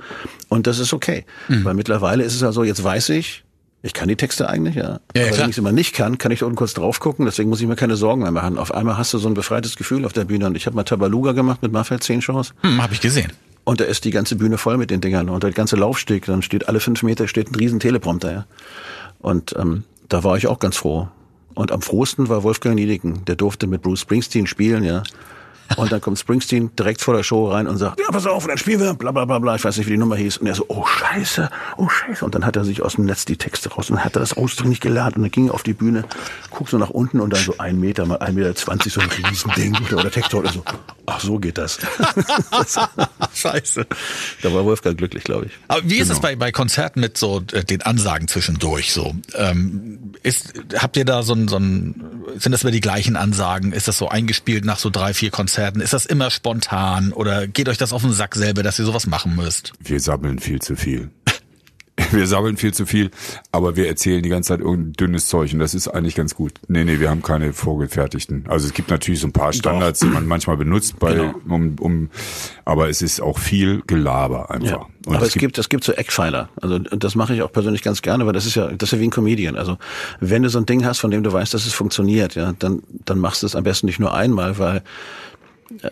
Und 0.48 0.66
das 0.66 0.80
ist 0.80 0.92
okay. 0.92 1.24
Mhm. 1.46 1.64
Weil 1.64 1.74
mittlerweile 1.74 2.24
ist 2.24 2.34
es 2.34 2.40
ja 2.40 2.50
so, 2.50 2.64
jetzt 2.64 2.82
weiß 2.82 3.10
ich, 3.10 3.44
ich 3.82 3.94
kann 3.94 4.08
die 4.08 4.16
Texte 4.16 4.48
eigentlich, 4.48 4.74
ja. 4.74 5.00
Ja, 5.14 5.22
ja, 5.22 5.28
Aber 5.28 5.38
wenn 5.38 5.44
ich 5.46 5.54
es 5.54 5.58
immer 5.58 5.72
nicht 5.72 5.94
kann, 5.94 6.18
kann 6.18 6.32
ich 6.32 6.40
da 6.40 6.46
unten 6.46 6.56
kurz 6.56 6.74
drauf 6.74 7.00
gucken, 7.00 7.24
deswegen 7.24 7.48
muss 7.48 7.60
ich 7.60 7.66
mir 7.66 7.76
keine 7.76 7.96
Sorgen 7.96 8.22
mehr 8.22 8.30
machen. 8.30 8.58
Auf 8.58 8.74
einmal 8.74 8.98
hast 8.98 9.14
du 9.14 9.18
so 9.18 9.28
ein 9.28 9.34
befreites 9.34 9.76
Gefühl 9.76 10.04
auf 10.04 10.12
der 10.12 10.24
Bühne 10.24 10.46
und 10.46 10.56
ich 10.56 10.66
habe 10.66 10.76
mal 10.76 10.84
Tabaluga 10.84 11.32
gemacht 11.32 11.62
mit 11.62 11.72
Mafia 11.72 11.98
10 11.98 12.20
Shows. 12.20 12.52
Hm, 12.60 12.82
hab 12.82 12.92
ich 12.92 13.00
gesehen. 13.00 13.32
Und 13.64 13.80
da 13.80 13.84
ist 13.84 14.04
die 14.04 14.10
ganze 14.10 14.36
Bühne 14.36 14.58
voll 14.58 14.76
mit 14.76 14.90
den 14.90 15.00
Dingern 15.00 15.28
und 15.28 15.42
der 15.42 15.52
ganze 15.52 15.76
Laufsteg, 15.76 16.26
dann 16.26 16.42
steht 16.42 16.68
alle 16.68 16.80
fünf 16.80 17.02
Meter 17.02 17.28
steht 17.28 17.50
ein 17.50 17.54
riesen 17.54 17.80
Teleprompter. 17.80 18.32
Ja. 18.32 18.46
Und 19.18 19.54
ähm, 19.58 19.84
da 20.08 20.24
war 20.24 20.36
ich 20.36 20.46
auch 20.46 20.58
ganz 20.58 20.76
froh. 20.76 21.08
Und 21.54 21.72
am 21.72 21.82
frohsten 21.82 22.28
war 22.28 22.42
Wolfgang 22.42 22.74
Niedigen, 22.74 23.24
der 23.26 23.36
durfte 23.36 23.66
mit 23.66 23.82
Bruce 23.82 24.00
Springsteen 24.00 24.46
spielen, 24.46 24.84
ja. 24.84 25.02
Und 25.76 25.92
dann 25.92 26.00
kommt 26.00 26.18
Springsteen 26.18 26.74
direkt 26.76 27.00
vor 27.00 27.14
der 27.14 27.22
Show 27.22 27.48
rein 27.50 27.66
und 27.66 27.76
sagt, 27.76 28.00
ja, 28.00 28.06
pass 28.10 28.26
auf, 28.26 28.42
und 28.44 28.48
dann 28.48 28.58
spielen 28.58 28.80
wir, 28.80 28.94
bla 28.94 29.12
bla 29.12 29.24
bla 29.24 29.38
bla, 29.38 29.54
ich 29.54 29.64
weiß 29.64 29.76
nicht, 29.78 29.86
wie 29.86 29.92
die 29.92 29.98
Nummer 29.98 30.16
hieß. 30.16 30.38
Und 30.38 30.46
er 30.48 30.54
so, 30.54 30.64
oh 30.68 30.84
scheiße, 30.86 31.48
oh 31.76 31.88
scheiße. 31.88 32.24
Und 32.24 32.34
dann 32.34 32.44
hat 32.44 32.56
er 32.56 32.64
sich 32.64 32.82
aus 32.82 32.96
dem 32.96 33.04
Netz 33.04 33.24
die 33.24 33.36
Texte 33.36 33.68
raus 33.70 33.88
und 33.90 34.04
hat 34.04 34.16
er 34.16 34.20
das 34.20 34.36
ausdrücklich 34.36 34.80
geladen. 34.80 35.16
Und 35.16 35.22
dann 35.22 35.30
ging 35.30 35.48
er 35.48 35.54
auf 35.54 35.62
die 35.62 35.72
Bühne, 35.74 36.04
guckt 36.50 36.70
so 36.70 36.78
nach 36.78 36.90
unten 36.90 37.20
und 37.20 37.30
dann 37.32 37.42
so 37.42 37.54
ein 37.58 37.78
Meter 37.78 38.04
mal 38.06 38.16
ein 38.18 38.34
Meter 38.34 38.54
zwanzig, 38.54 38.92
so 38.92 39.00
ein 39.00 39.08
Riesending. 39.10 39.76
Und 39.76 40.02
der 40.04 40.10
Text 40.10 40.34
oder 40.34 40.50
so, 40.52 40.62
ach 41.06 41.20
so 41.20 41.38
geht 41.38 41.56
das. 41.58 41.78
Scheiße. 43.34 43.86
Da 44.42 44.52
war 44.52 44.64
Wolfgang 44.64 44.96
glücklich, 44.98 45.24
glaube 45.24 45.46
ich. 45.46 45.52
Aber 45.68 45.82
wie 45.84 45.96
ist 45.98 46.08
Genau. 46.08 46.14
es 46.14 46.20
bei, 46.20 46.36
bei 46.36 46.50
Konzerten 46.52 47.00
mit 47.00 47.16
so 47.16 47.42
äh, 47.52 47.64
den 47.64 47.82
Ansagen 47.82 48.26
zwischendurch 48.28 48.92
so? 48.92 49.14
Ähm, 49.34 50.12
ist, 50.22 50.52
habt 50.76 50.96
ihr 50.96 51.04
da 51.04 51.22
so 51.22 51.34
ein, 51.34 51.48
so 51.48 51.56
ein, 51.56 52.19
sind 52.36 52.52
das 52.52 52.62
immer 52.62 52.70
die 52.70 52.80
gleichen 52.80 53.16
Ansagen? 53.16 53.72
Ist 53.72 53.88
das 53.88 53.98
so 53.98 54.08
eingespielt 54.08 54.64
nach 54.64 54.78
so 54.78 54.90
drei, 54.90 55.14
vier 55.14 55.30
Konzerten? 55.30 55.80
Ist 55.80 55.92
das 55.92 56.06
immer 56.06 56.30
spontan 56.30 57.12
oder 57.12 57.46
geht 57.46 57.68
euch 57.68 57.78
das 57.78 57.92
auf 57.92 58.02
den 58.02 58.12
Sack 58.12 58.34
selber, 58.34 58.62
dass 58.62 58.78
ihr 58.78 58.84
sowas 58.84 59.06
machen 59.06 59.36
müsst? 59.36 59.72
Wir 59.80 60.00
sammeln 60.00 60.38
viel 60.38 60.60
zu 60.60 60.76
viel. 60.76 61.10
Wir 62.12 62.26
sammeln 62.26 62.56
viel 62.56 62.74
zu 62.74 62.86
viel, 62.86 63.10
aber 63.52 63.76
wir 63.76 63.86
erzählen 63.88 64.22
die 64.22 64.28
ganze 64.28 64.48
Zeit 64.48 64.60
irgendein 64.60 64.92
dünnes 64.94 65.28
Zeug 65.28 65.52
und 65.52 65.58
das 65.60 65.74
ist 65.74 65.88
eigentlich 65.88 66.14
ganz 66.14 66.34
gut. 66.34 66.52
Nee, 66.68 66.84
nee, 66.84 66.98
wir 66.98 67.08
haben 67.10 67.22
keine 67.22 67.52
vorgefertigten. 67.52 68.44
Also 68.48 68.66
es 68.66 68.74
gibt 68.74 68.90
natürlich 68.90 69.20
so 69.20 69.28
ein 69.28 69.32
paar 69.32 69.52
Standards, 69.52 70.00
die 70.00 70.06
man 70.06 70.26
manchmal 70.26 70.56
benutzt 70.56 70.98
bei, 70.98 71.14
Genau. 71.14 71.34
um, 71.48 71.76
um, 71.78 72.10
aber 72.64 72.88
es 72.88 73.02
ist 73.02 73.20
auch 73.20 73.38
viel 73.38 73.82
Gelaber 73.86 74.50
einfach. 74.50 74.68
Ja. 74.68 74.86
Aber 75.06 75.26
es 75.26 75.34
gibt, 75.34 75.56
es 75.58 75.68
gibt 75.68 75.84
so 75.84 75.92
Eckpfeiler. 75.92 76.48
Also 76.60 76.74
und 76.76 77.04
das 77.04 77.14
mache 77.14 77.34
ich 77.34 77.42
auch 77.42 77.52
persönlich 77.52 77.82
ganz 77.82 78.02
gerne, 78.02 78.26
weil 78.26 78.32
das 78.32 78.46
ist 78.46 78.54
ja, 78.54 78.68
das 78.68 78.88
ist 78.88 78.92
ja 78.92 79.00
wie 79.00 79.04
ein 79.08 79.10
Comedian. 79.10 79.56
Also 79.56 79.78
wenn 80.20 80.42
du 80.42 80.50
so 80.50 80.58
ein 80.58 80.66
Ding 80.66 80.84
hast, 80.84 80.98
von 80.98 81.10
dem 81.10 81.22
du 81.22 81.32
weißt, 81.32 81.54
dass 81.54 81.66
es 81.66 81.72
funktioniert, 81.72 82.34
ja, 82.34 82.52
dann, 82.58 82.82
dann 83.04 83.18
machst 83.18 83.42
du 83.42 83.46
es 83.46 83.56
am 83.56 83.64
besten 83.64 83.86
nicht 83.86 83.98
nur 84.00 84.12
einmal, 84.14 84.58
weil 84.58 84.82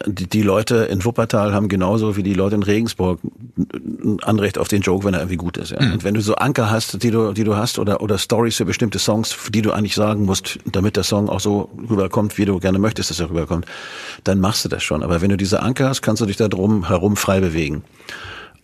die, 0.07 0.43
Leute 0.43 0.77
in 0.77 1.05
Wuppertal 1.05 1.53
haben 1.53 1.69
genauso 1.69 2.17
wie 2.17 2.23
die 2.23 2.35
Leute 2.35 2.57
in 2.57 2.63
Regensburg 2.63 3.21
ein 3.57 4.19
Anrecht 4.23 4.59
auf 4.59 4.69
den 4.69 4.83
Joke, 4.83 5.05
wenn 5.05 5.15
er 5.15 5.21
irgendwie 5.21 5.37
gut 5.37 5.57
ist. 5.57 5.71
Ja. 5.71 5.79
Und 5.79 6.05
wenn 6.05 6.15
du 6.15 6.21
so 6.21 6.35
Anker 6.35 6.71
hast, 6.71 7.03
die 7.03 7.11
du, 7.11 7.33
die 7.33 7.45
du 7.45 7.57
hast, 7.57 7.79
oder, 7.79 8.01
oder 8.01 8.19
Stories 8.19 8.57
für 8.57 8.65
bestimmte 8.65 8.99
Songs, 8.99 9.37
die 9.51 9.63
du 9.63 9.73
eigentlich 9.73 9.95
sagen 9.95 10.25
musst, 10.25 10.59
damit 10.67 10.97
der 10.97 11.05
Song 11.05 11.29
auch 11.29 11.41
so 11.41 11.71
rüberkommt, 11.89 12.39
wie 12.39 12.45
du 12.45 12.59
gerne 12.59 12.79
möchtest, 12.79 13.11
dass 13.11 13.21
er 13.21 13.31
rüberkommt, 13.31 13.67
dann 14.25 14.41
machst 14.41 14.65
du 14.65 14.69
das 14.69 14.83
schon. 14.83 15.03
Aber 15.03 15.21
wenn 15.21 15.31
du 15.31 15.37
diese 15.37 15.63
Anker 15.63 15.89
hast, 15.89 16.03
kannst 16.03 16.23
du 16.23 16.27
dich 16.27 16.37
da 16.37 16.49
drum 16.49 16.89
herum 16.89 17.17
frei 17.17 17.41
bewegen. 17.41 17.85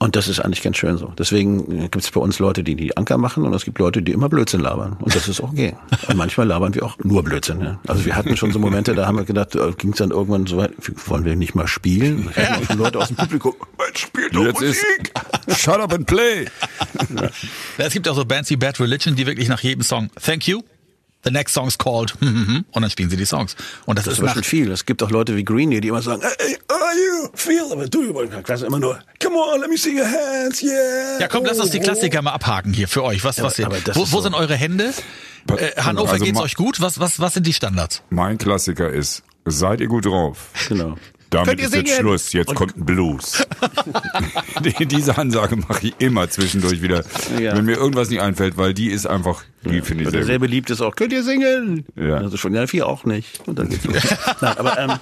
Und 0.05 0.17
das 0.17 0.29
ist 0.29 0.39
eigentlich 0.39 0.63
ganz 0.63 0.77
schön 0.77 0.99
so. 0.99 1.15
Deswegen 1.17 1.91
gibt 1.91 2.05
es 2.05 2.11
bei 2.11 2.21
uns 2.21 2.39
Leute, 2.39 2.63
die 2.63 2.75
die 2.75 2.95
Anker 2.95 3.17
machen 3.17 3.45
und 3.45 3.55
es 3.55 3.65
gibt 3.65 3.79
Leute, 3.79 4.03
die 4.03 4.13
immer 4.13 4.29
Blödsinn 4.29 4.61
labern. 4.61 4.99
Und 5.01 5.15
das 5.15 5.29
ist 5.29 5.41
auch 5.41 5.51
okay. 5.51 5.77
Und 6.09 6.19
manchmal 6.19 6.47
labern 6.47 6.75
wir 6.75 6.85
auch 6.85 6.99
nur 7.03 7.25
Blödsinn. 7.25 7.63
Ja. 7.63 7.81
Also 7.87 8.05
wir 8.05 8.15
hatten 8.15 8.37
schon 8.37 8.53
so 8.53 8.59
Momente, 8.59 8.95
da 8.95 9.07
haben 9.07 9.17
wir 9.17 9.25
gedacht, 9.25 9.57
ging 9.79 9.93
es 9.93 9.97
dann 9.99 10.11
irgendwann 10.11 10.47
so 10.47 10.59
weit, 10.59 10.73
wollen 11.07 11.25
wir 11.25 11.37
nicht 11.37 11.55
mal 11.55 11.67
spielen? 11.67 12.29
Auch 12.37 12.75
Leute 12.75 12.99
aus 12.99 13.09
dem 13.09 13.17
Publikum, 13.17 13.55
"Mensch, 13.79 14.03
spielt 14.03 14.37
doch 14.37 14.45
Jetzt 14.45 14.61
Musik! 14.61 15.13
ist 15.47 15.61
Shut 15.63 15.81
up 15.81 15.95
and 15.95 16.07
play. 16.07 16.45
Ja, 17.79 17.87
es 17.87 17.95
gibt 17.95 18.07
auch 18.07 18.15
so 18.15 18.27
Bands 18.27 18.51
wie 18.51 18.57
Bad 18.57 18.79
Religion, 18.81 19.17
die 19.17 19.27
wirklich 19.27 19.49
nach 19.49 19.61
jedem 19.61 19.83
Song 19.83 20.11
Thank 20.23 20.47
you. 20.47 20.61
The 21.25 21.31
next 21.31 21.55
song's 21.55 21.79
called 21.79 22.15
hm, 22.21 22.29
hm, 22.29 22.47
hm, 22.47 22.65
und 22.71 22.83
dann 22.83 22.91
spielen 22.91 23.11
sie 23.11 23.17
die 23.17 23.25
Songs. 23.25 23.57
Und 23.87 23.99
das, 23.99 24.05
Das 24.05 24.15
ist 24.15 24.21
nach, 24.23 24.35
schon 24.35 24.45
viel. 24.45 24.71
Es 24.71 24.85
gibt 24.87 25.03
auch 25.03 25.11
Leute 25.11 25.37
wie 25.37 25.45
Greenie, 25.45 25.81
die 25.81 25.89
immer 25.89 26.03
sagen, 26.03 26.23
hey, 26.23 26.57
are 26.69 26.79
you 26.95 27.29
feel, 27.35 27.65
aber 27.73 27.89
du, 27.89 28.15
weiß 28.15 28.63
immer 28.63 28.79
nur, 28.79 28.99
come 29.23 29.37
on, 29.37 29.61
let 29.61 29.71
me 29.71 29.77
see 29.79 29.99
your 29.99 30.07
hands, 30.07 30.63
yeah. 30.63 31.21
Ja, 31.21 31.29
komm, 31.29 31.45
lass 31.45 31.59
uns 31.59 31.71
die 31.71 31.79
Oh, 31.81 31.83
Klassiker 31.83 32.21
mal 32.23 32.33
abhaken 32.33 32.73
hier 32.73 32.89
für 32.89 33.03
euch. 33.03 33.25
Was, 33.25 33.43
was 33.43 33.57
das 33.57 33.97
wo, 33.97 34.01
wo 34.01 34.05
so- 34.05 34.21
sind 34.21 34.35
eure 34.35 34.55
Hände? 34.55 34.93
Äh, 35.57 35.81
Hannover 35.83 36.13
Also 36.13 36.25
geht's 36.25 36.41
euch 36.41 36.55
gut? 36.57 36.81
Was, 36.81 37.01
was, 37.01 37.21
was 37.21 37.35
sind 37.35 37.47
die 37.47 37.53
Standards? 37.53 38.03
Mein 38.11 38.39
Klassiker 38.39 38.91
ist, 38.91 39.23
seid 39.45 39.81
ihr 39.81 39.89
gut 39.89 40.07
drauf? 40.07 40.49
Genau. 40.69 40.97
Damit 41.31 41.61
ist 41.61 41.75
jetzt? 41.75 41.97
Schluss. 41.97 42.33
Jetzt 42.33 42.55
kommt 42.55 42.77
ein 42.77 42.85
Blues. 42.85 43.45
Die- 44.65 44.87
Diese 44.87 45.19
Ansage 45.19 45.57
mache 45.57 45.89
ich 45.89 45.95
immer 45.99 46.29
zwischendurch 46.31 46.81
wieder, 46.83 47.05
Ja. 47.41 47.57
wenn 47.57 47.65
mir 47.65 47.77
irgendwas 47.77 48.09
nicht 48.11 48.21
einfällt, 48.21 48.57
weil 48.57 48.73
die 48.75 48.89
ist 48.91 49.07
einfach, 49.07 49.43
die 49.65 49.81
finde 49.81 50.05
ich 50.05 50.11
sehr 50.11 50.25
sehr 50.25 50.39
beliebt 50.39 50.71
ist 50.71 50.81
auch, 50.81 50.95
könnt 50.95 51.13
ihr 51.13 51.25
singen? 51.25 51.85
Ja. 51.97 52.17
Also 52.19 52.37
schon, 52.37 52.55
ja, 52.55 52.67
vier 52.67 52.87
auch 52.87 53.05
nicht. 53.05 53.41
Und 53.49 53.59
dann 53.59 53.69
geht's 53.69 53.85
los. 53.85 53.97
Nein, 54.41 54.59
aber 54.59 54.79
ähm, 54.79 54.93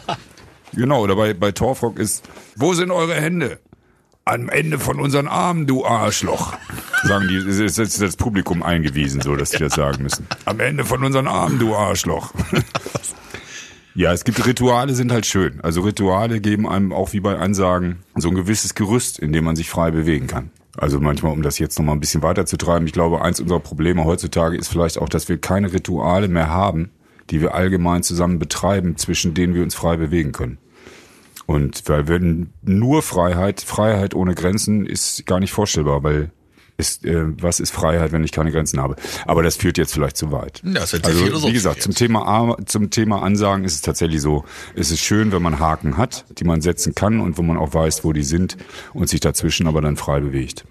Genau, 0.75 1.03
oder 1.03 1.17
bei, 1.17 1.35
bei 1.35 1.53
Torfrock 1.53 1.99
ist, 1.99 2.25
wo 2.57 2.73
sind 2.73 2.91
eure 2.91 3.15
Hände? 3.15 3.59
Am 4.25 4.49
Ende 4.49 4.79
von 4.79 5.01
unseren 5.01 5.27
Armen, 5.29 5.67
du 5.67 5.85
Arschloch. 5.85 6.55
Sagen 7.03 7.27
die, 7.29 7.37
es 7.37 7.59
ist 7.59 7.77
jetzt 7.77 8.01
das 8.01 8.17
Publikum 8.17 8.63
eingewiesen, 8.63 9.21
so, 9.21 9.35
dass 9.37 9.51
die 9.51 9.59
das 9.59 9.75
sagen 9.75 10.03
müssen. 10.05 10.27
Am 10.45 10.61
Ende 10.61 10.85
von 10.85 11.03
unseren 11.05 11.27
Armen, 11.27 11.59
du 11.59 11.75
Arschloch. 11.75 12.33
Ja, 13.95 14.13
es 14.13 14.25
gibt 14.25 14.45
Rituale, 14.47 14.95
sind 14.95 15.13
halt 15.13 15.27
schön. 15.27 15.61
Also 15.61 15.83
Rituale 15.83 16.41
geben 16.41 16.67
einem 16.67 16.93
auch 16.93 17.13
wie 17.13 17.21
bei 17.21 17.37
Ansagen 17.37 17.99
so 18.17 18.29
ein 18.29 18.35
gewisses 18.35 18.75
Gerüst, 18.75 19.19
in 19.19 19.33
dem 19.33 19.45
man 19.45 19.57
sich 19.57 19.69
frei 19.69 19.91
bewegen 19.91 20.27
kann. 20.27 20.51
Also 20.79 20.99
manchmal, 20.99 21.33
um 21.33 21.43
das 21.43 21.59
jetzt 21.59 21.79
noch 21.79 21.85
mal 21.85 21.93
ein 21.93 22.01
bisschen 22.01 22.23
weiter 22.23 22.47
zu 22.47 22.57
treiben, 22.57 22.87
ich 22.87 22.95
glaube, 22.95 23.21
eins 23.21 23.41
unserer 23.41 23.61
Probleme 23.61 24.05
heutzutage 24.05 24.57
ist 24.57 24.69
vielleicht 24.69 24.99
auch, 24.99 25.09
dass 25.09 25.29
wir 25.29 25.37
keine 25.39 25.73
Rituale 25.73 26.29
mehr 26.29 26.49
haben, 26.49 26.91
die 27.29 27.43
wir 27.43 27.55
allgemein 27.55 28.03
zusammen 28.03 28.39
betreiben, 28.39 28.97
zwischen 28.97 29.35
denen 29.35 29.55
wir 29.55 29.63
uns 29.63 29.75
frei 29.75 29.99
bewegen 29.99 30.33
können. 30.33 30.57
Und 31.45 31.83
weil 31.89 32.09
wenn 32.09 32.55
nur 32.63 33.03
Freiheit, 33.03 33.61
Freiheit 33.61 34.15
ohne 34.15 34.35
Grenzen 34.35 34.87
ist 34.87 35.27
gar 35.27 35.41
nicht 35.41 35.53
vorstellbar, 35.53 36.03
weil 36.03 36.31
ist, 36.77 37.05
äh, 37.05 37.25
was 37.41 37.61
ist 37.61 37.71
Freiheit, 37.71 38.13
wenn 38.13 38.25
ich 38.25 38.33
keine 38.33 38.51
Grenzen 38.51 38.81
habe? 38.81 38.97
Aber 39.27 39.43
das 39.43 39.57
führt 39.57 39.79
jetzt 39.79 39.95
vielleicht 39.95 40.17
zu 40.17 40.33
weit. 40.33 40.61
Ja, 40.65 40.81
das 40.81 40.91
sehr 40.91 41.05
also 41.05 41.19
philosophisch 41.19 41.51
wie 41.51 41.55
gesagt, 41.55 41.83
zum. 41.83 41.95
Thema 41.95 42.57
zum 42.67 42.91
Thema 42.91 43.23
Ansagen 43.23 43.65
ist 43.65 43.75
es 43.75 43.81
tatsächlich 43.83 44.21
so, 44.21 44.45
es 44.75 44.91
ist 44.91 45.01
schön, 45.01 45.33
wenn 45.33 45.43
man 45.43 45.59
Haken 45.59 45.97
hat, 45.97 46.25
die 46.39 46.45
man 46.45 46.61
setzen 46.61 46.95
kann 46.95 47.21
und 47.21 47.39
wo 47.39 47.43
man 47.43 47.57
auch 47.57 47.75
weiß, 47.75 48.05
wo 48.05 48.13
die 48.13 48.25
sind 48.25 48.57
und 48.93 49.09
sich 49.09 49.21
dazwischen 49.21 49.67
aber 49.67 49.81
dann 49.81 49.97
frei 49.97 50.21
bewegt. 50.21 50.65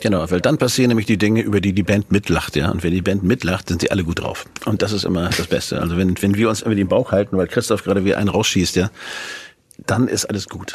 Genau, 0.00 0.30
weil 0.30 0.40
dann 0.40 0.58
passieren 0.58 0.88
nämlich 0.88 1.06
die 1.06 1.18
Dinge, 1.18 1.40
über 1.42 1.60
die 1.60 1.72
die 1.72 1.82
Band 1.82 2.12
mitlacht, 2.12 2.54
ja. 2.54 2.70
Und 2.70 2.84
wenn 2.84 2.92
die 2.92 3.02
Band 3.02 3.24
mitlacht, 3.24 3.68
sind 3.68 3.80
sie 3.80 3.90
alle 3.90 4.04
gut 4.04 4.20
drauf. 4.20 4.44
Und 4.64 4.82
das 4.82 4.92
ist 4.92 5.04
immer 5.04 5.28
das 5.30 5.48
Beste. 5.48 5.80
Also 5.80 5.96
wenn, 5.96 6.20
wenn 6.22 6.36
wir 6.36 6.48
uns 6.48 6.62
über 6.62 6.74
den 6.74 6.88
Bauch 6.88 7.10
halten, 7.10 7.36
weil 7.36 7.48
Christoph 7.48 7.82
gerade 7.82 8.04
wie 8.04 8.14
einen 8.14 8.28
rausschießt, 8.28 8.76
ja, 8.76 8.90
dann 9.86 10.06
ist 10.08 10.24
alles 10.26 10.48
gut. 10.48 10.72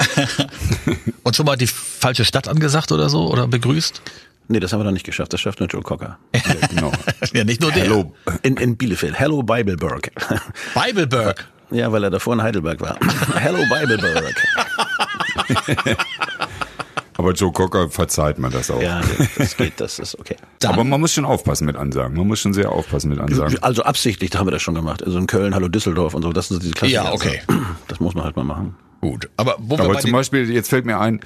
Und 1.23 1.35
schon 1.35 1.45
mal 1.45 1.55
die 1.55 1.67
falsche 1.67 2.25
Stadt 2.25 2.47
angesagt 2.47 2.91
oder 2.91 3.09
so 3.09 3.29
oder 3.29 3.47
begrüßt? 3.47 4.01
Nee, 4.47 4.59
das 4.59 4.73
haben 4.73 4.79
wir 4.79 4.85
noch 4.85 4.91
nicht 4.91 5.05
geschafft. 5.05 5.33
Das 5.33 5.41
schafft 5.41 5.59
nur 5.59 5.69
Joe 5.69 5.81
Cocker. 5.81 6.17
Ja, 6.35 6.41
genau. 6.69 6.91
Ja, 7.33 7.43
nicht 7.43 7.61
nur 7.61 7.71
der. 7.71 7.83
Hello. 7.83 8.13
In, 8.41 8.57
in 8.57 8.77
Bielefeld. 8.77 9.19
Hello 9.19 9.43
Bibelberg. 9.43 10.11
Bibelberg. 10.73 11.47
ja, 11.71 11.91
weil 11.91 12.03
er 12.03 12.09
davor 12.09 12.33
in 12.33 12.41
Heidelberg 12.41 12.81
war. 12.81 12.97
Hello 13.35 13.59
Bibelberg. 13.69 14.35
Aber 17.15 17.31
Joe 17.33 17.51
Cocker 17.51 17.89
verzeiht 17.89 18.39
man 18.39 18.51
das 18.51 18.71
auch. 18.71 18.81
Ja, 18.81 19.01
das 19.37 19.55
geht, 19.55 19.79
das 19.79 19.99
ist 19.99 20.19
okay. 20.19 20.35
Aber 20.65 20.83
man 20.83 20.99
muss 20.99 21.13
schon 21.13 21.25
aufpassen 21.25 21.65
mit 21.65 21.75
Ansagen. 21.75 22.17
Man 22.17 22.27
muss 22.27 22.39
schon 22.39 22.53
sehr 22.53 22.71
aufpassen 22.71 23.09
mit 23.09 23.19
Ansagen. 23.19 23.61
Also 23.61 23.83
absichtlich, 23.83 24.31
da 24.31 24.39
haben 24.39 24.47
wir 24.47 24.51
das 24.51 24.61
schon 24.61 24.75
gemacht. 24.75 25.03
Also 25.03 25.17
in 25.19 25.27
Köln, 25.27 25.53
Hallo 25.53 25.67
Düsseldorf 25.67 26.15
und 26.15 26.23
so, 26.23 26.33
das 26.33 26.47
sind 26.47 26.55
so 26.55 26.61
diese 26.61 26.73
Klassiker. 26.73 27.03
Ja, 27.03 27.13
okay. 27.13 27.41
Das 27.87 27.99
muss 27.99 28.15
man 28.15 28.23
halt 28.23 28.35
mal 28.35 28.43
machen. 28.43 28.75
Gut. 29.01 29.29
Aber 29.37 29.55
wo 29.59 29.77
Aber 29.77 29.99
zum 29.99 30.11
Beispiel, 30.11 30.49
jetzt 30.49 30.69
fällt 30.69 30.85
mir 30.85 30.99
ein, 30.99 31.19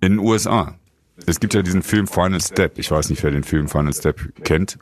in 0.00 0.12
den 0.12 0.18
USA, 0.18 0.74
es 1.26 1.40
gibt 1.40 1.54
ja 1.54 1.62
diesen 1.62 1.82
Film 1.82 2.06
Final 2.06 2.40
Step. 2.40 2.78
Ich 2.78 2.90
weiß 2.90 3.10
nicht, 3.10 3.22
wer 3.22 3.30
den 3.30 3.44
Film 3.44 3.68
Final 3.68 3.92
Step 3.92 4.20
kennt. 4.44 4.78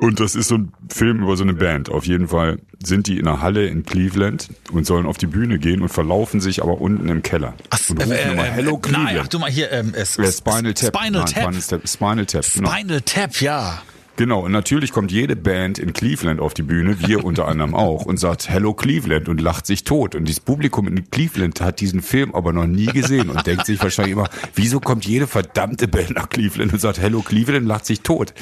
Und 0.00 0.18
das 0.18 0.34
ist 0.34 0.48
so 0.48 0.54
ein 0.56 0.72
Film 0.88 1.22
über 1.22 1.36
so 1.36 1.42
eine 1.42 1.52
Band. 1.52 1.90
Auf 1.90 2.06
jeden 2.06 2.28
Fall 2.28 2.58
sind 2.82 3.06
die 3.06 3.18
in 3.18 3.28
einer 3.28 3.42
Halle 3.42 3.66
in 3.66 3.84
Cleveland 3.84 4.48
und 4.72 4.86
sollen 4.86 5.04
auf 5.04 5.18
die 5.18 5.26
Bühne 5.26 5.58
gehen 5.58 5.82
und 5.82 5.90
verlaufen 5.90 6.40
sich 6.40 6.62
aber 6.62 6.80
unten 6.80 7.10
im 7.10 7.22
Keller. 7.22 7.54
Ach, 7.68 7.78
und 7.90 7.98
rufen 7.98 8.12
äh, 8.12 8.32
immer, 8.32 8.46
äh, 8.46 8.50
Hello 8.50 8.78
Cleveland. 8.78 9.04
Nein, 9.04 9.18
ach 9.22 9.28
du 9.28 9.38
mal 9.38 9.50
hier, 9.50 9.70
ähm, 9.72 9.92
es, 9.94 10.16
Ja, 10.16 10.32
Spinal 10.32 10.72
Tap. 10.72 10.96
Spinal 10.96 11.22
Nein, 11.24 11.26
Tap. 11.26 11.52
Spinal 11.52 11.62
Tap. 11.62 11.88
Spinal 11.88 12.26
Tap. 12.26 12.44
Genau. 12.54 12.70
Spinal 12.70 13.00
Tap, 13.02 13.40
ja. 13.42 13.82
Genau, 14.20 14.40
und 14.40 14.52
natürlich 14.52 14.92
kommt 14.92 15.12
jede 15.12 15.34
Band 15.34 15.78
in 15.78 15.94
Cleveland 15.94 16.40
auf 16.40 16.52
die 16.52 16.62
Bühne, 16.62 17.00
wir 17.00 17.24
unter 17.24 17.48
anderem 17.48 17.74
auch, 17.74 18.04
und 18.04 18.18
sagt 18.18 18.50
Hello 18.50 18.74
Cleveland 18.74 19.30
und 19.30 19.40
lacht 19.40 19.64
sich 19.64 19.82
tot. 19.82 20.14
Und 20.14 20.26
dieses 20.26 20.40
Publikum 20.40 20.86
in 20.88 21.10
Cleveland 21.10 21.62
hat 21.62 21.80
diesen 21.80 22.02
Film 22.02 22.34
aber 22.34 22.52
noch 22.52 22.66
nie 22.66 22.84
gesehen 22.84 23.30
und 23.30 23.46
denkt 23.46 23.64
sich 23.64 23.82
wahrscheinlich 23.82 24.12
immer, 24.12 24.28
wieso 24.54 24.78
kommt 24.78 25.06
jede 25.06 25.26
verdammte 25.26 25.88
Band 25.88 26.10
nach 26.10 26.28
Cleveland 26.28 26.70
und 26.74 26.80
sagt 26.80 27.00
Hello 27.00 27.22
Cleveland, 27.22 27.66
lacht 27.66 27.86
sich 27.86 28.02
tot. 28.02 28.34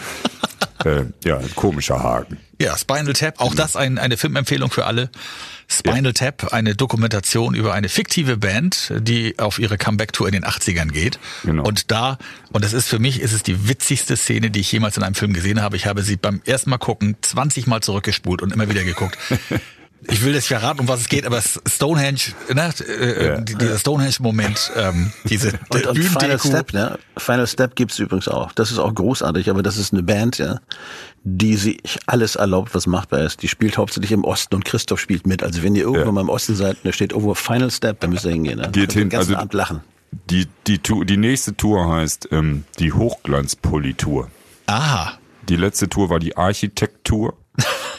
äh, 0.85 1.05
ja, 1.25 1.39
komischer 1.55 2.03
Haken. 2.03 2.39
Ja, 2.61 2.77
Spinal 2.77 3.13
Tap, 3.13 3.41
auch 3.41 3.55
das 3.55 3.77
ein, 3.77 3.99
eine 3.99 4.17
Filmempfehlung 4.17 4.71
für 4.71 4.87
alle. 4.87 5.11
Spinal 5.69 6.07
ja. 6.07 6.13
Tap, 6.13 6.53
eine 6.53 6.75
Dokumentation 6.75 7.55
über 7.55 7.73
eine 7.73 7.89
fiktive 7.89 8.37
Band, 8.37 8.93
die 8.99 9.39
auf 9.39 9.59
ihre 9.59 9.79
Comeback-Tour 9.79 10.27
in 10.27 10.33
den 10.33 10.45
80ern 10.45 10.89
geht. 10.89 11.21
Genau. 11.45 11.63
Und 11.63 11.91
da, 11.93 12.19
und 12.51 12.65
das 12.65 12.73
ist 12.73 12.89
für 12.89 12.99
mich, 12.99 13.21
ist 13.21 13.33
es 13.33 13.45
die 13.45 13.69
witzigste 13.69 14.17
Szene, 14.17 14.51
die 14.51 14.61
ich 14.61 14.73
jemals 14.73 14.97
in 14.97 15.05
einem 15.05 15.15
Film 15.15 15.35
gesehen 15.35 15.63
habe. 15.63 15.77
Ich 15.77 15.87
habe 15.87 16.03
sie 16.03 16.17
beim 16.17 16.41
ersten 16.47 16.71
Mal 16.71 16.79
gucken 16.79 17.17
20 17.21 17.69
Mal 17.69 17.81
zurückgespult 17.81 18.43
und 18.43 18.53
immer 18.53 18.69
wieder 18.69 18.83
geguckt. 18.83 19.17
ich 20.07 20.25
will 20.25 20.33
das 20.33 20.47
verraten, 20.47 20.81
um 20.81 20.89
was 20.89 21.01
es 21.01 21.09
geht, 21.09 21.27
aber 21.27 21.41
Stonehenge, 21.41 22.21
ne, 22.55 22.73
äh, 22.87 23.27
ja. 23.27 23.41
dieser 23.41 23.79
Stonehenge-Moment, 23.79 24.73
ähm, 24.77 25.13
diese 25.25 25.59
und, 25.71 25.87
und 25.87 25.99
Final 25.99 26.39
Step, 26.39 26.73
ne? 26.73 26.99
Final 27.17 27.47
Step 27.47 27.75
gibt's 27.75 27.99
übrigens 27.99 28.29
auch. 28.29 28.53
Das 28.53 28.71
ist 28.71 28.79
auch 28.79 28.95
großartig, 28.95 29.51
aber 29.51 29.63
das 29.63 29.77
ist 29.77 29.93
eine 29.93 30.03
Band, 30.03 30.39
ja, 30.39 30.61
die 31.25 31.57
sich 31.57 31.99
alles 32.07 32.37
erlaubt, 32.37 32.75
was 32.75 32.87
machbar 32.87 33.21
ist. 33.21 33.43
Die 33.43 33.49
spielt 33.49 33.77
hauptsächlich 33.77 34.13
im 34.13 34.25
Osten 34.25 34.55
und 34.55 34.65
Christoph 34.65 35.01
spielt 35.01 35.27
mit. 35.27 35.43
Also 35.43 35.63
wenn 35.63 35.75
ihr 35.75 35.83
irgendwo 35.83 36.07
ja. 36.07 36.13
mal 36.13 36.21
im 36.21 36.29
Osten 36.29 36.55
seid, 36.55 36.77
da 36.85 36.93
steht 36.93 37.13
irgendwo 37.13 37.35
Final 37.35 37.71
Step, 37.71 38.01
dann 38.01 38.11
müsst 38.11 38.25
ihr 38.25 38.33
hingehen. 38.33 38.59
Ne? 38.59 38.71
Geht 38.71 38.93
hin, 38.93 39.03
den 39.03 39.09
ganzen 39.11 39.33
also 39.33 39.43
Abend 39.43 39.55
lachen. 39.55 39.81
Die, 40.31 40.47
die, 40.67 40.79
Tour, 40.79 41.05
die 41.05 41.17
nächste 41.17 41.57
Tour 41.57 41.89
heißt 41.89 42.29
ähm, 42.31 42.65
die 42.79 42.93
Hochglanzpolitur. 42.93 44.31
Aha. 44.67 45.19
Die 45.49 45.57
letzte 45.57 45.89
Tour 45.89 46.09
war 46.09 46.19
die 46.19 46.37
Architektur. 46.37 47.37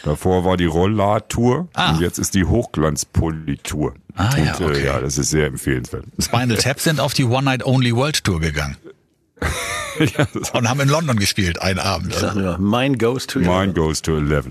Davor 0.04 0.46
war 0.46 0.58
die 0.58 0.66
Rollator 0.66 1.68
ah. 1.74 1.92
und 1.92 2.02
jetzt 2.02 2.20
ist 2.20 2.34
die 2.34 2.46
Hochglanzpolitur. 2.46 3.94
Ah, 4.16 4.30
und, 4.34 4.46
ja, 4.46 4.60
äh, 4.60 4.64
okay. 4.64 4.80
Äh, 4.80 4.86
ja, 4.86 5.00
das 5.00 5.18
ist 5.18 5.30
sehr 5.30 5.48
empfehlenswert. 5.48 6.06
Spinal 6.20 6.58
Tap 6.58 6.80
sind 6.80 7.00
auf 7.00 7.14
die 7.14 7.26
One 7.26 7.44
Night 7.44 7.66
Only 7.66 7.96
World 7.96 8.24
Tour 8.24 8.40
gegangen. 8.40 8.78
ja, 10.00 10.28
und 10.54 10.70
haben 10.70 10.80
in 10.82 10.90
London 10.90 11.18
gespielt, 11.18 11.62
einen 11.62 11.80
Abend. 11.80 12.14
Ich 12.14 12.20
sag 12.20 12.36
nur, 12.36 12.58
mine 12.58 12.98
goes 12.98 13.28
to 13.28 13.40
Mine 13.40 13.74
goes 13.74 14.02
to 14.02 14.18
11. 14.18 14.48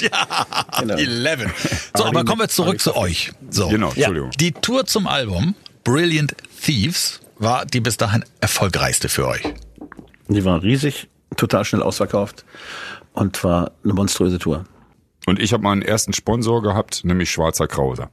Ja, 0.00 0.46
genau. 0.80 0.96
11. 0.96 1.90
So, 1.96 2.04
aber 2.04 2.24
kommen 2.24 2.42
wir 2.42 2.48
zurück 2.48 2.78
zu 2.78 2.94
euch. 2.94 3.32
So. 3.48 3.68
Genau, 3.68 3.88
Entschuldigung. 3.90 4.30
Ja, 4.32 4.36
die 4.38 4.52
Tour 4.52 4.84
zum 4.84 5.06
Album 5.06 5.54
Brilliant 5.82 6.34
Thieves 6.62 7.20
war 7.38 7.64
die 7.64 7.80
bis 7.80 7.96
dahin 7.96 8.24
erfolgreichste 8.40 9.08
für 9.08 9.26
euch. 9.26 9.42
Die 10.28 10.44
war 10.44 10.62
riesig, 10.62 11.08
total 11.36 11.64
schnell 11.64 11.82
ausverkauft 11.82 12.44
und 13.18 13.42
war 13.44 13.72
eine 13.84 13.94
monströse 13.94 14.38
Tour. 14.38 14.64
Und 15.26 15.40
ich 15.40 15.52
habe 15.52 15.62
meinen 15.62 15.82
ersten 15.82 16.12
Sponsor 16.12 16.62
gehabt, 16.62 17.04
nämlich 17.04 17.30
Schwarzer 17.30 17.66
Krauser. 17.66 18.10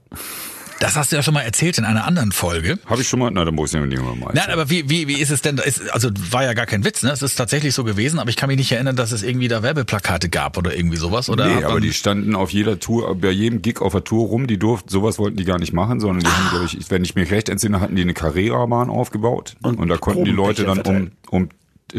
Das 0.82 0.98
hast 0.98 1.14
du 1.14 1.16
ja 1.16 1.24
schon 1.24 1.34
mal 1.34 1.44
erzählt 1.44 1.78
in 1.78 1.86
einer 1.86 2.06
anderen 2.06 2.34
Folge. 2.34 2.78
Habe 2.86 3.02
ich 3.02 3.08
schon 3.08 3.20
mal? 3.20 3.32
Na, 3.32 3.46
dann 3.46 3.56
muss 3.56 3.74
ich 3.74 3.80
nicht 3.80 4.02
mehr 4.02 4.16
mal. 4.16 4.34
Nein, 4.34 4.50
aber 4.50 4.70
wie, 4.70 4.90
wie, 4.90 5.08
wie 5.08 5.22
ist 5.22 5.30
es 5.30 5.42
denn? 5.42 5.58
Ist, 5.58 5.90
also 5.94 6.10
war 6.32 6.44
ja 6.44 6.54
gar 6.54 6.66
kein 6.66 6.84
Witz, 6.84 7.02
ne? 7.02 7.12
Es 7.12 7.22
ist 7.22 7.36
tatsächlich 7.36 7.74
so 7.74 7.86
gewesen, 7.86 8.20
aber 8.20 8.30
ich 8.30 8.36
kann 8.36 8.48
mich 8.48 8.58
nicht 8.58 8.74
erinnern, 8.74 8.98
dass 8.98 9.14
es 9.14 9.24
irgendwie 9.24 9.48
da 9.48 9.64
Werbeplakate 9.64 10.28
gab 10.28 10.58
oder 10.58 10.76
irgendwie 10.76 10.98
sowas. 10.98 11.30
Oder 11.30 11.48
nee, 11.48 11.64
aber 11.64 11.80
die 11.80 11.94
standen 11.94 12.36
auf 12.36 12.52
jeder 12.52 12.78
Tour, 12.78 13.16
bei 13.16 13.30
jedem 13.30 13.62
Gig 13.62 13.80
auf 13.80 13.94
der 13.94 14.04
Tour 14.04 14.28
rum. 14.28 14.48
Die 14.48 14.60
durften, 14.60 14.90
sowas 14.90 15.18
wollten 15.18 15.38
die 15.38 15.46
gar 15.46 15.60
nicht 15.60 15.72
machen, 15.72 16.02
sondern 16.02 16.20
die 16.20 16.28
ah. 16.28 16.38
haben, 16.38 16.50
glaube 16.50 16.66
ich, 16.66 16.92
wenn 16.92 17.06
ich 17.06 17.16
mich 17.16 17.32
recht 17.32 17.48
entsinne, 17.48 17.80
hatten 17.80 17.96
die 17.96 18.02
eine 18.02 18.14
Carrera-Bahn 18.14 18.90
aufgebaut. 18.90 19.56
Und, 19.64 19.80
und 19.80 19.88
da 19.88 19.96
konnten 19.96 20.26
die 20.26 20.32
Leute 20.32 20.66
dann 20.66 20.82
um, 20.82 21.12
um 21.30 21.50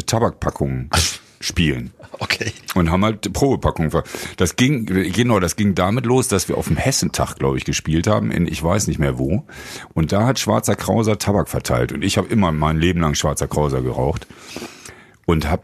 Tabakpackungen 0.04 0.90
spielen. 1.40 1.92
Okay. 2.18 2.52
Und 2.74 2.90
haben 2.90 3.04
halt 3.04 3.32
Probepackungen. 3.32 3.92
Das 4.36 4.56
ging, 4.56 4.86
genau, 4.86 5.40
das 5.40 5.56
ging 5.56 5.74
damit 5.74 6.06
los, 6.06 6.28
dass 6.28 6.48
wir 6.48 6.56
auf 6.56 6.68
dem 6.68 6.76
Hessentag, 6.76 7.36
glaube 7.36 7.58
ich, 7.58 7.64
gespielt 7.64 8.06
haben, 8.06 8.30
in 8.30 8.46
ich 8.46 8.62
weiß 8.62 8.86
nicht 8.86 8.98
mehr 8.98 9.18
wo. 9.18 9.44
Und 9.94 10.12
da 10.12 10.26
hat 10.26 10.38
Schwarzer 10.38 10.76
Krauser 10.76 11.18
Tabak 11.18 11.48
verteilt. 11.48 11.92
Und 11.92 12.02
ich 12.02 12.16
habe 12.18 12.28
immer 12.28 12.52
mein 12.52 12.78
Leben 12.78 13.00
lang 13.00 13.14
Schwarzer 13.14 13.48
Krauser 13.48 13.82
geraucht. 13.82 14.26
Und 15.26 15.50
habe 15.50 15.62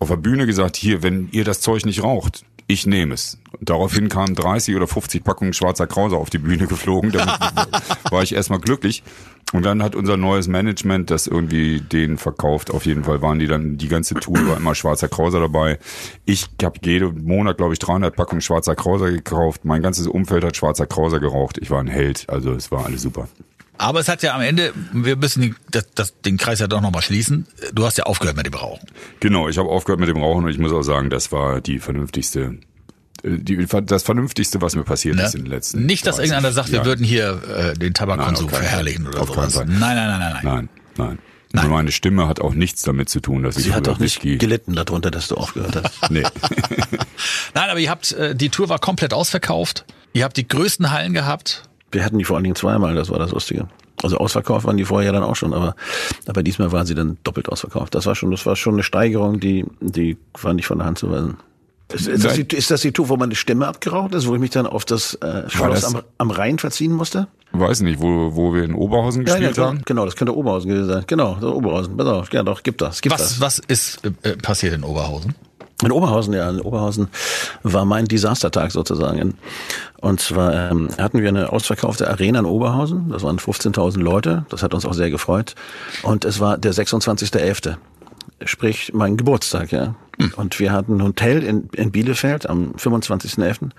auf 0.00 0.08
der 0.08 0.16
Bühne 0.16 0.46
gesagt, 0.46 0.76
hier, 0.76 1.02
wenn 1.02 1.28
ihr 1.32 1.44
das 1.44 1.60
Zeug 1.60 1.84
nicht 1.84 2.02
raucht, 2.02 2.44
ich 2.66 2.86
nehme 2.86 3.14
es. 3.14 3.38
Daraufhin 3.60 4.08
kamen 4.08 4.34
30 4.34 4.74
oder 4.74 4.86
50 4.86 5.22
Packungen 5.22 5.52
schwarzer 5.52 5.86
Krause 5.86 6.16
auf 6.16 6.30
die 6.30 6.38
Bühne 6.38 6.66
geflogen. 6.66 7.12
Damit 7.12 7.34
war 8.10 8.22
ich 8.22 8.34
erstmal 8.34 8.58
glücklich. 8.58 9.02
Und 9.52 9.64
dann 9.64 9.82
hat 9.82 9.94
unser 9.94 10.16
neues 10.16 10.48
Management 10.48 11.10
das 11.10 11.26
irgendwie 11.26 11.80
den 11.80 12.16
verkauft. 12.16 12.70
Auf 12.70 12.86
jeden 12.86 13.04
Fall 13.04 13.22
waren 13.22 13.38
die 13.38 13.46
dann 13.46 13.76
die 13.76 13.88
ganze 13.88 14.14
Tour 14.14 14.48
war 14.48 14.56
immer 14.56 14.74
schwarzer 14.74 15.08
Krauser 15.08 15.40
dabei. 15.40 15.78
Ich 16.24 16.48
habe 16.62 16.80
jeden 16.82 17.24
Monat, 17.24 17.58
glaube 17.58 17.74
ich, 17.74 17.78
300 17.78 18.16
Packungen 18.16 18.40
schwarzer 18.40 18.74
Krauser 18.74 19.10
gekauft. 19.10 19.64
Mein 19.64 19.82
ganzes 19.82 20.06
Umfeld 20.06 20.42
hat 20.44 20.56
schwarzer 20.56 20.86
Krauser 20.86 21.20
geraucht. 21.20 21.58
Ich 21.58 21.70
war 21.70 21.80
ein 21.80 21.86
Held. 21.86 22.24
Also 22.28 22.52
es 22.52 22.72
war 22.72 22.86
alles 22.86 23.02
super. 23.02 23.28
Aber 23.76 24.00
es 24.00 24.08
hat 24.08 24.22
ja 24.22 24.34
am 24.34 24.40
Ende, 24.40 24.72
wir 24.92 25.16
müssen 25.16 25.42
den, 25.42 25.56
das, 25.70 25.86
das, 25.94 26.20
den 26.20 26.36
Kreis 26.36 26.60
ja 26.60 26.66
doch 26.68 26.80
nochmal 26.80 27.02
schließen. 27.02 27.46
Du 27.72 27.84
hast 27.84 27.98
ja 27.98 28.04
aufgehört 28.04 28.36
mit 28.36 28.46
dem 28.46 28.54
Rauchen. 28.54 28.88
Genau, 29.20 29.48
ich 29.48 29.58
habe 29.58 29.68
aufgehört 29.68 30.00
mit 30.00 30.08
dem 30.08 30.18
Rauchen 30.18 30.44
und 30.44 30.50
ich 30.50 30.58
muss 30.58 30.72
auch 30.72 30.82
sagen, 30.82 31.10
das 31.10 31.32
war 31.32 31.60
die 31.60 31.80
vernünftigste 31.80 32.58
äh, 33.24 33.38
die, 33.38 33.66
das 33.66 34.02
Vernünftigste, 34.02 34.60
was 34.60 34.76
mir 34.76 34.84
passiert 34.84 35.18
ja. 35.18 35.26
ist 35.26 35.34
in 35.34 35.42
den 35.42 35.50
letzten 35.50 35.86
Nicht, 35.86 36.06
dass 36.06 36.18
irgendeiner 36.18 36.52
sagt, 36.52 36.70
wir 36.70 36.84
würden 36.84 37.04
hier 37.04 37.42
äh, 37.48 37.74
den 37.74 37.94
Tabakkonsum 37.94 38.48
verherrlichen 38.48 39.08
oder 39.08 39.22
auf 39.22 39.28
sowas. 39.28 39.56
Nein, 39.56 39.68
nein, 39.68 39.96
nein, 39.96 40.18
nein, 40.18 40.20
nein. 40.20 40.42
Nein, 40.44 40.68
nein. 40.96 41.18
nein. 41.52 41.70
meine 41.70 41.92
Stimme 41.92 42.28
hat 42.28 42.40
auch 42.40 42.54
nichts 42.54 42.82
damit 42.82 43.08
zu 43.08 43.20
tun, 43.20 43.42
dass 43.42 43.56
Sie 43.56 43.68
ich 43.68 43.74
hat 43.74 43.88
auch 43.88 43.98
nicht 43.98 44.22
Whisky 44.22 44.38
gelitten 44.38 44.74
darunter, 44.74 45.10
dass 45.10 45.28
du 45.28 45.36
aufgehört 45.36 45.82
hast. 45.82 46.10
nee. 46.10 46.22
nein, 47.54 47.70
aber 47.70 47.80
ihr 47.80 47.90
habt, 47.90 48.12
äh, 48.12 48.36
die 48.36 48.50
Tour 48.50 48.68
war 48.68 48.78
komplett 48.78 49.12
ausverkauft. 49.12 49.84
Ihr 50.12 50.22
habt 50.22 50.36
die 50.36 50.46
größten 50.46 50.92
Hallen 50.92 51.12
gehabt. 51.12 51.68
Wir 51.94 52.04
hatten 52.04 52.18
die 52.18 52.24
vor 52.24 52.36
allen 52.36 52.44
Dingen 52.44 52.56
zweimal, 52.56 52.94
das 52.94 53.10
war 53.10 53.18
das 53.18 53.30
Lustige. 53.30 53.68
Also 54.02 54.18
ausverkauft 54.18 54.66
waren 54.66 54.76
die 54.76 54.84
vorher 54.84 55.12
dann 55.12 55.22
auch 55.22 55.36
schon, 55.36 55.54
aber, 55.54 55.76
aber 56.26 56.42
diesmal 56.42 56.72
waren 56.72 56.86
sie 56.86 56.94
dann 56.94 57.16
doppelt 57.22 57.48
ausverkauft. 57.48 57.94
Das 57.94 58.06
war 58.06 58.14
schon, 58.14 58.30
das 58.30 58.44
war 58.44 58.56
schon 58.56 58.74
eine 58.74 58.82
Steigerung, 58.82 59.40
die, 59.40 59.64
die 59.80 60.18
war 60.40 60.52
nicht 60.52 60.66
von 60.66 60.78
der 60.78 60.86
Hand 60.86 60.98
zu 60.98 61.10
weisen. 61.10 61.36
Ist, 61.92 62.08
ist, 62.08 62.24
das 62.24 62.34
die, 62.34 62.56
ist 62.56 62.70
das 62.70 62.80
die 62.80 62.92
Tour, 62.92 63.08
wo 63.08 63.16
meine 63.16 63.34
Stimme 63.34 63.68
abgeraucht 63.68 64.14
ist, 64.14 64.26
wo 64.26 64.34
ich 64.34 64.40
mich 64.40 64.50
dann 64.50 64.66
auf 64.66 64.84
das 64.84 65.14
äh, 65.16 65.48
Schloss 65.48 65.82
das 65.82 65.94
am, 65.94 66.02
am 66.18 66.30
Rhein 66.30 66.58
verziehen 66.58 66.92
musste? 66.92 67.28
Weiß 67.52 67.82
nicht, 67.82 68.00
wo, 68.00 68.34
wo 68.34 68.52
wir 68.52 68.64
in 68.64 68.74
Oberhausen 68.74 69.24
gespielt 69.24 69.56
ja, 69.56 69.62
ja, 69.62 69.68
haben. 69.68 69.82
Genau, 69.84 70.04
das 70.04 70.16
könnte 70.16 70.36
Oberhausen 70.36 70.70
gewesen 70.70 70.88
sein. 70.88 71.04
Genau, 71.06 71.34
das 71.34 71.44
Oberhausen. 71.44 71.96
Pass 71.96 72.06
auf, 72.08 72.32
ja 72.32 72.42
doch, 72.42 72.62
gibt 72.62 72.80
das. 72.80 73.00
Gibt 73.00 73.14
was, 73.14 73.38
das. 73.38 73.40
was 73.40 73.58
ist 73.60 74.00
äh, 74.22 74.36
passiert 74.36 74.74
in 74.74 74.82
Oberhausen? 74.82 75.34
In 75.84 75.92
Oberhausen, 75.92 76.34
ja, 76.34 76.48
in 76.48 76.60
Oberhausen 76.60 77.08
war 77.62 77.84
mein 77.84 78.06
Desastertag 78.06 78.72
sozusagen. 78.72 79.34
Und 80.00 80.20
zwar 80.20 80.70
ähm, 80.70 80.88
hatten 80.98 81.22
wir 81.22 81.28
eine 81.28 81.52
ausverkaufte 81.52 82.08
Arena 82.08 82.40
in 82.40 82.44
Oberhausen. 82.44 83.10
Das 83.10 83.22
waren 83.22 83.38
15.000 83.38 83.98
Leute. 84.00 84.46
Das 84.48 84.62
hat 84.62 84.74
uns 84.74 84.84
auch 84.84 84.94
sehr 84.94 85.10
gefreut. 85.10 85.54
Und 86.02 86.24
es 86.24 86.40
war 86.40 86.58
der 86.58 86.72
26.11. 86.72 87.76
Sprich, 88.44 88.92
mein 88.92 89.16
Geburtstag, 89.16 89.72
ja. 89.72 89.94
Hm. 90.18 90.32
Und 90.36 90.58
wir 90.60 90.72
hatten 90.72 90.96
ein 90.96 91.02
Hotel 91.02 91.42
in, 91.42 91.68
in 91.72 91.90
Bielefeld 91.90 92.48
am 92.48 92.72
25.11. 92.72 93.70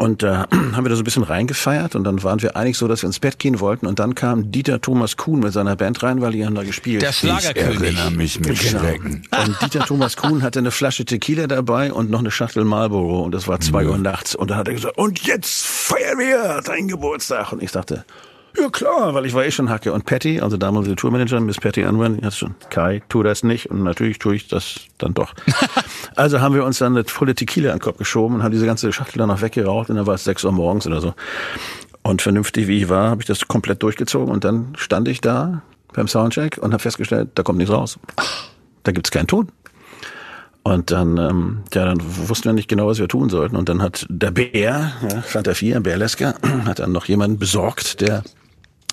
Und 0.00 0.22
da 0.22 0.44
äh, 0.44 0.56
haben 0.74 0.84
wir 0.84 0.88
da 0.88 0.96
so 0.96 1.02
ein 1.02 1.04
bisschen 1.04 1.24
reingefeiert 1.24 1.94
und 1.94 2.04
dann 2.04 2.22
waren 2.22 2.40
wir 2.40 2.56
eigentlich 2.56 2.78
so, 2.78 2.88
dass 2.88 3.02
wir 3.02 3.06
ins 3.06 3.18
Bett 3.18 3.38
gehen 3.38 3.60
wollten 3.60 3.86
und 3.86 3.98
dann 3.98 4.14
kam 4.14 4.50
Dieter 4.50 4.80
Thomas 4.80 5.18
Kuhn 5.18 5.40
mit 5.40 5.52
seiner 5.52 5.76
Band 5.76 6.02
rein, 6.02 6.22
weil 6.22 6.32
die 6.32 6.46
haben 6.46 6.54
da 6.54 6.62
gespielt. 6.62 7.02
Der 7.02 7.12
Schlagerkönig. 7.12 7.74
Ich 7.74 7.82
erinnere 7.82 8.10
mich 8.12 8.40
mit 8.40 8.58
genau. 8.58 8.80
Schrecken. 8.80 9.22
Und 9.30 9.60
Dieter 9.60 9.80
Thomas 9.80 10.16
Kuhn 10.16 10.42
hatte 10.42 10.58
eine 10.58 10.70
Flasche 10.70 11.04
Tequila 11.04 11.46
dabei 11.46 11.92
und 11.92 12.10
noch 12.10 12.20
eine 12.20 12.30
Schachtel 12.30 12.64
Marlboro 12.64 13.20
und 13.20 13.32
das 13.32 13.46
war 13.46 13.60
zwei 13.60 13.82
ja. 13.82 13.90
Uhr 13.90 13.98
nachts 13.98 14.34
und 14.34 14.50
dann 14.50 14.56
hat 14.56 14.68
er 14.68 14.74
gesagt, 14.74 14.96
und 14.96 15.20
jetzt 15.26 15.66
feiern 15.66 16.18
wir 16.18 16.62
deinen 16.62 16.88
Geburtstag. 16.88 17.52
Und 17.52 17.62
ich 17.62 17.70
dachte, 17.70 18.06
ja 18.58 18.68
klar, 18.70 19.14
weil 19.14 19.26
ich 19.26 19.34
war 19.34 19.44
eh 19.44 19.50
schon 19.50 19.70
Hacke. 19.70 19.92
Und 19.92 20.04
Patty, 20.04 20.40
also 20.40 20.56
damalige 20.56 20.96
Tourmanagerin, 20.96 21.44
Miss 21.44 21.58
Patty 21.58 21.84
Unwin, 21.84 22.18
die 22.18 22.26
hat 22.26 22.34
schon, 22.34 22.54
Kai, 22.70 23.02
tu 23.08 23.22
das 23.22 23.42
nicht. 23.42 23.70
Und 23.70 23.82
natürlich 23.82 24.18
tue 24.18 24.36
ich 24.36 24.48
das 24.48 24.80
dann 24.98 25.14
doch. 25.14 25.34
also 26.16 26.40
haben 26.40 26.54
wir 26.54 26.64
uns 26.64 26.78
dann 26.78 26.96
eine 26.96 27.04
volle 27.04 27.34
Tequila 27.34 27.72
an 27.72 27.78
den 27.78 27.82
Kopf 27.82 27.98
geschoben 27.98 28.36
und 28.36 28.42
haben 28.42 28.52
diese 28.52 28.66
ganze 28.66 28.92
Schachtel 28.92 29.18
dann 29.18 29.28
noch 29.28 29.42
weggeraucht 29.42 29.90
und 29.90 29.96
dann 29.96 30.06
war 30.06 30.14
es 30.14 30.24
sechs 30.24 30.44
Uhr 30.44 30.52
morgens 30.52 30.86
oder 30.86 31.00
so. 31.00 31.14
Und 32.02 32.22
vernünftig 32.22 32.66
wie 32.66 32.78
ich 32.78 32.88
war, 32.88 33.10
habe 33.10 33.22
ich 33.22 33.26
das 33.26 33.46
komplett 33.46 33.82
durchgezogen 33.82 34.32
und 34.32 34.44
dann 34.44 34.72
stand 34.76 35.08
ich 35.08 35.20
da 35.20 35.62
beim 35.92 36.08
Soundcheck 36.08 36.58
und 36.58 36.72
habe 36.72 36.82
festgestellt, 36.82 37.30
da 37.34 37.42
kommt 37.42 37.58
nichts 37.58 37.72
raus. 37.72 37.98
Da 38.82 38.92
gibt's 38.92 39.10
keinen 39.10 39.26
Ton. 39.26 39.48
Und 40.62 40.90
dann, 40.90 41.16
ähm, 41.16 41.62
ja, 41.72 41.86
dann 41.86 41.98
wussten 42.00 42.44
wir 42.44 42.52
nicht 42.52 42.68
genau, 42.68 42.86
was 42.86 42.98
wir 42.98 43.08
tun 43.08 43.30
sollten. 43.30 43.56
Und 43.56 43.68
dann 43.68 43.80
hat 43.82 44.06
der 44.10 44.30
Bär, 44.30 44.52
ja, 44.52 45.22
Fanta 45.22 45.54
4, 45.54 45.80
Bär 45.80 45.98
hat 46.66 46.78
dann 46.78 46.92
noch 46.92 47.06
jemanden 47.06 47.38
besorgt, 47.38 48.00
der 48.00 48.22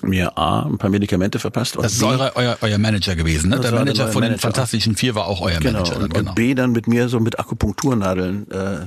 mir 0.02 0.38
A, 0.38 0.62
ein 0.62 0.78
paar 0.78 0.90
Medikamente 0.90 1.38
verpasst. 1.38 1.76
Und 1.76 1.84
das 1.84 1.94
ist 1.94 2.02
euer, 2.02 2.32
euer, 2.34 2.56
euer 2.60 2.78
Manager 2.78 3.16
gewesen, 3.16 3.50
ne? 3.50 3.58
Der 3.60 3.72
Manager 3.72 4.08
von 4.08 4.22
den 4.22 4.38
Fantastischen 4.38 4.96
Vier 4.96 5.14
war 5.14 5.26
auch 5.26 5.40
euer 5.40 5.58
genau. 5.58 5.80
Manager. 5.80 5.98
Dann, 6.00 6.08
genau. 6.10 6.30
Und 6.30 6.34
B 6.34 6.54
dann 6.54 6.72
mit 6.72 6.86
mir 6.86 7.08
so 7.08 7.20
mit 7.20 7.38
Akupunkturnadeln 7.38 8.50
äh, 8.50 8.86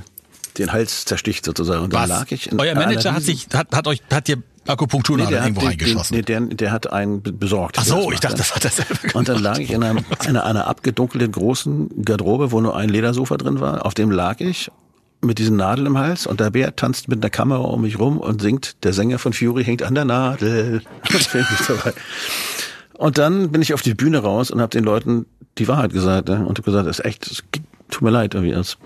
den 0.58 0.72
Hals 0.72 1.04
zersticht 1.04 1.44
sozusagen. 1.44 1.84
Und 1.84 1.92
dann 1.92 2.02
Was? 2.02 2.08
lag 2.08 2.30
ich 2.30 2.50
in 2.50 2.60
Euer 2.60 2.74
Manager 2.74 3.12
hat 3.14 3.22
sich, 3.22 3.46
hat, 3.54 3.68
hat 3.74 3.86
euch, 3.86 4.02
hat 4.12 4.28
dir 4.28 4.38
Akupunkturnadel 4.66 5.30
der 5.32 5.40
hat 5.40 5.46
irgendwo 5.48 5.60
den- 5.62 5.68
reingeschossen. 5.70 6.16
Nee, 6.16 6.22
der, 6.22 6.40
der 6.40 6.70
hat 6.70 6.92
einen 6.92 7.20
be- 7.20 7.32
besorgt. 7.32 7.78
Ach 7.80 7.84
so, 7.84 8.12
ich 8.12 8.20
dachte, 8.20 8.36
das 8.36 8.54
hat 8.54 8.64
er 8.64 8.70
selber 8.70 8.94
gemacht. 8.94 9.14
Und 9.16 9.28
dann 9.28 9.42
lag 9.42 9.58
ich 9.58 9.70
in 9.72 9.82
einer, 9.82 10.02
in 10.28 10.36
einer 10.36 10.66
abgedunkelten 10.68 11.32
großen 11.32 12.04
Garderobe, 12.04 12.52
wo 12.52 12.60
nur 12.60 12.76
ein 12.76 12.88
Ledersofa 12.88 13.36
drin 13.38 13.58
war. 13.60 13.84
Auf 13.84 13.94
dem 13.94 14.10
lag 14.12 14.38
ich 14.40 14.70
mit 15.22 15.38
diesen 15.38 15.56
Nadeln 15.56 15.86
im 15.86 15.98
Hals 15.98 16.26
und 16.26 16.40
der 16.40 16.50
Bär 16.50 16.74
tanzt 16.76 17.08
mit 17.08 17.22
einer 17.22 17.30
Kamera 17.30 17.62
um 17.62 17.82
mich 17.82 17.98
rum 17.98 18.18
und 18.18 18.42
singt, 18.42 18.84
der 18.84 18.92
Sänger 18.92 19.18
von 19.18 19.32
Fury 19.32 19.64
hängt 19.64 19.82
an 19.82 19.94
der 19.94 20.04
Nadel. 20.04 20.82
Und 23.02 23.18
dann 23.18 23.50
bin 23.50 23.62
ich 23.62 23.74
auf 23.74 23.82
die 23.82 23.94
Bühne 23.94 24.18
raus 24.18 24.52
und 24.52 24.60
habe 24.60 24.70
den 24.70 24.84
Leuten 24.84 25.26
die 25.58 25.66
Wahrheit 25.66 25.92
gesagt 25.92 26.28
ne? 26.28 26.36
und 26.46 26.56
habe 26.56 26.62
gesagt, 26.62 26.86
das 26.86 27.00
ist 27.00 27.04
echt, 27.04 27.26
es 27.26 27.42
tut 27.90 28.02
mir 28.02 28.10
leid 28.10 28.34
irgendwie. 28.34 28.52
Das, 28.52 28.78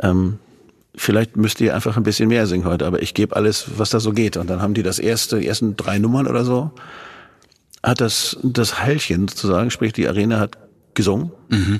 ähm, 0.00 0.38
vielleicht 0.94 1.36
müsst 1.36 1.60
ihr 1.60 1.74
einfach 1.74 1.96
ein 1.98 2.02
bisschen 2.02 2.28
mehr 2.28 2.46
singen 2.46 2.64
heute, 2.64 2.86
aber 2.86 3.02
ich 3.02 3.12
gebe 3.12 3.36
alles, 3.36 3.66
was 3.76 3.90
da 3.90 4.00
so 4.00 4.12
geht. 4.12 4.38
Und 4.38 4.48
dann 4.48 4.62
haben 4.62 4.72
die 4.72 4.82
das 4.82 4.98
erste, 4.98 5.40
die 5.40 5.46
ersten 5.46 5.76
drei 5.76 5.98
Nummern 5.98 6.26
oder 6.26 6.44
so, 6.44 6.70
hat 7.82 8.00
das, 8.00 8.38
das 8.42 8.80
Heilchen 8.80 9.28
sozusagen, 9.28 9.70
sprich 9.70 9.92
die 9.92 10.08
Arena 10.08 10.40
hat 10.40 10.56
gesungen 11.00 11.30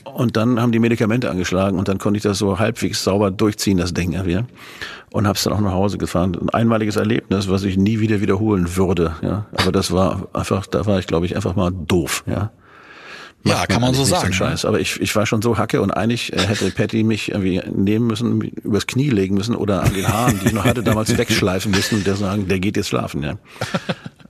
und 0.04 0.36
dann 0.36 0.60
haben 0.60 0.72
die 0.72 0.78
Medikamente 0.78 1.30
angeschlagen 1.30 1.78
und 1.78 1.88
dann 1.88 1.98
konnte 1.98 2.16
ich 2.16 2.22
das 2.22 2.38
so 2.38 2.58
halbwegs 2.58 3.04
sauber 3.04 3.30
durchziehen, 3.30 3.76
das 3.76 3.92
Ding 3.92 4.12
ja, 4.12 4.44
und 5.12 5.28
hab's 5.28 5.44
dann 5.44 5.52
auch 5.52 5.60
nach 5.60 5.72
Hause 5.72 5.98
gefahren. 5.98 6.36
Ein 6.40 6.48
einmaliges 6.50 6.96
Erlebnis, 6.96 7.48
was 7.48 7.64
ich 7.64 7.76
nie 7.76 8.00
wieder 8.00 8.20
wiederholen 8.20 8.76
würde, 8.76 9.16
ja. 9.22 9.46
Aber 9.52 9.72
das 9.72 9.92
war 9.92 10.28
einfach, 10.32 10.66
da 10.66 10.86
war 10.86 10.98
ich 10.98 11.06
glaube 11.06 11.26
ich 11.26 11.36
einfach 11.36 11.54
mal 11.54 11.70
doof, 11.70 12.24
ja. 12.26 12.50
Ja, 13.44 13.66
kann 13.66 13.80
man 13.80 13.94
so 13.94 14.04
sagen. 14.04 14.28
den 14.28 14.32
Scheiß. 14.34 14.64
Aber 14.66 14.80
ich, 14.80 15.00
ich 15.00 15.16
war 15.16 15.24
schon 15.24 15.40
so 15.40 15.56
hacke 15.56 15.80
und 15.80 15.90
eigentlich 15.90 16.32
äh, 16.32 16.40
hätte 16.40 16.70
Patty 16.70 17.02
mich 17.02 17.30
irgendwie 17.30 17.62
nehmen 17.74 18.06
müssen, 18.06 18.42
übers 18.42 18.86
Knie 18.86 19.08
legen 19.08 19.34
müssen 19.34 19.54
oder 19.54 19.82
an 19.82 19.94
den 19.94 20.06
Haaren, 20.06 20.38
die 20.40 20.48
ich 20.48 20.52
noch 20.52 20.64
hatte, 20.64 20.82
damals 20.82 21.16
wegschleifen 21.18 21.70
müssen 21.70 21.96
und 21.96 22.06
der 22.06 22.16
sagen, 22.16 22.48
der 22.48 22.58
geht 22.58 22.76
jetzt 22.76 22.88
schlafen, 22.88 23.22
ja. 23.22 23.38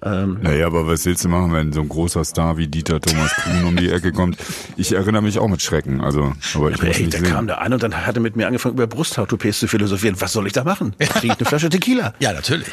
Naja, 0.03 0.66
aber 0.66 0.86
was 0.86 1.05
willst 1.05 1.24
du 1.24 1.28
machen, 1.28 1.53
wenn 1.53 1.72
so 1.72 1.80
ein 1.80 1.88
großer 1.88 2.24
Star 2.24 2.57
wie 2.57 2.68
Dieter 2.68 3.01
Thomas 3.01 3.34
Kuhn 3.36 3.64
um 3.64 3.76
die 3.76 3.90
Ecke 3.90 4.12
kommt? 4.12 4.38
Ich 4.76 4.92
erinnere 4.92 5.22
mich 5.22 5.38
auch 5.38 5.48
mit 5.48 5.61
Schrecken, 5.61 6.01
also, 6.01 6.32
aber 6.55 6.70
ich 6.70 6.76
Aber 6.78 6.86
muss 6.86 6.96
ey, 6.96 7.05
nicht 7.05 7.14
da 7.14 7.18
kam 7.20 7.38
sehen. 7.40 7.46
der 7.48 7.61
an 7.61 7.72
und 7.74 7.82
dann 7.82 7.94
hat 8.07 8.16
er 8.16 8.20
mit 8.22 8.34
mir 8.36 8.46
angefangen, 8.46 8.74
über 8.74 8.84
Brusthautopés 8.84 9.59
zu 9.59 9.68
philosophieren. 9.68 10.16
Was 10.20 10.32
soll 10.32 10.46
ich 10.46 10.55
da 10.55 10.64
machen? 10.64 10.94
Krieg 10.98 11.32
eine 11.32 11.44
Flasche 11.46 11.68
Tequila. 11.68 12.14
Ja, 12.18 12.32
natürlich. 12.32 12.68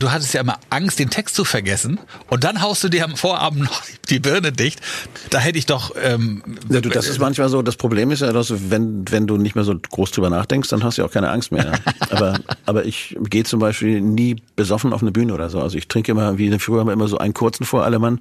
Du 0.00 0.10
hattest 0.10 0.32
ja 0.32 0.40
immer 0.40 0.58
Angst, 0.70 0.98
den 0.98 1.10
Text 1.10 1.34
zu 1.36 1.44
vergessen. 1.44 2.00
Und 2.30 2.42
dann 2.42 2.62
haust 2.62 2.82
du 2.82 2.88
dir 2.88 3.04
am 3.04 3.16
Vorabend 3.16 3.64
noch 3.64 3.82
die 4.08 4.18
Birne 4.18 4.50
dicht. 4.50 4.80
Da 5.28 5.38
hätte 5.38 5.58
ich 5.58 5.66
doch. 5.66 5.94
Ähm, 6.02 6.42
Ja, 6.70 6.80
du, 6.80 6.88
das 6.88 7.06
ist 7.06 7.18
manchmal 7.20 7.50
so, 7.50 7.60
das 7.60 7.76
Problem 7.76 8.10
ist 8.10 8.20
ja, 8.20 8.32
dass 8.32 8.70
wenn, 8.70 9.04
wenn 9.10 9.26
du 9.26 9.36
nicht 9.36 9.54
mehr 9.56 9.64
so 9.64 9.74
groß 9.78 10.10
drüber 10.12 10.30
nachdenkst, 10.30 10.70
dann 10.70 10.82
hast 10.82 10.96
du 10.96 11.02
ja 11.02 11.08
auch 11.08 11.12
keine 11.12 11.28
Angst 11.30 11.52
mehr. 11.52 11.72
aber, 12.10 12.40
aber 12.64 12.86
ich 12.86 13.14
gehe 13.28 13.44
zum 13.44 13.60
Beispiel 13.60 14.00
nie 14.00 14.36
besoffen 14.56 14.94
auf 14.94 15.02
eine 15.02 15.12
Bühne 15.12 15.34
oder 15.34 15.50
so. 15.50 15.60
Also 15.60 15.76
ich 15.76 15.86
trinke 15.86 16.12
immer, 16.12 16.38
wie 16.38 16.50
früher 16.58 16.80
haben 16.80 16.86
wir 16.86 16.94
immer 16.94 17.08
so 17.08 17.18
einen 17.18 17.34
kurzen 17.34 17.66
vor 17.66 17.84
alle 17.84 17.98
Mann, 17.98 18.20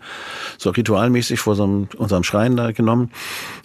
so 0.58 0.72
ritualmäßig 0.72 1.40
vor 1.40 1.56
so 1.56 1.64
einem, 1.64 1.88
unserem 1.96 2.26
Schrein 2.26 2.58
da 2.58 2.74
genommen. 2.74 3.10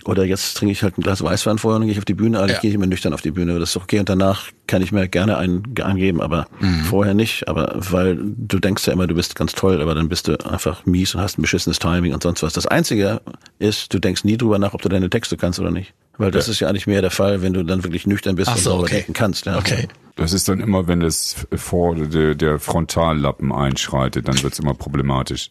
Oder 0.05 0.25
jetzt 0.25 0.57
trinke 0.57 0.71
ich 0.71 0.85
halt 0.85 0.99
ein 0.99 1.03
Glas 1.03 1.21
Weißwein 1.21 1.59
vorher 1.59 1.77
und 1.77 1.81
dann 1.83 1.87
gehe 1.89 1.95
ich 1.95 1.99
auf 1.99 2.05
die 2.05 2.15
Bühne, 2.15 2.39
also 2.39 2.51
Ja. 2.51 2.55
ich 2.57 2.61
gehe 2.63 2.73
immer 2.73 2.87
nüchtern 2.87 3.13
auf 3.13 3.23
die 3.23 3.33
Bühne. 3.33 3.59
Das 3.59 3.71
ist 3.71 3.77
okay 3.77 3.99
und 3.99 4.09
danach 4.09 4.45
kann 4.67 4.83
ich 4.83 4.93
mir 4.93 5.09
gerne 5.09 5.37
einen 5.37 5.75
angeben, 5.83 6.21
aber 6.21 6.47
vorher 6.89 7.15
nicht. 7.15 7.49
Aber 7.49 7.75
weil 7.77 8.04
du 8.13 8.59
denkst 8.59 8.87
ja 8.87 8.93
immer, 8.93 9.07
du 9.07 9.15
bist 9.15 9.35
ganz 9.35 9.53
toll, 9.53 9.81
aber 9.81 9.95
dann 9.95 10.09
bist 10.09 10.29
du 10.29 10.37
einfach 10.45 10.85
mies 10.85 11.15
und 11.15 11.21
hast 11.21 11.39
ein 11.39 11.43
beschissenes 11.43 11.79
Timing 11.79 12.13
und 12.13 12.23
sonst 12.23 12.43
was. 12.43 12.53
Das 12.53 12.67
Einzige 12.67 13.21
ist, 13.59 13.95
du 13.95 13.99
denkst 13.99 14.25
nie 14.25 14.37
drüber 14.37 14.59
nach, 14.59 14.75
ob 14.75 14.83
du 14.83 14.89
deine 14.89 15.09
Texte 15.09 15.37
kannst 15.37 15.59
oder 15.61 15.71
nicht. 15.71 15.95
Weil 16.17 16.31
das 16.31 16.49
ist 16.49 16.61
ja 16.61 16.69
eigentlich 16.69 16.87
mehr 16.87 17.01
der 17.01 17.11
Fall, 17.11 17.43
wenn 17.43 17.53
du 17.53 17.65
dann 17.65 17.83
wirklich 17.83 18.07
nüchtern 18.07 18.37
bist 18.37 18.49
Ach 18.49 18.57
und 18.57 18.63
so, 18.63 18.75
okay. 18.75 18.97
denken 18.97 19.15
kannst. 19.15 19.47
Ja. 19.47 19.59
Okay. 19.59 19.89
Das 20.17 20.33
ist 20.33 20.49
dann 20.49 20.61
immer, 20.61 20.87
wenn 20.87 21.01
das 21.01 21.35
vor 21.57 21.97
der, 21.97 22.35
der 22.37 22.61
Frontallappen 22.61 23.51
einschreitet, 23.51 24.29
dann 24.29 24.41
wird's 24.43 24.61
immer 24.61 24.75
problematisch. 24.75 25.51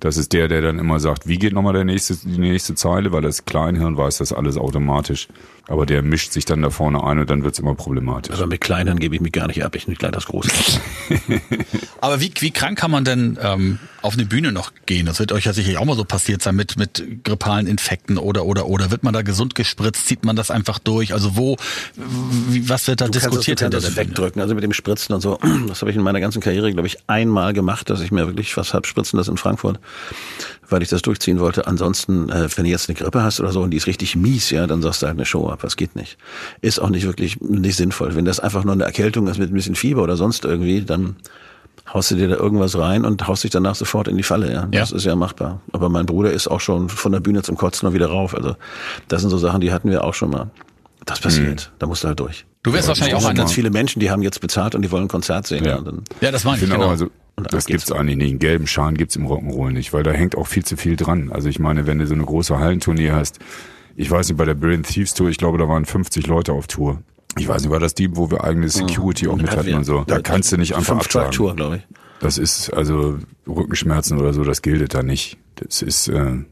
Das 0.00 0.16
ist 0.16 0.32
der, 0.32 0.48
der 0.48 0.62
dann 0.62 0.78
immer 0.78 1.00
sagt, 1.00 1.26
wie 1.26 1.38
geht 1.38 1.52
nochmal 1.52 1.72
der 1.72 1.84
nächste, 1.84 2.16
die 2.16 2.38
nächste 2.38 2.74
Zeile, 2.74 3.12
weil 3.12 3.22
das 3.22 3.44
Kleinhirn 3.44 3.96
weiß 3.96 4.18
das 4.18 4.32
alles 4.32 4.56
automatisch. 4.56 5.28
Aber 5.68 5.84
der 5.84 6.02
mischt 6.02 6.32
sich 6.32 6.46
dann 6.46 6.62
da 6.62 6.70
vorne 6.70 7.04
ein 7.04 7.18
und 7.18 7.28
dann 7.28 7.44
wird's 7.44 7.58
immer 7.58 7.74
problematisch. 7.74 8.34
Aber 8.34 8.46
mit 8.46 8.62
Kleinern 8.62 8.98
gebe 8.98 9.14
ich 9.14 9.20
mich 9.20 9.32
gar 9.32 9.46
nicht 9.46 9.62
ab. 9.62 9.76
Ich 9.76 9.86
nicht 9.86 9.98
gleich 9.98 10.12
das 10.12 10.24
Große. 10.24 10.50
aber 12.00 12.20
wie, 12.22 12.32
wie 12.40 12.50
krank 12.50 12.78
kann 12.78 12.90
man 12.90 13.04
denn 13.04 13.38
ähm, 13.42 13.78
auf 14.00 14.14
eine 14.14 14.24
Bühne 14.24 14.50
noch 14.50 14.72
gehen? 14.86 15.04
Das 15.04 15.18
wird 15.18 15.30
euch 15.30 15.44
ja 15.44 15.52
sicherlich 15.52 15.76
auch 15.76 15.84
mal 15.84 15.94
so 15.94 16.04
passiert 16.04 16.40
sein 16.40 16.56
mit, 16.56 16.78
mit 16.78 17.22
grippalen 17.22 17.66
Infekten 17.66 18.16
oder, 18.16 18.46
oder, 18.46 18.66
oder. 18.66 18.90
Wird 18.90 19.02
man 19.02 19.12
da 19.12 19.20
gesund 19.20 19.54
gespritzt? 19.54 20.06
Zieht 20.06 20.24
man 20.24 20.36
das 20.36 20.50
einfach 20.50 20.78
durch? 20.78 21.12
Also 21.12 21.36
wo, 21.36 21.56
wie, 22.48 22.66
was 22.70 22.88
wird 22.88 23.02
da 23.02 23.04
Du 23.04 23.12
kannst 23.12 23.26
diskutiert 23.26 23.60
das, 23.60 23.68
du 23.68 23.76
kannst 23.76 23.88
das 23.88 23.96
wegdrücken. 23.96 24.40
Also 24.40 24.54
mit 24.54 24.64
dem 24.64 24.72
Spritzen 24.72 25.14
und 25.14 25.20
so. 25.20 25.38
Das 25.68 25.82
habe 25.82 25.90
ich 25.90 25.96
in 25.96 26.02
meiner 26.02 26.20
ganzen 26.20 26.40
Karriere, 26.40 26.72
glaube 26.72 26.86
ich, 26.86 26.98
einmal 27.08 27.52
gemacht, 27.52 27.90
dass 27.90 28.00
ich 28.00 28.10
mir 28.10 28.26
wirklich 28.26 28.56
was 28.56 28.72
hab 28.72 28.86
spritzen 28.86 29.18
lassen 29.18 29.32
in 29.32 29.36
Frankfurt, 29.36 29.78
weil 30.68 30.82
ich 30.82 30.88
das 30.88 31.02
durchziehen 31.02 31.40
wollte. 31.40 31.66
Ansonsten, 31.66 32.30
äh, 32.30 32.48
wenn 32.56 32.64
du 32.64 32.70
jetzt 32.70 32.88
eine 32.88 32.96
Grippe 32.96 33.22
hast 33.22 33.40
oder 33.40 33.52
so 33.52 33.60
und 33.60 33.70
die 33.70 33.76
ist 33.76 33.86
richtig 33.86 34.16
mies, 34.16 34.50
ja, 34.50 34.66
dann 34.66 34.80
sagst 34.80 35.02
du 35.02 35.06
halt 35.06 35.16
eine 35.16 35.26
Show 35.26 35.50
ab. 35.50 35.57
Das 35.60 35.76
geht 35.76 35.96
nicht. 35.96 36.18
Ist 36.60 36.78
auch 36.80 36.90
nicht 36.90 37.04
wirklich 37.06 37.40
nicht 37.40 37.76
sinnvoll. 37.76 38.14
Wenn 38.14 38.24
das 38.24 38.40
einfach 38.40 38.64
nur 38.64 38.72
eine 38.74 38.84
Erkältung 38.84 39.26
ist 39.28 39.38
mit 39.38 39.50
ein 39.50 39.54
bisschen 39.54 39.74
Fieber 39.74 40.02
oder 40.02 40.16
sonst 40.16 40.44
irgendwie, 40.44 40.82
dann 40.82 41.16
haust 41.92 42.10
du 42.10 42.16
dir 42.16 42.28
da 42.28 42.36
irgendwas 42.36 42.76
rein 42.78 43.04
und 43.04 43.26
haust 43.26 43.44
dich 43.44 43.50
danach 43.50 43.74
sofort 43.74 44.08
in 44.08 44.16
die 44.16 44.22
Falle. 44.22 44.52
Ja, 44.52 44.66
das 44.70 44.90
Ja. 44.90 44.96
ist 44.96 45.04
ja 45.04 45.16
machbar. 45.16 45.60
Aber 45.72 45.88
mein 45.88 46.06
Bruder 46.06 46.32
ist 46.32 46.46
auch 46.48 46.60
schon 46.60 46.88
von 46.88 47.12
der 47.12 47.20
Bühne 47.20 47.42
zum 47.42 47.56
Kotzen 47.56 47.88
und 47.88 47.94
wieder 47.94 48.08
rauf. 48.08 48.34
Also 48.34 48.56
das 49.08 49.22
sind 49.22 49.30
so 49.30 49.38
Sachen, 49.38 49.60
die 49.60 49.72
hatten 49.72 49.90
wir 49.90 50.04
auch 50.04 50.14
schon 50.14 50.30
mal. 50.30 50.50
Das 51.06 51.20
passiert. 51.20 51.72
Da 51.78 51.86
musst 51.86 52.04
du 52.04 52.08
halt 52.08 52.20
durch. 52.20 52.44
Du 52.62 52.72
wärst 52.74 52.88
wahrscheinlich 52.88 53.16
Es 53.16 53.24
auch 53.24 53.28
einer. 53.30 53.38
ganz 53.38 53.52
viele 53.52 53.70
Menschen, 53.70 54.00
die 54.00 54.10
haben 54.10 54.20
jetzt 54.20 54.40
bezahlt 54.42 54.74
und 54.74 54.82
die 54.82 54.90
wollen 54.90 55.04
ein 55.04 55.08
Konzert 55.08 55.46
sehen. 55.46 55.64
Ja. 55.64 55.78
Ja. 55.78 55.92
Ja, 56.20 56.30
das 56.30 56.44
meine 56.44 56.56
ich, 56.58 56.64
Genau, 56.64 56.74
genau. 56.76 56.88
also 56.90 57.06
ab 57.36 57.46
das 57.50 57.64
gibt's 57.64 57.90
eigentlich 57.90 58.16
nicht. 58.16 58.30
Einen 58.30 58.38
gelben 58.40 58.66
Schal 58.66 58.92
gibt's 58.92 59.16
im 59.16 59.26
Rock'n'Roll 59.26 59.70
nicht, 59.70 59.94
weil 59.94 60.02
da 60.02 60.10
hängt 60.10 60.36
auch 60.36 60.46
viel 60.46 60.64
zu 60.66 60.76
viel 60.76 60.96
dran. 60.96 61.30
Also 61.32 61.48
ich 61.48 61.58
meine, 61.58 61.86
wenn 61.86 61.98
du 61.98 62.06
so 62.06 62.12
eine 62.12 62.24
große 62.24 62.58
Hallentournee 62.58 63.12
hast, 63.12 63.38
ich 63.98 64.08
weiß 64.08 64.28
nicht, 64.28 64.38
bei 64.38 64.44
der 64.44 64.54
Brilliant 64.54 64.86
Thieves 64.86 65.12
Tour, 65.12 65.28
ich 65.28 65.38
glaube, 65.38 65.58
da 65.58 65.68
waren 65.68 65.84
50 65.84 66.28
Leute 66.28 66.52
auf 66.52 66.68
Tour. 66.68 67.02
Ich 67.36 67.48
weiß 67.48 67.62
nicht, 67.62 67.70
war 67.72 67.80
das 67.80 67.94
die, 67.94 68.16
wo 68.16 68.30
wir 68.30 68.44
eigene 68.44 68.68
Security 68.68 69.26
auch 69.26 69.36
mit 69.36 69.50
hatten 69.50 69.74
und 69.74 69.84
so. 69.84 70.04
Da 70.06 70.20
kannst 70.20 70.52
du 70.52 70.56
nicht 70.56 70.76
einfach 70.76 70.94
Fünf 70.94 71.06
absagen. 71.06 71.32
Tour, 71.32 71.56
glaube 71.56 71.76
ich. 71.78 71.82
Das 72.20 72.38
ist 72.38 72.70
also 72.72 73.18
Rückenschmerzen 73.48 74.18
oder 74.18 74.32
so, 74.32 74.44
das 74.44 74.62
gilt 74.62 74.94
da 74.94 75.02
nicht. 75.02 75.36
Das 75.56 75.82
ist 75.82 76.08
äh, 76.08 76.44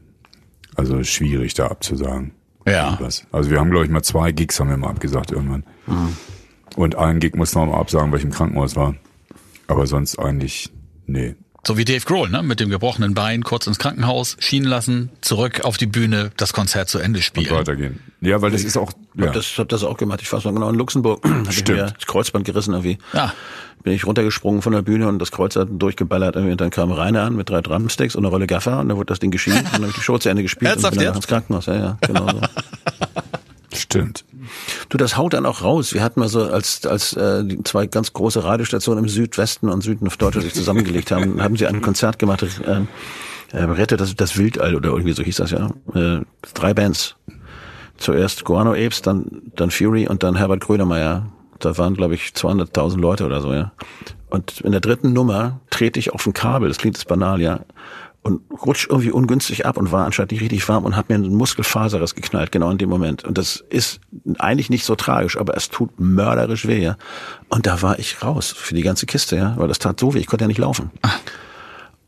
also 0.75 1.03
schwierig 1.03 1.53
da 1.53 1.67
abzusagen. 1.67 2.31
Ja. 2.67 2.99
Also 3.31 3.49
wir 3.49 3.59
haben 3.61 3.71
glaube 3.71 3.85
ich 3.85 3.91
mal 3.91 4.03
zwei 4.03 4.33
Gigs 4.33 4.59
haben 4.59 4.69
wir 4.69 4.77
mal 4.77 4.89
abgesagt 4.89 5.31
irgendwann. 5.31 5.63
Mhm. 5.87 6.17
Und 6.75 6.95
einen 6.95 7.21
Gig 7.21 7.35
mussten 7.35 7.61
wir 7.61 7.65
mal 7.65 7.79
absagen, 7.79 8.11
weil 8.11 8.19
ich 8.19 8.25
im 8.25 8.31
Krankenhaus 8.31 8.75
war. 8.75 8.95
Aber 9.67 9.87
sonst 9.87 10.19
eigentlich 10.19 10.73
nee. 11.05 11.35
So 11.65 11.77
wie 11.77 11.83
Dave 11.85 12.05
Grohl, 12.05 12.29
ne? 12.29 12.43
Mit 12.43 12.59
dem 12.59 12.69
gebrochenen 12.69 13.13
Bein 13.13 13.43
kurz 13.43 13.67
ins 13.67 13.77
Krankenhaus, 13.77 14.37
schienen 14.39 14.65
lassen, 14.67 15.09
zurück 15.21 15.61
auf 15.65 15.77
die 15.77 15.85
Bühne, 15.87 16.31
das 16.37 16.53
Konzert 16.53 16.87
zu 16.87 16.99
Ende 16.99 17.19
Und 17.19 17.23
spielen. 17.23 17.49
weitergehen. 17.49 17.99
Ja, 18.21 18.41
weil 18.41 18.51
das 18.51 18.63
ist 18.63 18.77
auch 18.77 18.91
ja. 19.15 19.27
Hab 19.27 19.33
das 19.33 19.57
hab 19.57 19.67
das 19.69 19.83
auch 19.83 19.97
gemacht. 19.97 20.21
Ich 20.21 20.31
war 20.31 20.39
so 20.39 20.51
genau 20.51 20.69
in 20.69 20.75
Luxemburg. 20.75 21.25
Stimmt. 21.49 21.77
mir 21.79 21.85
das 21.97 22.05
Kreuzband 22.05 22.45
gerissen 22.45 22.73
irgendwie. 22.73 22.97
Ja. 23.13 23.33
Bin 23.83 23.93
ich 23.93 24.05
runtergesprungen 24.05 24.61
von 24.61 24.73
der 24.73 24.81
Bühne 24.81 25.07
und 25.07 25.19
das 25.19 25.31
Kreuz 25.31 25.55
hat 25.55 25.67
durchgeballert 25.71 26.35
irgendwie. 26.35 26.51
Und 26.53 26.61
dann 26.61 26.69
kam 26.69 26.91
Rainer 26.91 27.23
an 27.23 27.35
mit 27.35 27.49
drei 27.49 27.61
Drumsticks 27.61 28.15
und 28.15 28.23
eine 28.23 28.29
Rolle 28.29 28.47
Gaffer 28.47 28.79
und 28.79 28.89
dann 28.89 28.97
wurde 28.97 29.07
das 29.07 29.19
Ding 29.19 29.31
geschieden. 29.31 29.59
Und 29.59 29.65
dann 29.73 29.81
habe 29.81 29.89
ich 29.89 29.95
die 29.95 30.01
Show 30.01 30.17
zu 30.17 30.29
Ende 30.29 30.43
gespielt 30.43 30.69
Ernsthaft 30.71 30.93
und 30.93 30.99
bin 30.99 31.07
dann 31.07 31.15
ins 31.15 31.27
Krankenhaus. 31.27 31.65
Ja, 31.65 31.75
ja, 31.75 31.97
genau 32.01 32.27
so. 32.29 32.41
Stimmt. 33.75 34.23
Du, 34.89 34.97
das 34.97 35.17
haut 35.17 35.33
dann 35.33 35.45
auch 35.45 35.63
raus. 35.63 35.93
Wir 35.93 36.03
hatten 36.03 36.19
mal 36.19 36.29
so, 36.29 36.43
als, 36.43 36.85
als 36.85 37.13
äh, 37.13 37.43
zwei 37.63 37.87
ganz 37.87 38.13
große 38.13 38.43
Radiostationen 38.43 39.03
im 39.03 39.09
Südwesten 39.09 39.69
und 39.69 39.81
Süden 39.81 40.07
auf 40.07 40.17
Deutschland 40.17 40.45
sich 40.45 40.53
zusammengelegt 40.53 41.11
haben, 41.11 41.41
haben 41.43 41.55
sie 41.57 41.67
ein 41.67 41.81
Konzert 41.81 42.19
gemacht, 42.19 42.43
äh, 42.43 42.81
äh, 43.53 43.63
Rettet 43.63 44.01
das, 44.01 44.15
das 44.15 44.37
Wildall 44.37 44.75
oder 44.75 44.89
irgendwie 44.89 45.13
so 45.13 45.23
hieß 45.23 45.37
das 45.37 45.51
ja. 45.51 45.69
Äh, 45.93 46.21
drei 46.53 46.73
Bands. 46.73 47.15
Zuerst 47.97 48.45
Guano 48.45 48.73
Apes, 48.73 49.01
dann, 49.01 49.41
dann 49.55 49.71
Fury 49.71 50.07
und 50.07 50.23
dann 50.23 50.35
Herbert 50.35 50.61
Grönemeyer. 50.61 51.25
Da 51.59 51.77
waren, 51.77 51.95
glaube 51.95 52.13
ich, 52.13 52.33
200.000 52.35 52.99
Leute 52.99 53.25
oder 53.25 53.41
so, 53.41 53.53
ja. 53.53 53.71
Und 54.29 54.61
in 54.61 54.71
der 54.71 54.81
dritten 54.81 55.13
Nummer 55.13 55.61
trete 55.69 55.99
ich 55.99 56.13
auf 56.13 56.25
ein 56.27 56.33
Kabel, 56.33 56.67
das 56.67 56.77
klingt 56.77 56.97
jetzt 56.97 57.07
banal, 57.07 57.41
ja, 57.41 57.61
und 58.27 58.41
rutscht 58.51 58.89
irgendwie 58.89 59.11
ungünstig 59.11 59.65
ab 59.65 59.77
und 59.77 59.93
war 59.93 60.05
anscheinend 60.05 60.33
nicht 60.33 60.41
richtig 60.41 60.67
warm 60.67 60.83
und 60.83 60.97
hat 60.97 61.07
mir 61.07 61.15
einen 61.15 61.33
Muskelfaserriss 61.33 62.13
geknallt, 62.13 62.51
genau 62.51 62.69
in 62.69 62.77
dem 62.77 62.89
Moment. 62.89 63.23
Und 63.23 63.37
das 63.37 63.63
ist 63.69 64.01
eigentlich 64.37 64.69
nicht 64.69 64.83
so 64.83 64.95
tragisch, 64.95 65.37
aber 65.37 65.55
es 65.55 65.69
tut 65.69 65.97
mörderisch 65.97 66.67
weh, 66.67 66.83
ja. 66.83 66.97
Und 67.47 67.67
da 67.67 67.81
war 67.81 67.99
ich 67.99 68.21
raus 68.21 68.51
für 68.51 68.75
die 68.75 68.81
ganze 68.81 69.05
Kiste, 69.05 69.37
ja, 69.37 69.53
weil 69.57 69.69
das 69.69 69.79
tat 69.79 69.97
so 69.97 70.13
weh, 70.13 70.19
ich 70.19 70.27
konnte 70.27 70.43
ja 70.43 70.49
nicht 70.49 70.57
laufen. 70.57 70.91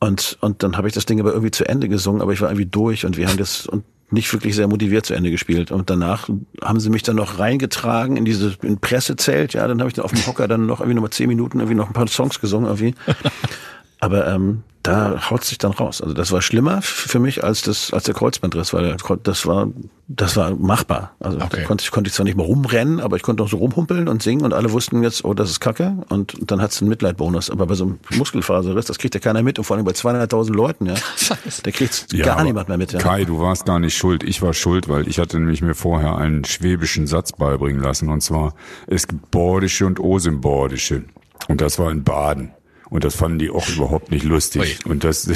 Und, 0.02 0.38
und 0.42 0.62
dann 0.62 0.76
habe 0.76 0.90
ich 0.90 0.94
das 0.94 1.06
Ding 1.06 1.22
aber 1.22 1.32
irgendwie 1.32 1.52
zu 1.52 1.66
Ende 1.66 1.88
gesungen, 1.88 2.22
aber 2.22 2.34
ich 2.34 2.42
war 2.42 2.50
irgendwie 2.50 2.66
durch 2.66 3.06
und 3.06 3.16
wir 3.16 3.30
haben 3.30 3.38
das 3.38 3.66
und 3.66 3.86
nicht 4.12 4.34
wirklich 4.34 4.56
sehr 4.56 4.68
motiviert 4.68 5.06
zu 5.06 5.14
Ende 5.14 5.32
gespielt. 5.32 5.72
Und 5.72 5.90
danach 5.90 6.28
haben 6.62 6.82
sie 6.82 6.90
mich 6.90 7.04
dann 7.04 7.16
noch 7.16 7.40
reingetragen 7.40 8.18
in 8.18 8.26
diese 8.26 8.58
in 8.62 8.80
Pressezelt, 8.80 9.54
ja, 9.54 9.66
dann 9.66 9.80
habe 9.80 9.88
ich 9.88 9.94
dann 9.94 10.04
auf 10.04 10.12
dem 10.12 10.26
Hocker 10.28 10.50
dann 10.50 10.66
noch 10.66 10.82
irgendwie 10.82 10.96
noch 10.96 11.04
mal 11.04 11.12
zehn 11.12 11.30
Minuten 11.30 11.60
irgendwie 11.60 11.76
noch 11.76 11.88
ein 11.88 11.94
paar 11.94 12.08
Songs 12.08 12.42
gesungen 12.42 12.68
irgendwie. 12.68 12.94
Aber 14.02 14.28
ähm, 14.28 14.64
da 14.84 15.30
haut 15.30 15.44
sich 15.44 15.58
dann 15.58 15.72
raus. 15.72 16.02
Also 16.02 16.14
das 16.14 16.32
war 16.32 16.42
schlimmer 16.42 16.82
für 16.82 17.20
mich 17.20 17.44
als 17.44 17.62
das 17.62 17.92
als 17.94 18.06
der 18.06 18.14
Kreuzbandriss, 18.16 18.74
weil 18.74 18.96
das 19.24 19.46
war 19.46 19.68
das 20.08 20.38
war 20.38 20.56
machbar. 20.56 21.12
Also 21.20 21.38
Okay. 21.38 21.48
da 21.62 21.64
konnte 21.64 21.84
ich 21.84 21.92
konnte 21.92 22.08
ich 22.08 22.14
zwar 22.14 22.24
nicht 22.24 22.38
mehr 22.38 22.46
rumrennen, 22.46 23.00
aber 23.00 23.16
ich 23.18 23.22
konnte 23.22 23.44
noch 23.44 23.50
so 23.50 23.58
rumhumpeln 23.58 24.08
und 24.08 24.24
singen 24.24 24.44
und 24.46 24.54
alle 24.54 24.72
wussten 24.72 25.04
jetzt, 25.04 25.24
oh, 25.26 25.34
das 25.34 25.50
ist 25.50 25.60
Kacke 25.60 25.98
und 26.10 26.34
dann 26.50 26.62
hat's 26.62 26.82
einen 26.82 26.90
Mitleidbonus. 26.90 27.50
Aber 27.50 27.68
bei 27.68 27.76
so 27.76 27.84
einem 27.84 28.00
Muskelfaserriss, 28.16 28.86
das 28.86 28.98
kriegt 28.98 29.14
ja 29.16 29.20
keiner 29.20 29.44
mit 29.44 29.60
und 29.60 29.66
vor 29.66 29.76
allem 29.76 29.86
bei 29.86 29.92
200.000 29.92 30.54
Leuten, 30.54 30.86
ja, 30.86 30.96
da 31.64 31.72
kriegt's 31.72 32.08
gar 32.18 32.36
aber 32.38 32.44
niemand 32.44 32.70
mehr 32.70 32.78
mit. 32.78 32.94
Ja. 32.94 33.00
Kai, 33.00 33.26
du 33.26 33.40
warst 33.40 33.66
gar 33.66 33.80
nicht 33.80 33.98
schuld. 33.98 34.24
Ich 34.24 34.42
war 34.42 34.54
schuld, 34.54 34.88
weil 34.88 35.08
ich 35.08 35.20
hatte 35.20 35.38
nämlich 35.40 35.62
mir 35.62 35.76
vorher 35.76 36.18
einen 36.18 36.46
schwäbischen 36.46 37.06
Satz 37.06 37.34
beibringen 37.34 37.82
lassen. 37.82 38.10
Und 38.10 38.22
zwar, 38.22 38.54
es 38.88 39.08
gibt 39.08 39.30
Bordische 39.32 39.86
und 39.86 40.00
Osimbordische. 40.00 41.04
Und 41.48 41.62
das 41.62 41.78
war 41.80 41.92
in 41.92 42.04
Baden. 42.04 42.52
Und 42.90 43.04
das 43.04 43.16
fanden 43.16 43.40
die 43.40 43.50
auch 43.52 43.68
überhaupt 43.70 44.12
nicht 44.12 44.24
lustig. 44.24 44.86
Und 44.86 45.04
das, 45.04 45.30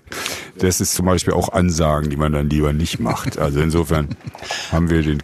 das 0.58 0.80
ist 0.80 0.94
zum 0.94 1.06
Beispiel 1.06 1.32
auch 1.32 1.50
Ansagen, 1.50 2.10
die 2.10 2.16
man 2.16 2.32
dann 2.32 2.50
lieber 2.50 2.72
nicht 2.72 2.98
macht. 2.98 3.38
Also 3.38 3.60
insofern 3.60 4.16
haben 4.72 4.90
wir 4.90 5.02
den 5.02 5.22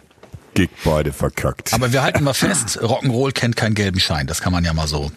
Gig 0.53 0.69
beide 0.85 1.11
verkackt. 1.11 1.73
Aber 1.73 1.91
wir 1.91 2.01
halten 2.01 2.23
mal 2.23 2.33
fest, 2.33 2.79
Rock'n'Roll 2.81 3.33
kennt 3.33 3.57
keinen 3.57 3.75
gelben 3.75 3.99
Schein. 3.99 4.25
Das 4.25 4.41
kann 4.41 4.53
man 4.53 4.63
ja 4.63 4.73
mal 4.73 4.87
so 4.87 5.11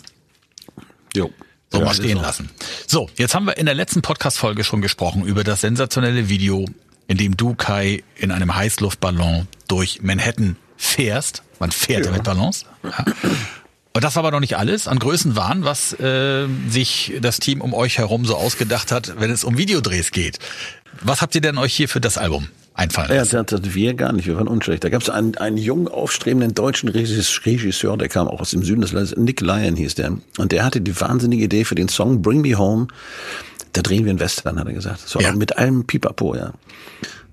Jo. 1.15 1.31
so 1.71 1.79
Ja, 1.79 1.85
mal 1.85 1.95
stehen 1.95 2.19
lassen. 2.19 2.51
So, 2.87 3.09
jetzt 3.17 3.35
haben 3.35 3.47
wir 3.47 3.57
in 3.57 3.67
der 3.67 3.75
letzten 3.77 4.03
Podcast-Folge 4.03 4.65
schon 4.65 4.83
gesprochen 4.83 5.25
über 5.25 5.45
das 5.45 5.61
sensationelle 5.61 6.29
Video, 6.29 6.67
in 7.07 7.17
dem 7.17 7.37
du, 7.37 7.55
Kai, 7.55 8.03
in 8.17 8.33
einem 8.33 8.57
Heißluftballon 8.57 9.47
durch 9.69 10.03
Manhattan 10.03 10.57
fährst. 10.77 11.45
Man 11.61 11.71
fährt 11.71 12.07
ja, 12.07 12.13
mit 12.13 12.25
Ballons. 12.25 12.67
Ja. 12.83 13.05
Und 13.99 14.05
das 14.05 14.15
war 14.15 14.21
aber 14.21 14.31
noch 14.31 14.39
nicht 14.39 14.57
alles 14.57 14.87
an 14.87 15.01
Größenwahn, 15.01 15.65
was 15.65 15.93
äh, 15.95 16.47
sich 16.69 17.15
das 17.21 17.41
Team 17.41 17.61
um 17.61 17.75
euch 17.75 17.99
herum 17.99 18.25
so 18.27 18.37
ausgedacht 18.37 18.93
hat, 18.93 19.15
wenn 19.19 19.29
es 19.33 19.43
um 19.43 19.59
Videodrehs 19.59 20.13
geht. 20.13 20.39
Was 21.03 21.21
habt 21.21 21.35
ihr 21.35 21.41
denn 21.41 21.59
euch 21.59 21.75
hier 21.75 21.89
für 21.89 22.01
das 22.01 22.17
Album 22.17 22.47
einfallen 22.75 23.09
Ja, 23.11 23.17
lassen? 23.17 23.45
das, 23.45 23.61
das 23.61 23.75
wir 23.75 23.95
gar 23.95 24.13
nicht, 24.13 24.29
wir 24.29 24.37
waren 24.37 24.47
unschlecht. 24.47 24.85
Da 24.85 24.89
gab 24.89 25.03
es 25.03 25.11
einen, 25.11 25.37
einen 25.39 25.57
jungen, 25.57 25.89
aufstrebenden 25.89 26.55
deutschen 26.55 26.89
Regis- 26.91 27.45
Regisseur, 27.45 27.97
der 27.97 28.09
kam 28.09 28.29
auch 28.29 28.41
aus 28.41 28.53
dem 28.53 28.63
Süden 28.63 28.83
des 28.83 28.93
Landes, 28.93 29.17
Nick 29.17 29.41
Lyon 29.41 29.75
hieß 29.75 29.97
der. 29.97 30.13
Und 30.39 30.53
der 30.53 30.65
hatte 30.65 30.81
die 30.81 31.01
wahnsinnige 31.01 31.43
Idee 31.43 31.65
für 31.65 31.75
den 31.75 31.89
Song 31.89 32.23
Bring 32.23 32.43
Me 32.43 32.57
Home. 32.57 32.87
Da 33.73 33.83
drehen 33.83 34.05
wir 34.05 34.11
einen 34.11 34.21
Western, 34.21 34.61
hat 34.61 34.69
er 34.69 34.75
gesagt. 34.75 35.09
So 35.09 35.19
Ja. 35.19 35.33
mit 35.33 35.59
allem 35.59 35.89
Pipapo, 35.89 36.37
ja. 36.37 36.53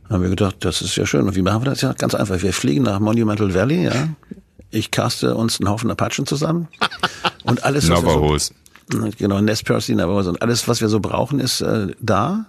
Haben 0.09 0.24
wir 0.24 0.30
gedacht, 0.32 0.55
das 0.61 0.82
ist 0.82 0.95
ja 0.95 1.05
schön. 1.05 1.28
Und 1.28 1.36
wie 1.36 1.43
machen 1.43 1.61
wir 1.63 1.70
das? 1.70 1.82
Ja, 1.82 1.93
ganz 1.93 2.16
einfach. 2.16 2.41
Wir 2.41 2.53
fliegen 2.53 2.82
nach 2.86 2.99
Monumental 2.99 3.53
Valley, 3.53 3.84
ja. 3.84 4.09
Ich 4.76 4.91
caste 4.91 5.36
uns 5.36 5.59
einen 5.59 5.69
Haufen 5.69 5.89
Apachen 5.89 6.26
zusammen. 6.26 6.67
Und 7.43 7.63
alles, 7.63 7.89
was 7.89 8.03
wir 8.03 8.11
so, 8.11 8.19
Navajos. 8.19 8.53
Genau, 9.17 9.41
Nest 9.41 9.65
Percy, 9.65 9.95
Navajo 9.95 10.30
und 10.30 10.41
alles, 10.41 10.67
was 10.67 10.82
wir 10.82 10.89
so 10.89 10.99
brauchen, 10.99 11.39
ist 11.39 11.61
äh, 11.61 11.88
da. 11.99 12.45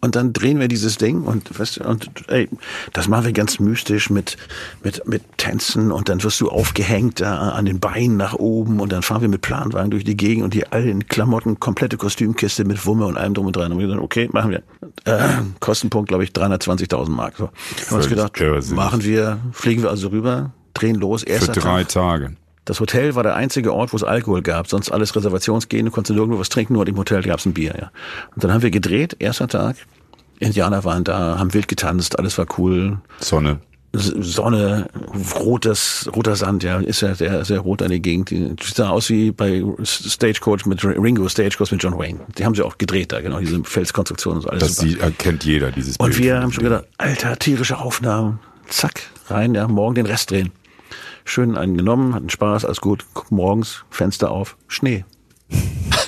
Und 0.00 0.16
dann 0.16 0.34
drehen 0.34 0.60
wir 0.60 0.68
dieses 0.68 0.98
Ding 0.98 1.22
und, 1.22 1.58
weißt 1.58 1.78
und 1.78 2.10
ey, 2.28 2.48
das 2.92 3.08
machen 3.08 3.24
wir 3.24 3.32
ganz 3.32 3.58
mystisch 3.58 4.10
mit, 4.10 4.36
mit, 4.82 5.08
mit 5.08 5.22
Tänzen 5.38 5.90
und 5.90 6.10
dann 6.10 6.22
wirst 6.22 6.42
du 6.42 6.50
aufgehängt 6.50 7.22
da 7.22 7.50
an 7.50 7.64
den 7.64 7.80
Beinen 7.80 8.18
nach 8.18 8.34
oben 8.34 8.80
und 8.80 8.92
dann 8.92 9.00
fahren 9.02 9.22
wir 9.22 9.30
mit 9.30 9.40
Planwagen 9.40 9.90
durch 9.90 10.04
die 10.04 10.16
Gegend 10.16 10.44
und 10.44 10.52
die 10.52 10.66
alle 10.66 10.90
in 10.90 11.08
Klamotten, 11.08 11.58
komplette 11.58 11.96
Kostümkiste 11.96 12.66
mit 12.66 12.84
Wumme 12.84 13.06
und 13.06 13.16
allem 13.16 13.32
drum 13.32 13.46
und 13.46 13.56
dran. 13.56 13.72
Und 13.72 13.78
wir 13.78 13.86
gesagt, 13.86 14.02
okay, 14.02 14.28
machen 14.30 14.50
wir. 14.50 14.62
Äh, 15.06 15.40
Kostenpunkt, 15.60 16.08
glaube 16.08 16.24
ich, 16.24 16.30
320.000 16.30 17.08
Mark. 17.08 17.36
So. 17.38 17.46
Haben 17.46 17.52
wir 17.88 17.96
uns 17.96 18.08
gedacht, 18.08 18.38
machen 18.72 19.02
wir, 19.04 19.38
fliegen 19.52 19.82
wir 19.82 19.88
also 19.88 20.08
rüber, 20.08 20.52
drehen 20.74 20.96
los, 20.96 21.22
Für 21.22 21.30
erster 21.30 21.52
drei 21.52 21.84
Tag. 21.84 21.88
Tage. 21.88 22.36
Das 22.66 22.80
Hotel 22.80 23.14
war 23.14 23.22
der 23.22 23.34
einzige 23.34 23.74
Ort, 23.74 23.92
wo 23.92 23.96
es 23.96 24.02
Alkohol 24.02 24.40
gab. 24.42 24.68
Sonst 24.68 24.90
alles 24.90 25.14
Reservationsgehen, 25.14 25.84
du 25.84 25.92
konntest 25.92 26.14
nirgendwo 26.14 26.38
was 26.40 26.48
trinken, 26.48 26.72
nur 26.74 26.86
im 26.86 26.96
Hotel 26.96 27.22
gab 27.22 27.38
es 27.38 27.46
ein 27.46 27.52
Bier. 27.52 27.74
Ja. 27.78 27.90
Und 28.34 28.42
dann 28.44 28.52
haben 28.52 28.62
wir 28.62 28.70
gedreht, 28.70 29.16
erster 29.18 29.48
Tag. 29.48 29.76
Indianer 30.40 30.82
waren 30.84 31.04
da, 31.04 31.38
haben 31.38 31.52
wild 31.54 31.68
getanzt, 31.68 32.18
alles 32.18 32.38
war 32.38 32.46
cool. 32.58 32.98
Sonne. 33.20 33.60
Sonne, 33.96 34.88
rotes, 35.40 36.10
roter 36.16 36.34
Sand, 36.34 36.64
ja, 36.64 36.80
ist 36.80 37.02
ja 37.02 37.14
sehr, 37.14 37.44
sehr 37.44 37.60
rot 37.60 37.80
an 37.80 37.90
die 37.90 38.02
Gegend. 38.02 38.30
Die 38.30 38.56
sah 38.60 38.88
aus 38.88 39.08
wie 39.08 39.30
bei 39.30 39.62
Stagecoach 39.84 40.66
mit 40.66 40.84
Ringo, 40.84 41.28
Stagecoach 41.28 41.70
mit 41.70 41.80
John 41.80 41.96
Wayne. 41.96 42.18
Die 42.36 42.44
haben 42.44 42.56
sie 42.56 42.62
auch 42.64 42.76
gedreht 42.76 43.12
da, 43.12 43.20
genau, 43.20 43.38
diese 43.38 43.62
Felskonstruktion 43.62 44.36
und 44.36 44.42
so 44.42 44.48
alles. 44.48 44.62
Das 44.62 44.76
sie, 44.78 44.98
erkennt 44.98 45.44
jeder, 45.44 45.70
dieses 45.70 45.96
Und 45.98 46.10
Bild. 46.10 46.22
wir 46.24 46.40
haben 46.40 46.50
schon 46.50 46.64
gedacht, 46.64 46.86
alter, 46.98 47.38
tierische 47.38 47.78
Aufnahmen. 47.78 48.40
Zack, 48.68 49.02
rein, 49.28 49.54
ja, 49.54 49.68
morgen 49.68 49.94
den 49.94 50.06
Rest 50.06 50.32
drehen. 50.32 50.50
Schön 51.24 51.56
einen 51.56 51.76
genommen, 51.76 52.14
hatten 52.14 52.28
Spaß, 52.28 52.64
alles 52.64 52.80
gut. 52.80 53.06
Guck, 53.14 53.30
morgens, 53.30 53.84
Fenster 53.90 54.30
auf, 54.30 54.56
Schnee. 54.68 55.04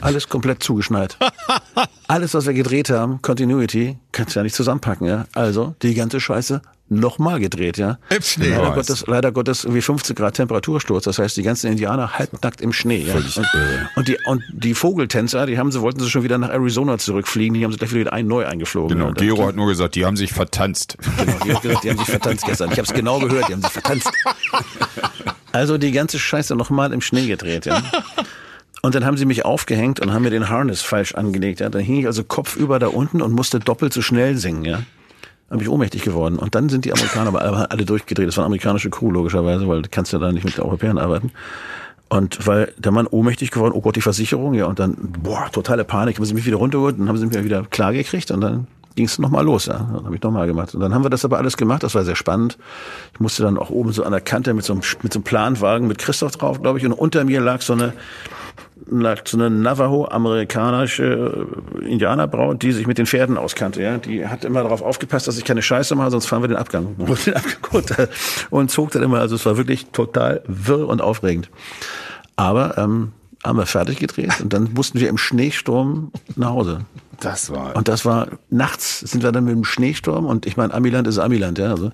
Alles 0.00 0.28
komplett 0.28 0.62
zugeschneit. 0.62 1.16
Alles, 2.08 2.34
was 2.34 2.46
wir 2.46 2.52
gedreht 2.52 2.90
haben, 2.90 3.20
Continuity, 3.22 3.98
kannst 4.12 4.34
du 4.34 4.40
ja 4.40 4.44
nicht 4.44 4.54
zusammenpacken, 4.54 5.06
ja. 5.06 5.26
Also, 5.34 5.74
die 5.82 5.94
ganze 5.94 6.20
Scheiße 6.20 6.62
nochmal 6.88 7.40
gedreht, 7.40 7.78
ja. 7.78 7.98
Im 8.10 8.22
Schnee. 8.22 8.50
Leider. 8.50 8.72
Gottes, 8.72 9.04
leider 9.06 9.32
Gottes 9.32 9.64
irgendwie 9.64 9.82
15 9.82 10.14
Grad 10.14 10.34
Temperatursturz. 10.34 11.04
Das 11.04 11.18
heißt, 11.18 11.36
die 11.36 11.42
ganzen 11.42 11.70
Indianer 11.70 12.18
halbnackt 12.18 12.60
im 12.60 12.72
Schnee, 12.72 13.04
ja. 13.06 13.14
Und, 13.14 13.96
und 13.96 14.08
die, 14.08 14.18
und 14.26 14.42
die 14.52 14.74
Vogeltänzer, 14.74 15.46
die 15.46 15.58
haben 15.58 15.72
sie, 15.72 15.80
wollten 15.80 16.00
sie 16.00 16.10
schon 16.10 16.22
wieder 16.22 16.38
nach 16.38 16.50
Arizona 16.50 16.98
zurückfliegen, 16.98 17.54
die 17.54 17.64
haben 17.64 17.72
sie 17.72 17.78
gleich 17.78 17.92
wieder 17.92 18.12
ein 18.12 18.26
neu 18.26 18.46
eingeflogen. 18.46 18.96
Genau, 18.96 19.08
ja. 19.08 19.14
Gero 19.14 19.46
hat 19.46 19.56
nur 19.56 19.68
gesagt, 19.68 19.94
die 19.94 20.04
haben 20.04 20.16
sich 20.16 20.32
vertanzt. 20.32 20.96
Genau, 21.18 21.38
die 21.44 21.54
hat 21.54 21.62
gesagt, 21.62 21.84
die 21.84 21.90
haben 21.90 21.98
sich 21.98 22.08
vertanzt 22.08 22.44
gestern. 22.46 22.70
Ich 22.70 22.78
habe 22.78 22.86
es 22.86 22.94
genau 22.94 23.18
gehört, 23.18 23.48
die 23.48 23.52
haben 23.54 23.62
sich 23.62 23.72
vertanzt. 23.72 24.10
Also 25.52 25.78
die 25.78 25.92
ganze 25.92 26.18
Scheiße 26.18 26.54
nochmal 26.54 26.92
im 26.92 27.00
Schnee 27.00 27.26
gedreht, 27.26 27.66
ja. 27.66 27.82
Und 28.82 28.94
dann 28.94 29.04
haben 29.04 29.16
sie 29.16 29.24
mich 29.24 29.44
aufgehängt 29.44 30.00
und 30.00 30.12
haben 30.12 30.22
mir 30.22 30.30
den 30.30 30.48
Harness 30.48 30.82
falsch 30.82 31.14
angelegt. 31.14 31.60
Ja. 31.60 31.68
Dann 31.70 31.82
hing 31.82 32.00
ich 32.00 32.06
also 32.06 32.22
kopfüber 32.22 32.78
da 32.78 32.88
unten 32.88 33.20
und 33.22 33.32
musste 33.32 33.58
doppelt 33.58 33.92
so 33.92 34.02
schnell 34.02 34.36
singen, 34.36 34.64
ja. 34.64 34.82
Dann 35.48 35.58
bin 35.58 35.66
ich 35.66 35.72
ohnmächtig 35.72 36.02
geworden. 36.02 36.38
Und 36.38 36.54
dann 36.54 36.68
sind 36.68 36.84
die 36.84 36.92
Amerikaner 36.92 37.28
aber 37.28 37.70
alle- 37.70 37.84
durchgedreht. 37.84 38.26
Das 38.26 38.36
war 38.36 38.42
eine 38.42 38.46
amerikanische 38.46 38.90
Crew, 38.90 39.10
logischerweise, 39.10 39.68
weil 39.68 39.82
du 39.82 39.88
kannst 39.90 40.12
ja 40.12 40.18
da 40.18 40.32
nicht 40.32 40.44
mit 40.44 40.58
Europäern 40.58 40.98
arbeiten. 40.98 41.30
Und 42.08 42.46
weil 42.46 42.72
der 42.78 42.92
Mann 42.92 43.06
ohnmächtig 43.06 43.50
geworden, 43.50 43.72
oh 43.74 43.80
Gott, 43.80 43.96
die 43.96 44.00
Versicherung, 44.00 44.54
ja, 44.54 44.66
und 44.66 44.78
dann, 44.78 44.96
boah, 45.22 45.48
totale 45.50 45.84
Panik, 45.84 46.16
haben 46.16 46.24
sie 46.24 46.34
mich 46.34 46.46
wieder 46.46 46.56
runtergeholt, 46.56 46.98
dann 46.98 47.08
haben 47.08 47.16
sie 47.16 47.26
mich 47.26 47.42
wieder 47.44 47.64
klar 47.64 47.92
gekriegt 47.92 48.30
und 48.30 48.40
dann 48.40 48.68
ging 48.94 49.06
es 49.06 49.18
nochmal 49.18 49.44
los, 49.44 49.66
ja. 49.66 49.88
Dann 49.92 50.04
habe 50.04 50.14
ich 50.14 50.22
nochmal 50.22 50.46
gemacht. 50.46 50.74
Und 50.74 50.80
dann 50.80 50.94
haben 50.94 51.04
wir 51.04 51.10
das 51.10 51.24
aber 51.24 51.38
alles 51.38 51.56
gemacht, 51.56 51.82
das 51.82 51.94
war 51.94 52.04
sehr 52.04 52.16
spannend. 52.16 52.58
Ich 53.12 53.20
musste 53.20 53.42
dann 53.42 53.58
auch 53.58 53.70
oben 53.70 53.92
so 53.92 54.04
an 54.04 54.12
der 54.12 54.20
Kante 54.20 54.54
mit 54.54 54.64
so 54.64 54.72
einem, 54.72 54.82
mit 55.02 55.12
so 55.12 55.18
einem 55.18 55.24
Planwagen 55.24 55.86
mit 55.88 55.98
Christoph 55.98 56.36
drauf, 56.36 56.62
glaube 56.62 56.78
ich, 56.78 56.86
und 56.86 56.92
unter 56.92 57.24
mir 57.24 57.40
lag 57.40 57.60
so 57.60 57.72
eine, 57.72 57.92
so 58.88 59.36
eine 59.36 59.50
Navajo-amerikanische 59.50 61.46
äh, 61.82 61.84
Indianerbraut, 61.88 62.62
die 62.62 62.72
sich 62.72 62.86
mit 62.86 62.98
den 62.98 63.06
Pferden 63.06 63.36
auskannte. 63.36 63.82
Ja, 63.82 63.98
die 63.98 64.26
hat 64.26 64.44
immer 64.44 64.62
darauf 64.62 64.82
aufgepasst, 64.82 65.26
dass 65.26 65.38
ich 65.38 65.44
keine 65.44 65.62
Scheiße 65.62 65.94
mache, 65.94 66.10
sonst 66.10 66.26
fahren 66.26 66.42
wir 66.42 66.48
den 66.48 66.56
Abgang. 66.56 66.94
Und 66.98 67.26
den 67.26 67.34
Abgang 67.34 67.72
runter 67.72 68.08
und 68.50 68.70
zog 68.70 68.90
dann 68.92 69.02
immer. 69.02 69.18
Also 69.20 69.34
es 69.34 69.44
war 69.44 69.56
wirklich 69.56 69.86
total 69.86 70.42
wirr 70.46 70.88
und 70.88 71.00
aufregend. 71.00 71.50
Aber 72.36 72.78
ähm, 72.78 73.12
haben 73.44 73.58
wir 73.58 73.66
fertig 73.66 73.98
gedreht 73.98 74.40
und 74.40 74.52
dann 74.52 74.72
mussten 74.74 75.00
wir 75.00 75.08
im 75.08 75.18
Schneesturm 75.18 76.10
nach 76.36 76.50
Hause. 76.50 76.80
Das 77.20 77.50
war. 77.50 77.76
Und 77.76 77.88
das 77.88 78.04
war 78.04 78.28
nachts 78.50 79.00
sind 79.00 79.22
wir 79.22 79.32
dann 79.32 79.44
mit 79.44 79.54
dem 79.54 79.64
Schneesturm 79.64 80.26
und 80.26 80.46
ich 80.46 80.56
meine 80.56 80.74
Amiland 80.74 81.06
ist 81.06 81.18
Amiland, 81.18 81.58
ja, 81.58 81.70
also 81.70 81.92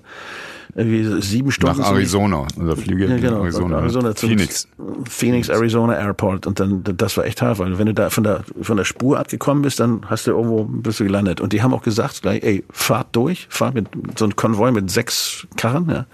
sieben 0.75 1.51
Stunden 1.51 1.79
nach 1.79 1.91
Arizona. 1.91 2.47
Unser 2.55 2.75
Flieger 2.77 3.07
ja, 3.07 3.15
in 3.15 3.21
genau. 3.21 3.41
Arizona. 3.41 3.77
Arizona 3.79 4.15
zum- 4.15 4.29
Phoenix. 4.29 4.67
Phoenix, 5.09 5.49
Arizona 5.49 5.95
Airport. 5.95 6.47
Und 6.47 6.59
dann, 6.59 6.83
das 6.83 7.17
war 7.17 7.25
echt 7.25 7.41
hart, 7.41 7.59
weil 7.59 7.77
wenn 7.77 7.87
du 7.87 7.93
da 7.93 8.09
von 8.09 8.23
der, 8.23 8.43
von 8.61 8.77
der 8.77 8.85
Spur 8.85 9.19
abgekommen 9.19 9.63
bist, 9.63 9.79
dann 9.79 10.01
hast 10.09 10.27
du 10.27 10.31
irgendwo, 10.31 10.65
bist 10.65 10.99
du 10.99 11.03
gelandet. 11.03 11.41
Und 11.41 11.53
die 11.53 11.61
haben 11.61 11.73
auch 11.73 11.83
gesagt, 11.83 12.21
gleich, 12.21 12.43
ey, 12.43 12.63
fahrt 12.71 13.15
durch, 13.15 13.47
fahrt 13.49 13.75
mit 13.75 13.87
so 14.17 14.25
einem 14.25 14.35
Konvoi 14.35 14.71
mit 14.71 14.89
sechs 14.89 15.47
Karren, 15.57 15.89
ja. 15.89 16.05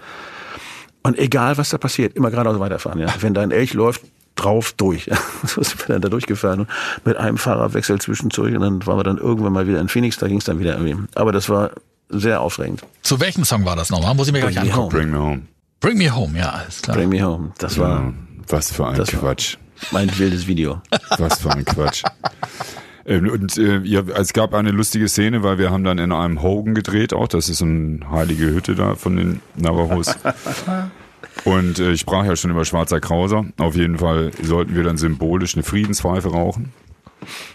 Und 1.02 1.18
egal, 1.18 1.56
was 1.56 1.70
da 1.70 1.78
passiert, 1.78 2.14
immer 2.14 2.30
geradeaus 2.30 2.58
weiterfahren, 2.60 3.00
ja. 3.00 3.08
Wenn 3.20 3.32
dein 3.32 3.50
Elch 3.50 3.72
läuft, 3.72 4.02
drauf 4.36 4.72
durch. 4.72 5.10
So 5.46 5.62
sind 5.62 5.80
wir 5.80 5.94
dann 5.94 6.02
da 6.02 6.08
durchgefahren. 6.08 6.66
Mit 7.04 7.16
einem 7.16 7.38
Fahrerwechsel 7.38 7.98
zwischendurch 8.00 8.54
und 8.54 8.60
dann 8.60 8.86
waren 8.86 8.98
wir 8.98 9.04
dann 9.04 9.16
irgendwann 9.18 9.52
mal 9.52 9.66
wieder 9.66 9.80
in 9.80 9.88
Phoenix, 9.88 10.18
da 10.18 10.28
ging 10.28 10.36
es 10.38 10.44
dann 10.44 10.58
wieder 10.58 10.78
irgendwie. 10.78 10.96
Aber 11.14 11.32
das 11.32 11.48
war 11.48 11.70
sehr 12.10 12.40
aufregend. 12.40 12.82
Zu 13.02 13.20
welchem 13.20 13.44
Song 13.44 13.64
war 13.64 13.76
das 13.76 13.90
nochmal? 13.90 14.14
Muss 14.14 14.26
ich 14.26 14.32
mir 14.32 14.40
gleich 14.40 14.56
Bring 14.56 14.70
angucken. 14.70 14.88
Bring 14.96 15.10
me 15.10 15.18
home. 15.18 15.42
Bring 15.80 15.96
Me 15.96 16.14
Home, 16.14 16.38
ja, 16.38 16.50
alles 16.50 16.82
klar. 16.82 16.94
Bring 16.94 17.08
me 17.08 17.22
home. 17.22 17.52
Das 17.56 17.78
war 17.78 18.00
Ja, 18.00 18.12
was 18.48 18.70
für 18.70 18.86
ein 18.86 19.02
Quatsch. 19.02 19.56
mein 19.92 20.10
wildes 20.18 20.46
Video. 20.46 20.82
Was 21.16 21.40
für 21.40 21.50
ein 21.52 21.64
Quatsch. 21.64 22.02
Ähm, 23.06 23.30
Und 23.30 23.56
äh, 23.56 23.78
ja, 23.78 24.02
es 24.14 24.34
gab 24.34 24.52
eine 24.52 24.72
lustige 24.72 25.08
Szene, 25.08 25.42
weil 25.42 25.56
wir 25.58 25.70
haben 25.70 25.82
dann 25.84 25.96
in 25.96 26.12
einem 26.12 26.42
Hogan 26.42 26.74
gedreht 26.74 27.14
auch. 27.14 27.28
Das 27.28 27.48
ist 27.48 27.62
eine 27.62 28.00
heilige 28.10 28.44
Hütte 28.48 28.74
da 28.74 28.94
von 28.94 29.16
den 29.16 29.40
Navajos. 29.56 30.14
Und 31.44 31.78
äh, 31.78 31.92
ich 31.92 32.00
sprach 32.00 32.26
ja 32.26 32.36
schon 32.36 32.50
über 32.50 32.64
Schwarzer 32.66 33.00
Krauser. 33.00 33.46
Auf 33.58 33.74
jeden 33.74 33.98
Fall 33.98 34.32
sollten 34.42 34.74
wir 34.74 34.82
dann 34.82 34.98
symbolisch 34.98 35.54
eine 35.54 35.62
Friedenspfeife 35.62 36.28
rauchen. 36.30 36.72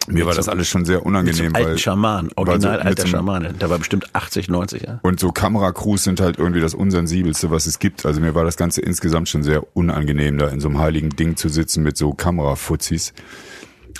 Mir 0.08 0.26
war 0.26 0.34
das 0.34 0.50
alles 0.50 0.68
schon 0.68 0.86
sehr 0.86 1.06
unangenehm, 1.06 1.48
Zum 1.48 1.56
alten 1.56 1.70
weil 1.70 1.78
Schaman, 1.78 2.30
so 2.30 2.38
original 2.38 2.78
mit 2.78 2.86
alter 2.86 3.02
so 3.04 3.08
Schamane. 3.08 3.54
Der 3.54 3.70
war 3.70 3.78
bestimmt 3.78 4.14
80, 4.14 4.50
90, 4.50 4.84
ja. 4.84 5.00
Und 5.02 5.20
so 5.20 5.32
Kameracrews 5.32 6.04
sind 6.04 6.20
halt 6.20 6.38
irgendwie 6.38 6.62
das 6.62 6.74
unsensibelste, 6.74 7.52
was 7.52 7.66
es 7.66 7.80
gibt. 7.80 8.06
Also 8.06 8.22
mir 8.22 8.36
war 8.36 8.44
das 8.44 8.58
Ganze 8.58 8.82
insgesamt 8.82 9.30
schon 9.30 9.44
sehr 9.44 9.76
unangenehm, 9.76 10.38
da 10.38 10.48
in 10.48 10.60
so 10.60 10.68
einem 10.68 10.80
heiligen 10.80 11.10
Ding 11.10 11.36
zu 11.36 11.50
sitzen 11.50 11.84
mit 11.84 11.98
so 11.98 12.14
Kamerafuzis. 12.14 13.14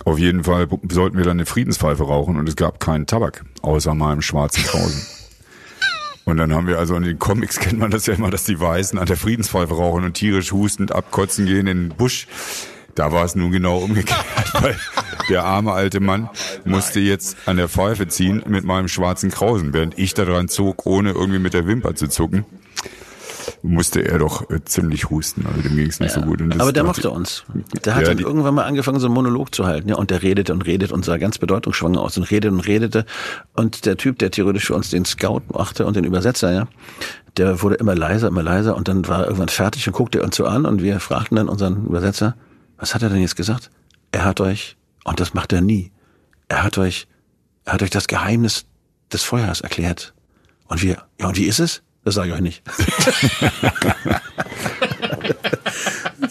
Auf 0.04 0.20
jeden 0.20 0.44
Fall 0.44 0.68
sollten 0.90 1.18
wir 1.18 1.24
dann 1.24 1.38
eine 1.38 1.46
Friedenspfeife 1.46 2.04
rauchen 2.04 2.38
und 2.38 2.50
es 2.50 2.56
gab 2.56 2.80
keinen 2.80 3.06
Tabak, 3.08 3.46
außer 3.62 3.94
meinem 3.94 4.22
schwarzen 4.22 4.64
Krausen. 4.64 5.02
Und 6.26 6.38
dann 6.38 6.56
haben 6.56 6.66
wir 6.66 6.80
also 6.80 6.96
in 6.96 7.04
den 7.04 7.20
Comics 7.20 7.60
kennt 7.60 7.78
man 7.78 7.92
das 7.92 8.08
ja 8.08 8.16
immer, 8.16 8.32
dass 8.32 8.46
die 8.46 8.60
Weißen 8.60 8.98
an 8.98 9.06
der 9.06 9.16
Friedenspfeife 9.16 9.76
rauchen 9.76 10.04
und 10.04 10.16
tierisch 10.16 10.52
hustend 10.52 10.92
abkotzen 10.92 11.46
gehen 11.46 11.68
in 11.68 11.90
den 11.90 11.90
Busch. 11.90 12.28
Da 12.96 13.12
war 13.12 13.26
es 13.26 13.36
nun 13.36 13.52
genau 13.52 13.78
umgekehrt, 13.80 14.26
weil 14.54 14.78
der 15.30 15.44
arme 15.44 15.74
alte 15.74 16.00
Mann 16.00 16.30
musste 16.64 17.00
jetzt 17.00 17.38
an 17.46 17.58
der 17.58 17.68
Pfeife 17.68 18.08
ziehen 18.08 18.44
mit 18.48 18.64
meinem 18.64 18.88
schwarzen 18.88 19.32
Krausen, 19.32 19.74
während 19.74 19.98
ich 20.00 20.14
da 20.14 20.26
dran 20.26 20.48
zog, 20.48 20.86
ohne 20.86 21.12
irgendwie 21.12 21.40
mit 21.40 21.54
der 21.54 21.68
Wimper 21.68 21.96
zu 21.96 22.08
zucken 22.08 22.46
musste 23.62 24.02
er 24.02 24.20
doch 24.20 24.50
äh, 24.50 24.64
ziemlich 24.64 25.10
husten. 25.10 25.46
Also 25.48 25.62
dem 25.62 25.76
ging 25.76 25.88
es 25.88 26.00
nicht 26.00 26.16
ja. 26.16 26.22
so 26.22 26.28
gut. 26.28 26.42
Aber 26.60 26.72
der 26.72 26.84
mochte 26.84 27.10
uns. 27.10 27.44
Der 27.84 27.96
hat 27.96 28.04
ja, 28.04 28.10
dann 28.10 28.20
irgendwann 28.20 28.54
mal 28.54 28.64
angefangen, 28.64 29.00
so 29.00 29.08
einen 29.08 29.16
Monolog 29.16 29.54
zu 29.54 29.66
halten. 29.66 29.90
Ja, 29.90 29.96
und 29.96 30.12
der 30.12 30.24
redete 30.24 30.54
und 30.54 30.66
redete 30.66 30.94
und 30.94 31.06
sah 31.06 31.18
ganz 31.18 31.38
bedeutungsschwanger 31.38 32.00
aus 32.00 32.18
und 32.18 32.24
redete 32.24 32.54
und 32.54 32.62
redete. 32.62 33.06
Und 33.56 33.86
der 33.86 33.98
Typ, 33.98 34.20
der 34.20 34.32
theoretisch 34.32 34.66
für 34.66 34.76
uns 34.76 34.90
den 34.90 35.06
Scout 35.06 35.42
machte 35.52 35.86
und 35.86 35.96
den 35.96 36.04
Übersetzer, 36.04 36.52
ja, 36.54 36.68
der 37.38 37.62
wurde 37.62 37.76
immer 37.76 37.96
leiser, 37.96 38.28
immer 38.28 38.44
leiser 38.44 38.76
und 38.76 38.88
dann 38.88 39.08
war 39.08 39.22
er 39.22 39.26
irgendwann 39.26 39.50
fertig 39.50 39.88
und 39.88 39.94
guckte 39.94 40.24
uns 40.24 40.36
so 40.36 40.46
an 40.46 40.66
und 40.66 40.82
wir 40.82 41.00
fragten 41.00 41.36
dann 41.36 41.50
unseren 41.50 41.86
Übersetzer, 41.86 42.36
was 42.78 42.94
hat 42.94 43.02
er 43.04 43.10
denn 43.10 43.22
jetzt 43.22 43.36
gesagt? 43.36 43.70
Er 44.12 44.24
hat 44.26 44.40
euch, 44.42 44.78
und 45.04 45.20
das 45.20 45.34
macht 45.34 45.54
er 45.54 45.62
nie, 45.62 45.92
er 46.48 46.64
hat 46.64 46.78
euch, 46.78 47.08
er 47.66 47.74
hat 47.74 47.84
euch 47.84 47.90
das 47.90 48.08
Geheimnis 48.08 48.66
des 49.12 49.24
Feuers 49.24 49.62
erklärt. 49.62 50.14
Und 50.68 50.82
wir, 50.82 51.04
ja, 51.20 51.28
und 51.28 51.38
wie 51.38 51.46
ist 51.46 51.60
es? 51.60 51.82
Das 52.04 52.16
sage 52.16 52.30
ich 52.30 52.36
euch 52.36 52.42
nicht. 52.42 52.64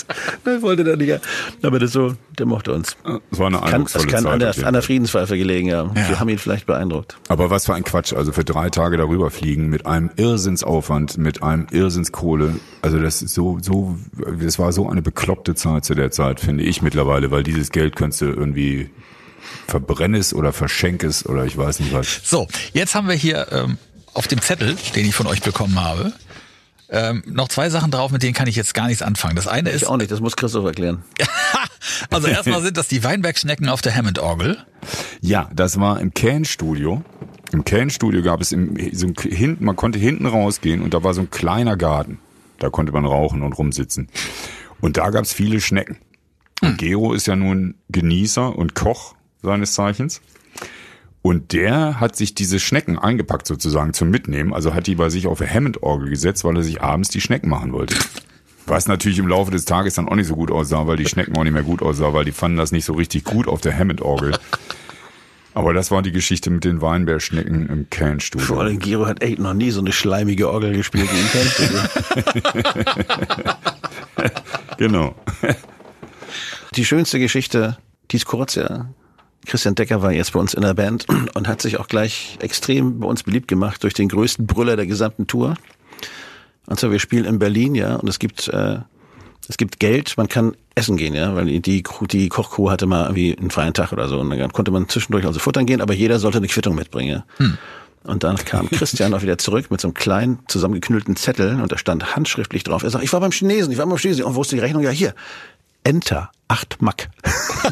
das 0.44 0.62
wollte 0.62 0.84
der 0.84 0.96
nicht. 0.96 1.20
Aber 1.62 1.78
das 1.78 1.92
so, 1.92 2.14
der 2.38 2.46
mochte 2.46 2.72
uns. 2.72 2.96
Das 3.30 3.38
war 3.38 3.46
eine 3.46 3.60
kann, 3.60 3.86
Das 3.92 4.06
kann 4.06 4.26
an 4.26 4.40
der, 4.40 4.54
an 4.64 4.72
der 4.72 4.82
Friedenspfeife 4.82 5.36
gelegen 5.36 5.72
haben. 5.72 5.92
Ja. 5.96 6.08
Wir 6.08 6.20
haben 6.20 6.28
ihn 6.28 6.38
vielleicht 6.38 6.66
beeindruckt. 6.66 7.16
Aber 7.28 7.50
was 7.50 7.66
für 7.66 7.74
ein 7.74 7.84
Quatsch. 7.84 8.12
Also 8.12 8.32
für 8.32 8.44
drei 8.44 8.70
Tage 8.70 8.96
darüber 8.96 9.30
fliegen 9.30 9.68
mit 9.68 9.86
einem 9.86 10.10
Irrsinnsaufwand, 10.16 11.18
mit 11.18 11.42
einem 11.42 11.66
Irrsinnskohle. 11.70 12.56
Also 12.82 12.98
das 12.98 13.22
ist 13.22 13.34
so, 13.34 13.58
so, 13.60 13.96
das 14.40 14.58
war 14.58 14.72
so 14.72 14.88
eine 14.88 15.02
bekloppte 15.02 15.54
Zeit 15.54 15.84
zu 15.84 15.94
der 15.94 16.10
Zeit, 16.10 16.40
finde 16.40 16.64
ich 16.64 16.82
mittlerweile, 16.82 17.30
weil 17.30 17.42
dieses 17.42 17.70
Geld 17.70 17.96
könntest 17.96 18.20
du 18.20 18.26
irgendwie 18.26 18.90
verbrennes 19.66 20.34
oder 20.34 20.52
verschenkes 20.52 21.26
oder 21.26 21.44
ich 21.44 21.56
weiß 21.56 21.80
nicht 21.80 21.92
was. 21.92 22.20
So, 22.24 22.46
jetzt 22.72 22.94
haben 22.94 23.08
wir 23.08 23.14
hier 23.14 23.46
ähm, 23.52 23.78
auf 24.12 24.28
dem 24.28 24.40
Zettel, 24.40 24.76
den 24.94 25.06
ich 25.06 25.14
von 25.14 25.26
euch 25.26 25.42
bekommen 25.42 25.82
habe, 25.82 26.12
ähm, 26.90 27.22
noch 27.26 27.48
zwei 27.48 27.70
Sachen 27.70 27.90
drauf, 27.90 28.10
mit 28.10 28.22
denen 28.22 28.34
kann 28.34 28.46
ich 28.46 28.56
jetzt 28.56 28.74
gar 28.74 28.86
nichts 28.86 29.02
anfangen. 29.02 29.36
Das 29.36 29.48
eine 29.48 29.70
ist. 29.70 29.82
Ich 29.82 29.88
auch 29.88 29.96
nicht, 29.96 30.10
das 30.10 30.20
muss 30.20 30.36
Christoph 30.36 30.64
erklären. 30.64 31.02
also 32.10 32.28
erstmal 32.28 32.62
sind 32.62 32.76
das 32.76 32.88
die 32.88 33.02
Weinbergschnecken 33.02 33.68
auf 33.68 33.82
der 33.82 33.94
Hammond-Orgel. 33.94 34.58
Ja, 35.20 35.50
das 35.54 35.80
war 35.80 36.00
im 36.00 36.12
Can-Studio. 36.12 37.02
Im 37.52 37.64
Can-Studio 37.64 38.22
gab 38.22 38.40
es 38.40 38.52
im, 38.52 38.76
so 38.92 39.06
ein, 39.06 39.14
hinten, 39.16 39.64
man 39.64 39.76
konnte 39.76 39.98
hinten 39.98 40.26
rausgehen 40.26 40.82
und 40.82 40.94
da 40.94 41.02
war 41.02 41.14
so 41.14 41.22
ein 41.22 41.30
kleiner 41.30 41.76
Garten. 41.76 42.18
Da 42.58 42.70
konnte 42.70 42.92
man 42.92 43.04
rauchen 43.04 43.42
und 43.42 43.52
rumsitzen. 43.52 44.08
Und 44.80 44.96
da 44.96 45.10
gab 45.10 45.24
es 45.24 45.32
viele 45.32 45.60
Schnecken. 45.60 45.98
Und 46.62 46.70
hm. 46.70 46.76
Gero 46.76 47.12
ist 47.12 47.26
ja 47.26 47.36
nun 47.36 47.74
Genießer 47.88 48.56
und 48.56 48.74
Koch 48.74 49.14
seines 49.42 49.72
Zeichens. 49.72 50.20
Und 51.26 51.54
der 51.54 52.00
hat 52.00 52.16
sich 52.16 52.34
diese 52.34 52.60
Schnecken 52.60 52.98
eingepackt 52.98 53.46
sozusagen 53.46 53.94
zum 53.94 54.10
Mitnehmen, 54.10 54.52
also 54.52 54.74
hat 54.74 54.86
die 54.86 54.94
bei 54.94 55.08
sich 55.08 55.26
auf 55.26 55.40
eine 55.40 55.48
Hammond-Orgel 55.48 56.10
gesetzt, 56.10 56.44
weil 56.44 56.54
er 56.54 56.62
sich 56.62 56.82
abends 56.82 57.08
die 57.08 57.22
Schnecken 57.22 57.48
machen 57.48 57.72
wollte. 57.72 57.96
Was 58.66 58.88
natürlich 58.88 59.18
im 59.18 59.28
Laufe 59.28 59.50
des 59.50 59.64
Tages 59.64 59.94
dann 59.94 60.06
auch 60.06 60.16
nicht 60.16 60.26
so 60.26 60.36
gut 60.36 60.50
aussah, 60.50 60.86
weil 60.86 60.98
die 60.98 61.06
Schnecken 61.06 61.34
auch 61.38 61.44
nicht 61.44 61.54
mehr 61.54 61.62
gut 61.62 61.80
aussah, 61.80 62.12
weil 62.12 62.26
die 62.26 62.32
fanden 62.32 62.58
das 62.58 62.72
nicht 62.72 62.84
so 62.84 62.92
richtig 62.92 63.24
gut 63.24 63.48
auf 63.48 63.62
der 63.62 63.74
Hammond-Orgel. 63.74 64.36
Aber 65.54 65.72
das 65.72 65.90
war 65.90 66.02
die 66.02 66.12
Geschichte 66.12 66.50
mit 66.50 66.64
den 66.64 66.82
Weinbergschnecken 66.82 67.70
im 67.70 67.88
Can-Studio. 67.88 68.46
Vor 68.46 68.60
allem 68.60 68.78
Giro 68.78 69.06
hat 69.06 69.22
echt 69.22 69.38
noch 69.38 69.54
nie 69.54 69.70
so 69.70 69.80
eine 69.80 69.92
schleimige 69.92 70.50
Orgel 70.50 70.76
gespielt 70.76 71.08
wie 71.10 71.20
im 71.20 71.28
Can-Studio. 72.22 72.74
genau. 74.76 75.14
Die 76.74 76.84
schönste 76.84 77.18
Geschichte, 77.18 77.78
die 78.10 78.16
ist 78.16 78.26
kurz, 78.26 78.56
ja. 78.56 78.90
Christian 79.46 79.74
Decker 79.74 80.02
war 80.02 80.12
jetzt 80.12 80.32
bei 80.32 80.40
uns 80.40 80.54
in 80.54 80.62
der 80.62 80.74
Band 80.74 81.06
und 81.34 81.48
hat 81.48 81.62
sich 81.62 81.78
auch 81.78 81.88
gleich 81.88 82.38
extrem 82.40 83.00
bei 83.00 83.06
uns 83.06 83.22
beliebt 83.22 83.48
gemacht 83.48 83.82
durch 83.82 83.94
den 83.94 84.08
größten 84.08 84.46
Brüller 84.46 84.76
der 84.76 84.86
gesamten 84.86 85.26
Tour. 85.26 85.54
Und 86.66 86.80
zwar, 86.80 86.90
wir 86.90 86.98
spielen 86.98 87.24
in 87.24 87.38
Berlin, 87.38 87.74
ja, 87.74 87.96
und 87.96 88.08
es 88.08 88.18
gibt, 88.18 88.48
äh, 88.48 88.78
es 89.48 89.56
gibt 89.56 89.78
Geld, 89.80 90.14
man 90.16 90.28
kann 90.28 90.56
essen 90.74 90.96
gehen, 90.96 91.14
ja, 91.14 91.34
weil 91.34 91.60
die, 91.60 91.82
die 91.82 92.28
Kochcrew 92.28 92.70
hatte 92.70 92.86
mal 92.86 93.04
irgendwie 93.04 93.36
einen 93.36 93.50
freien 93.50 93.74
Tag 93.74 93.92
oder 93.92 94.08
so 94.08 94.18
und 94.18 94.30
dann 94.30 94.52
konnte 94.52 94.70
man 94.70 94.88
zwischendurch 94.88 95.26
also 95.26 95.38
futtern 95.38 95.66
gehen, 95.66 95.80
aber 95.80 95.94
jeder 95.94 96.18
sollte 96.18 96.38
eine 96.38 96.48
Quittung 96.48 96.74
mitbringen. 96.74 97.22
Hm. 97.36 97.58
Und 98.04 98.22
dann 98.22 98.36
kam 98.36 98.68
Christian 98.70 99.14
auch 99.14 99.22
wieder 99.22 99.38
zurück 99.38 99.70
mit 99.70 99.80
so 99.80 99.88
einem 99.88 99.94
kleinen 99.94 100.38
zusammengeknüllten 100.48 101.16
Zettel 101.16 101.60
und 101.60 101.72
da 101.72 101.78
stand 101.78 102.16
handschriftlich 102.16 102.62
drauf. 102.62 102.82
Er 102.82 102.90
sagt, 102.90 103.04
ich 103.04 103.12
war 103.12 103.20
beim 103.20 103.32
Chinesen, 103.32 103.72
ich 103.72 103.78
war 103.78 103.86
beim 103.86 103.96
Chinesen 103.96 104.24
und 104.24 104.34
wo 104.34 104.42
ist 104.42 104.52
die 104.52 104.58
Rechnung? 104.58 104.82
Ja, 104.82 104.90
hier. 104.90 105.14
Enter, 105.84 106.30
8 106.48 106.82
Mack. 106.82 107.08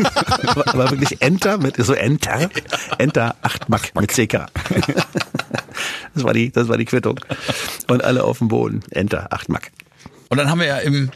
war, 0.75 0.91
wirklich 0.91 1.21
Enter 1.21 1.59
mit 1.59 1.77
so 1.77 1.93
Enter, 1.93 2.51
Enter 2.99 3.37
8 3.43 3.69
Mack 3.69 3.95
mit 3.95 4.11
CK. 4.11 4.47
das 6.15 6.25
war 6.25 6.33
die, 6.33 6.51
das 6.51 6.69
war 6.69 6.79
die 6.79 6.85
Quittung. 6.85 7.21
Und 7.89 8.03
alle 8.03 8.25
auf 8.25 8.39
dem 8.39 8.49
Boden. 8.49 8.83
Enter 8.91 9.33
8 9.33 9.49
Mack. 9.49 9.71
Und 10.29 10.39
dann 10.39 10.51
haben 10.51 10.61
wir 10.61 10.67
ja 10.67 10.79
im, 10.79 11.11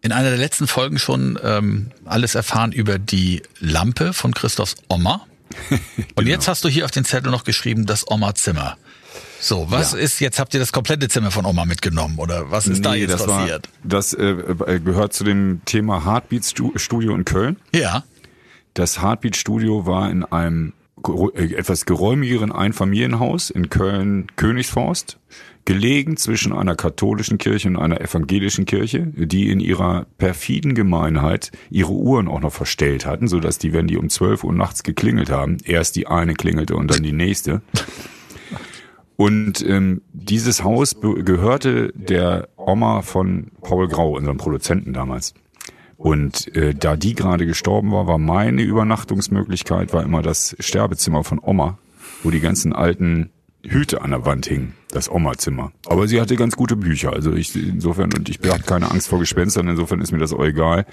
in 0.00 0.12
einer 0.12 0.30
der 0.30 0.38
letzten 0.38 0.66
Folgen 0.66 0.98
schon 0.98 1.38
ähm, 1.42 1.90
alles 2.04 2.34
erfahren 2.34 2.72
über 2.72 2.98
die 2.98 3.42
Lampe 3.60 4.12
von 4.12 4.32
Christophs 4.32 4.76
Oma. 4.88 5.26
Und 5.70 5.80
genau. 6.16 6.30
jetzt 6.30 6.48
hast 6.48 6.64
du 6.64 6.68
hier 6.68 6.84
auf 6.86 6.90
den 6.90 7.04
Zettel 7.04 7.30
noch 7.30 7.44
geschrieben, 7.44 7.86
das 7.86 8.10
Oma-Zimmer. 8.10 8.76
So, 9.42 9.66
was 9.70 9.92
ja. 9.92 9.98
ist, 9.98 10.20
jetzt 10.20 10.38
habt 10.38 10.54
ihr 10.54 10.60
das 10.60 10.70
komplette 10.70 11.08
Zimmer 11.08 11.32
von 11.32 11.44
Oma 11.44 11.64
mitgenommen 11.64 12.16
oder 12.18 12.52
was 12.52 12.68
ist 12.68 12.78
nee, 12.78 12.82
da 12.84 12.94
jetzt 12.94 13.14
das 13.14 13.26
passiert? 13.26 13.68
War, 13.68 13.88
das 13.90 14.14
äh, 14.14 14.24
äh, 14.24 14.78
gehört 14.78 15.14
zu 15.14 15.24
dem 15.24 15.62
Thema 15.64 16.06
Heartbeat 16.06 16.44
Studio 16.76 17.12
in 17.12 17.24
Köln. 17.24 17.56
Ja. 17.74 18.04
Das 18.74 19.02
Heartbeat 19.02 19.34
Studio 19.34 19.84
war 19.84 20.08
in 20.12 20.22
einem 20.22 20.74
äh, 21.34 21.54
etwas 21.54 21.86
geräumigeren 21.86 22.52
Einfamilienhaus 22.52 23.50
in 23.50 23.68
Köln 23.68 24.28
Königsforst, 24.36 25.18
gelegen 25.64 26.16
zwischen 26.16 26.52
einer 26.52 26.76
katholischen 26.76 27.38
Kirche 27.38 27.66
und 27.66 27.78
einer 27.78 28.00
evangelischen 28.00 28.64
Kirche, 28.64 29.08
die 29.08 29.50
in 29.50 29.58
ihrer 29.58 30.06
perfiden 30.18 30.76
Gemeinheit 30.76 31.50
ihre 31.68 31.90
Uhren 31.90 32.28
auch 32.28 32.40
noch 32.40 32.52
verstellt 32.52 33.06
hatten, 33.06 33.26
so 33.26 33.40
dass 33.40 33.58
die, 33.58 33.72
wenn 33.72 33.88
die 33.88 33.96
um 33.96 34.08
12 34.08 34.44
Uhr 34.44 34.52
nachts 34.52 34.84
geklingelt 34.84 35.30
haben, 35.30 35.56
erst 35.64 35.96
die 35.96 36.06
eine 36.06 36.34
klingelte 36.34 36.76
und 36.76 36.92
dann 36.92 37.02
die 37.02 37.12
nächste. 37.12 37.60
Und 39.22 39.64
ähm, 39.64 40.02
dieses 40.12 40.64
Haus 40.64 40.96
gehörte 41.00 41.92
der 41.94 42.48
Oma 42.56 43.02
von 43.02 43.52
Paul 43.60 43.86
Grau, 43.86 44.16
unserem 44.16 44.36
Produzenten 44.36 44.92
damals. 44.92 45.32
Und 45.96 46.52
äh, 46.56 46.74
da 46.74 46.96
die 46.96 47.14
gerade 47.14 47.46
gestorben 47.46 47.92
war, 47.92 48.08
war 48.08 48.18
meine 48.18 48.62
Übernachtungsmöglichkeit 48.62 49.92
war 49.92 50.02
immer 50.02 50.22
das 50.22 50.56
Sterbezimmer 50.58 51.22
von 51.22 51.38
Oma, 51.40 51.78
wo 52.24 52.32
die 52.32 52.40
ganzen 52.40 52.72
alten 52.72 53.30
Hüte 53.64 54.02
an 54.02 54.10
der 54.10 54.24
Wand 54.26 54.46
hingen, 54.46 54.74
das 54.90 55.10
Oma-Zimmer. 55.10 55.72
Aber 55.86 56.08
sie 56.08 56.20
hatte 56.20 56.36
ganz 56.36 56.56
gute 56.56 56.76
Bücher, 56.76 57.12
also 57.12 57.32
ich 57.32 57.54
insofern 57.54 58.12
und 58.12 58.28
ich 58.28 58.38
habe 58.44 58.62
keine 58.62 58.90
Angst 58.90 59.08
vor 59.08 59.18
Gespenstern, 59.18 59.68
insofern 59.68 60.00
ist 60.00 60.12
mir 60.12 60.18
das 60.18 60.32
auch 60.32 60.44
egal. 60.44 60.86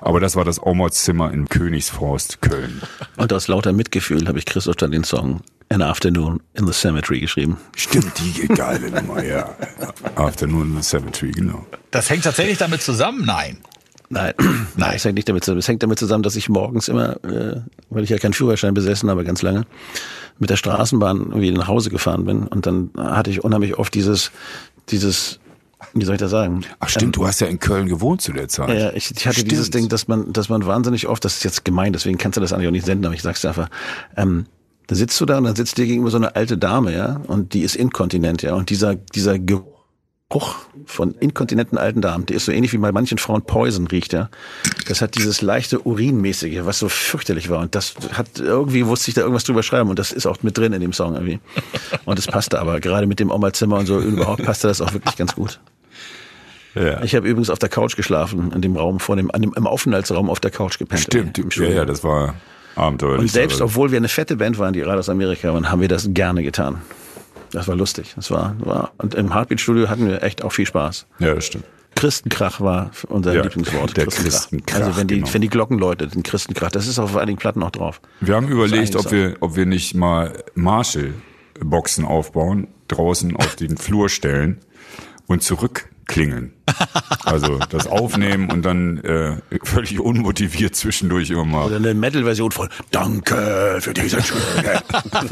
Aber 0.00 0.20
das 0.20 0.36
war 0.36 0.44
das 0.44 0.62
Oma-Zimmer 0.62 1.32
in 1.32 1.48
Königsforst, 1.48 2.40
Köln. 2.40 2.82
Und 3.16 3.32
aus 3.32 3.48
lauter 3.48 3.72
Mitgefühl 3.72 4.26
habe 4.28 4.38
ich 4.38 4.46
Christoph 4.46 4.76
dann 4.76 4.90
den 4.90 5.04
Song 5.04 5.40
An 5.68 5.82
Afternoon 5.82 6.40
in 6.54 6.66
the 6.66 6.72
Cemetery 6.72 7.20
geschrieben. 7.20 7.58
Stimmt, 7.74 8.12
die 8.18 8.46
geile 8.48 8.90
Nummer, 8.90 9.22
ja. 9.22 9.56
Afternoon 10.14 10.70
in 10.70 10.76
the 10.76 10.82
Cemetery, 10.82 11.32
genau. 11.32 11.66
Das 11.90 12.08
hängt 12.08 12.24
tatsächlich 12.24 12.58
damit 12.58 12.82
zusammen? 12.82 13.24
Nein. 13.26 13.58
Nein, 14.08 14.34
nein, 14.76 14.92
es 14.94 15.04
hängt 15.04 15.16
nicht 15.16 15.28
damit 15.28 15.42
zusammen. 15.42 15.58
Es 15.58 15.66
hängt 15.66 15.82
damit 15.82 15.98
zusammen, 15.98 16.22
dass 16.22 16.36
ich 16.36 16.48
morgens 16.48 16.86
immer, 16.86 17.16
äh, 17.24 17.60
weil 17.90 18.04
ich 18.04 18.10
ja 18.10 18.18
keinen 18.18 18.34
Führerschein 18.34 18.72
besessen 18.72 19.10
habe, 19.10 19.24
ganz 19.24 19.42
lange, 19.42 19.66
mit 20.38 20.50
der 20.50 20.56
Straßenbahn 20.56 21.18
irgendwie 21.28 21.50
nach 21.52 21.68
Hause 21.68 21.90
gefahren 21.90 22.24
bin. 22.24 22.46
Und 22.46 22.66
dann 22.66 22.90
hatte 22.96 23.30
ich 23.30 23.42
unheimlich 23.44 23.78
oft 23.78 23.94
dieses, 23.94 24.30
dieses, 24.88 25.40
wie 25.94 26.04
soll 26.04 26.14
ich 26.14 26.20
das 26.20 26.30
sagen? 26.30 26.64
Ach 26.80 26.88
stimmt, 26.88 27.04
ähm, 27.04 27.12
du 27.12 27.26
hast 27.26 27.40
ja 27.40 27.46
in 27.46 27.58
Köln 27.58 27.88
gewohnt 27.88 28.20
zu 28.20 28.32
der 28.32 28.48
Zeit. 28.48 28.68
Ja, 28.68 28.92
ich, 28.92 29.10
ich 29.10 29.26
hatte 29.26 29.38
stimmt. 29.38 29.52
dieses 29.52 29.70
Ding, 29.70 29.88
dass 29.88 30.08
man, 30.08 30.32
dass 30.32 30.48
man 30.48 30.66
wahnsinnig 30.66 31.06
oft, 31.06 31.24
das 31.24 31.38
ist 31.38 31.44
jetzt 31.44 31.64
gemein, 31.64 31.92
deswegen 31.92 32.18
kannst 32.18 32.36
du 32.36 32.40
das 32.40 32.52
eigentlich 32.52 32.68
auch 32.68 32.72
nicht 32.72 32.86
senden, 32.86 33.06
aber 33.06 33.14
ich 33.14 33.22
sag's 33.22 33.40
dir 33.40 33.48
einfach, 33.48 33.68
ähm, 34.16 34.46
da 34.86 34.94
sitzt 34.94 35.20
du 35.20 35.26
da 35.26 35.38
und 35.38 35.44
dann 35.44 35.56
sitzt 35.56 35.78
dir 35.78 35.86
gegenüber 35.86 36.10
so 36.10 36.16
eine 36.16 36.36
alte 36.36 36.58
Dame, 36.58 36.94
ja, 36.94 37.20
und 37.26 37.54
die 37.54 37.62
ist 37.62 37.76
inkontinent, 37.76 38.42
ja, 38.42 38.54
und 38.54 38.70
dieser, 38.70 38.94
dieser 38.94 39.38
Geruch 39.38 39.75
Geruch 40.28 40.56
von 40.86 41.14
inkontinenten 41.14 41.78
alten 41.78 42.00
Damen, 42.00 42.26
der 42.26 42.36
ist 42.36 42.46
so 42.46 42.52
ähnlich 42.52 42.72
wie 42.72 42.78
bei 42.78 42.90
manchen 42.90 43.16
Frauen 43.16 43.42
Poison 43.42 43.86
riecht, 43.86 44.12
ja. 44.12 44.28
Das 44.88 45.00
hat 45.00 45.14
dieses 45.14 45.40
leichte 45.40 45.86
Urinmäßige, 45.86 46.64
was 46.64 46.80
so 46.80 46.88
fürchterlich 46.88 47.48
war. 47.48 47.60
Und 47.60 47.76
das 47.76 47.94
hat, 48.12 48.40
irgendwie 48.40 48.86
wusste 48.86 49.10
ich 49.10 49.14
da 49.14 49.20
irgendwas 49.20 49.44
drüber 49.44 49.62
schreiben 49.62 49.88
und 49.88 50.00
das 50.00 50.10
ist 50.10 50.26
auch 50.26 50.42
mit 50.42 50.58
drin 50.58 50.72
in 50.72 50.80
dem 50.80 50.92
Song 50.92 51.14
irgendwie. 51.14 51.38
Und 52.06 52.18
es 52.18 52.26
passte 52.26 52.58
aber, 52.58 52.80
gerade 52.80 53.06
mit 53.06 53.20
dem 53.20 53.30
Oma-Zimmer 53.30 53.78
und 53.78 53.86
so, 53.86 54.00
überhaupt 54.00 54.44
passte 54.44 54.66
das 54.66 54.80
auch 54.80 54.92
wirklich 54.92 55.16
ganz 55.16 55.36
gut. 55.36 55.60
Ja. 56.74 57.02
Ich 57.04 57.14
habe 57.14 57.28
übrigens 57.28 57.48
auf 57.48 57.60
der 57.60 57.68
Couch 57.68 57.96
geschlafen, 57.96 58.50
in 58.52 58.60
dem 58.62 58.76
Raum 58.76 58.98
vor 58.98 59.14
dem, 59.14 59.30
an 59.30 59.42
dem 59.42 59.54
im 59.54 59.66
Aufenthaltsraum 59.66 60.28
auf 60.28 60.40
der 60.40 60.50
Couch 60.50 60.78
gepennt. 60.78 61.02
Stimmt, 61.02 61.38
im 61.38 61.50
ja, 61.50 61.68
ja, 61.68 61.84
das 61.84 62.02
war 62.02 62.34
abenteuerlich. 62.74 63.20
Und 63.20 63.30
selbst, 63.30 63.60
obwohl 63.60 63.92
wir 63.92 63.96
eine 63.96 64.08
fette 64.08 64.36
Band 64.36 64.58
waren, 64.58 64.72
die 64.72 64.80
gerade 64.80 64.98
aus 64.98 65.08
Amerika 65.08 65.54
waren, 65.54 65.70
haben 65.70 65.80
wir 65.80 65.88
das 65.88 66.08
gerne 66.12 66.42
getan. 66.42 66.82
Das 67.52 67.68
war 67.68 67.76
lustig. 67.76 68.12
Das 68.16 68.30
war, 68.30 68.56
war 68.58 68.92
und 68.98 69.14
im 69.14 69.32
Heartbeat-Studio 69.34 69.88
hatten 69.88 70.06
wir 70.08 70.22
echt 70.22 70.42
auch 70.44 70.50
viel 70.52 70.66
Spaß. 70.66 71.06
Ja, 71.18 71.34
das 71.34 71.46
stimmt. 71.46 71.64
Christenkrach 71.94 72.60
war 72.60 72.90
unser 73.08 73.32
Ja, 73.34 73.42
Lieblingswort. 73.42 73.96
der 73.96 74.06
Christenkrach, 74.06 74.80
Also 74.80 74.96
wenn 74.98 75.06
die, 75.08 75.16
genau. 75.20 75.32
wenn 75.32 75.40
die 75.40 75.48
Glocken 75.48 75.78
läuten, 75.78 76.22
Christenkrach. 76.22 76.70
Das 76.70 76.86
ist 76.86 76.98
auf 76.98 77.16
einigen 77.16 77.38
Platten 77.38 77.60
noch 77.60 77.70
drauf. 77.70 78.02
Wir 78.20 78.34
haben 78.34 78.48
überlegt, 78.48 78.96
ob 78.96 79.10
wir, 79.10 79.36
ob 79.40 79.56
wir 79.56 79.64
nicht 79.64 79.94
mal 79.94 80.44
Marshall-Boxen 80.54 82.04
aufbauen, 82.04 82.68
draußen 82.88 83.34
auf 83.36 83.56
den 83.56 83.76
Flur 83.76 84.08
stellen 84.08 84.58
und 85.26 85.42
zurückklingeln. 86.06 86.52
Also 87.24 87.58
das 87.70 87.86
aufnehmen 87.86 88.50
und 88.50 88.62
dann 88.62 88.98
äh, 88.98 89.36
völlig 89.62 90.00
unmotiviert 90.00 90.74
zwischendurch 90.74 91.30
immer 91.30 91.44
mal. 91.44 91.66
Oder 91.66 91.76
eine 91.76 91.94
Metal-Version 91.94 92.50
von 92.52 92.68
Danke 92.90 93.78
für 93.80 93.94
diese 93.94 94.22
Schule. 94.22 94.82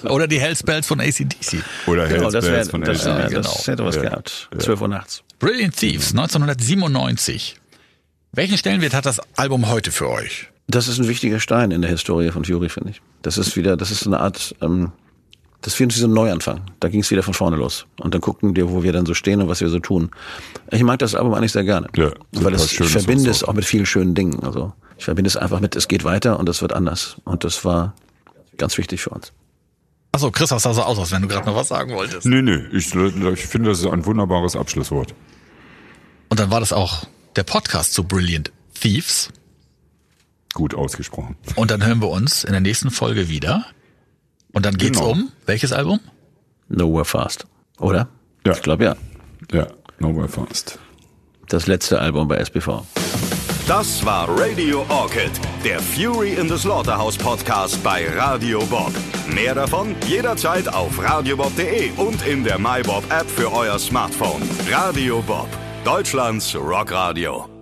Oder 0.11 0.27
die 0.27 0.41
Hellspells 0.41 0.87
von 0.87 1.01
ACDC. 1.01 1.63
Oder 1.87 2.09
genau, 2.09 2.31
das, 2.31 2.45
wär, 2.45 2.57
Hellspells 2.57 2.71
von 2.71 2.81
das, 2.83 3.05
LCD. 3.05 3.11
ja, 3.23 3.29
genau. 3.29 3.41
das 3.43 3.67
hätte 3.67 3.85
was 3.85 3.97
Ja. 3.97 4.03
gehabt. 4.03 4.49
12 4.59 4.81
Uhr 4.81 4.89
nachts. 4.89 5.23
Brilliant 5.39 5.77
Thieves, 5.77 6.11
1997. 6.11 7.57
Welchen 8.33 8.59
Stellenwert 8.59 8.95
hat 8.95 9.07
das 9.07 9.21
Album 9.37 9.69
heute 9.69 9.93
für 9.93 10.09
euch? 10.11 10.49
Das 10.67 10.89
ist 10.89 10.99
ein 10.99 11.09
wichtiger 11.09 11.41
Stein 11.41 11.71
in 11.71 11.83
der 11.83 11.91
Historie 11.91 12.31
von 12.31 12.45
Fury, 12.45 12.69
finde 12.69 12.91
ich. 12.91 13.03
Das 13.23 13.39
ist 13.39 13.55
wieder, 13.57 13.77
das 13.77 13.91
ist 13.91 14.01
so 14.01 14.11
eine 14.11 14.21
Art, 14.21 14.55
ähm, 14.61 14.93
das 15.65 15.81
wie 15.81 15.91
so 15.91 16.07
ein 16.07 16.13
Neuanfang. 16.13 16.61
Da 16.79 16.89
ging 16.89 17.01
es 17.01 17.11
wieder 17.11 17.23
von 17.23 17.33
vorne 17.33 17.57
los. 17.57 17.87
Und 17.99 18.13
dann 18.13 18.21
gucken 18.21 18.55
wir, 18.55 18.71
wo 18.71 18.83
wir 18.83 18.93
dann 18.93 19.07
so 19.07 19.15
stehen 19.15 19.41
und 19.41 19.49
was 19.49 19.63
wir 19.63 19.71
so 19.71 19.79
tun. 19.79 20.11
Ich 20.71 20.83
mag 20.83 20.99
das 20.99 21.15
Album 21.15 21.33
eigentlich 21.33 21.53
sehr 21.53 21.65
gerne. 21.65 21.89
Ja, 21.97 22.11
weil 22.33 22.53
es, 22.53 22.71
ich 22.79 22.87
verbinde 22.87 23.31
es 23.31 23.43
auch 23.43 23.55
mit 23.55 23.65
vielen 23.65 23.87
schönen 23.87 24.15
Dingen. 24.15 24.43
Also 24.43 24.75
ich 24.99 25.07
verbinde 25.07 25.29
es 25.29 25.39
einfach 25.39 25.61
mit, 25.61 25.75
es 25.75 25.89
geht 25.89 26.05
weiter 26.05 26.39
und 26.39 26.51
es 26.51 26.61
wird 26.61 26.75
anders. 26.75 27.17
Und 27.25 27.45
das 27.45 27.65
war 27.65 27.95
ganz 28.59 28.77
wichtig 28.77 29.01
für 29.01 29.11
uns. 29.11 29.33
Achso, 30.13 30.31
Chris, 30.31 30.51
das 30.51 30.63
sah 30.63 30.75
so 30.75 30.83
aus, 30.83 30.99
als 30.99 31.13
wenn 31.13 31.23
du 31.23 31.29
gerade 31.29 31.47
noch 31.47 31.57
was 31.57 31.69
sagen 31.69 31.95
wolltest. 31.95 32.27
Nee, 32.27 32.43
nee, 32.43 32.63
ich, 32.71 32.95
ich 32.95 33.47
finde, 33.47 33.71
das 33.71 33.81
ist 33.81 33.87
ein 33.87 34.05
wunderbares 34.05 34.57
Abschlusswort. 34.57 35.15
Und 36.29 36.41
dann 36.41 36.51
war 36.51 36.61
das 36.61 36.75
auch 36.75 37.07
der 37.37 37.43
Podcast 37.43 37.95
zu 37.95 38.05
Brilliant 38.05 38.53
Thieves. 38.79 39.31
Gut 40.53 40.75
ausgesprochen. 40.75 41.37
Und 41.57 41.71
dann 41.71 41.85
hören 41.85 42.03
wir 42.03 42.11
uns 42.11 42.45
in 42.45 42.53
der 42.53 42.61
nächsten 42.61 42.91
Folge 42.91 43.31
wieder. 43.31 43.65
Und 44.55 44.65
dann 44.65 44.77
geht's 44.77 44.99
Genau. 44.99 45.11
um 45.13 45.33
welches 45.47 45.73
Album? 45.73 46.01
Nowhere 46.69 47.05
Fast. 47.05 47.47
Oder? 47.79 48.09
Ja. 48.47 48.53
Ich 48.53 48.63
glaube 48.63 48.85
ja. 48.85 48.97
Ja, 49.53 49.67
Nowhere 49.99 50.29
Fast. 50.29 50.79
Das 51.49 51.67
letzte 51.67 52.01
Album 52.01 52.27
bei 52.29 52.37
SPV. 52.39 52.85
Das 53.67 54.05
war 54.05 54.29
Radio 54.39 54.85
Orchid, 54.91 55.31
der 55.65 55.81
Fury 55.81 56.35
in 56.35 56.49
the 56.49 56.57
Slaughterhouse 56.59 57.17
Podcast 57.17 57.83
bei 57.83 58.07
Radio 58.15 58.59
Bob. 58.67 58.93
Mehr 59.27 59.55
davon 59.55 59.95
jederzeit 60.07 60.69
auf 60.69 61.03
radiobob.de 61.03 61.91
und 61.97 62.27
in 62.27 62.45
der 62.45 62.59
MyBob 62.59 63.05
App 63.11 63.29
für 63.29 63.51
euer 63.53 63.79
Smartphone. 63.79 64.43
Radio 64.71 65.23
Bob, 65.23 65.49
Deutschlands 65.85 66.55
Rockradio. 66.55 67.54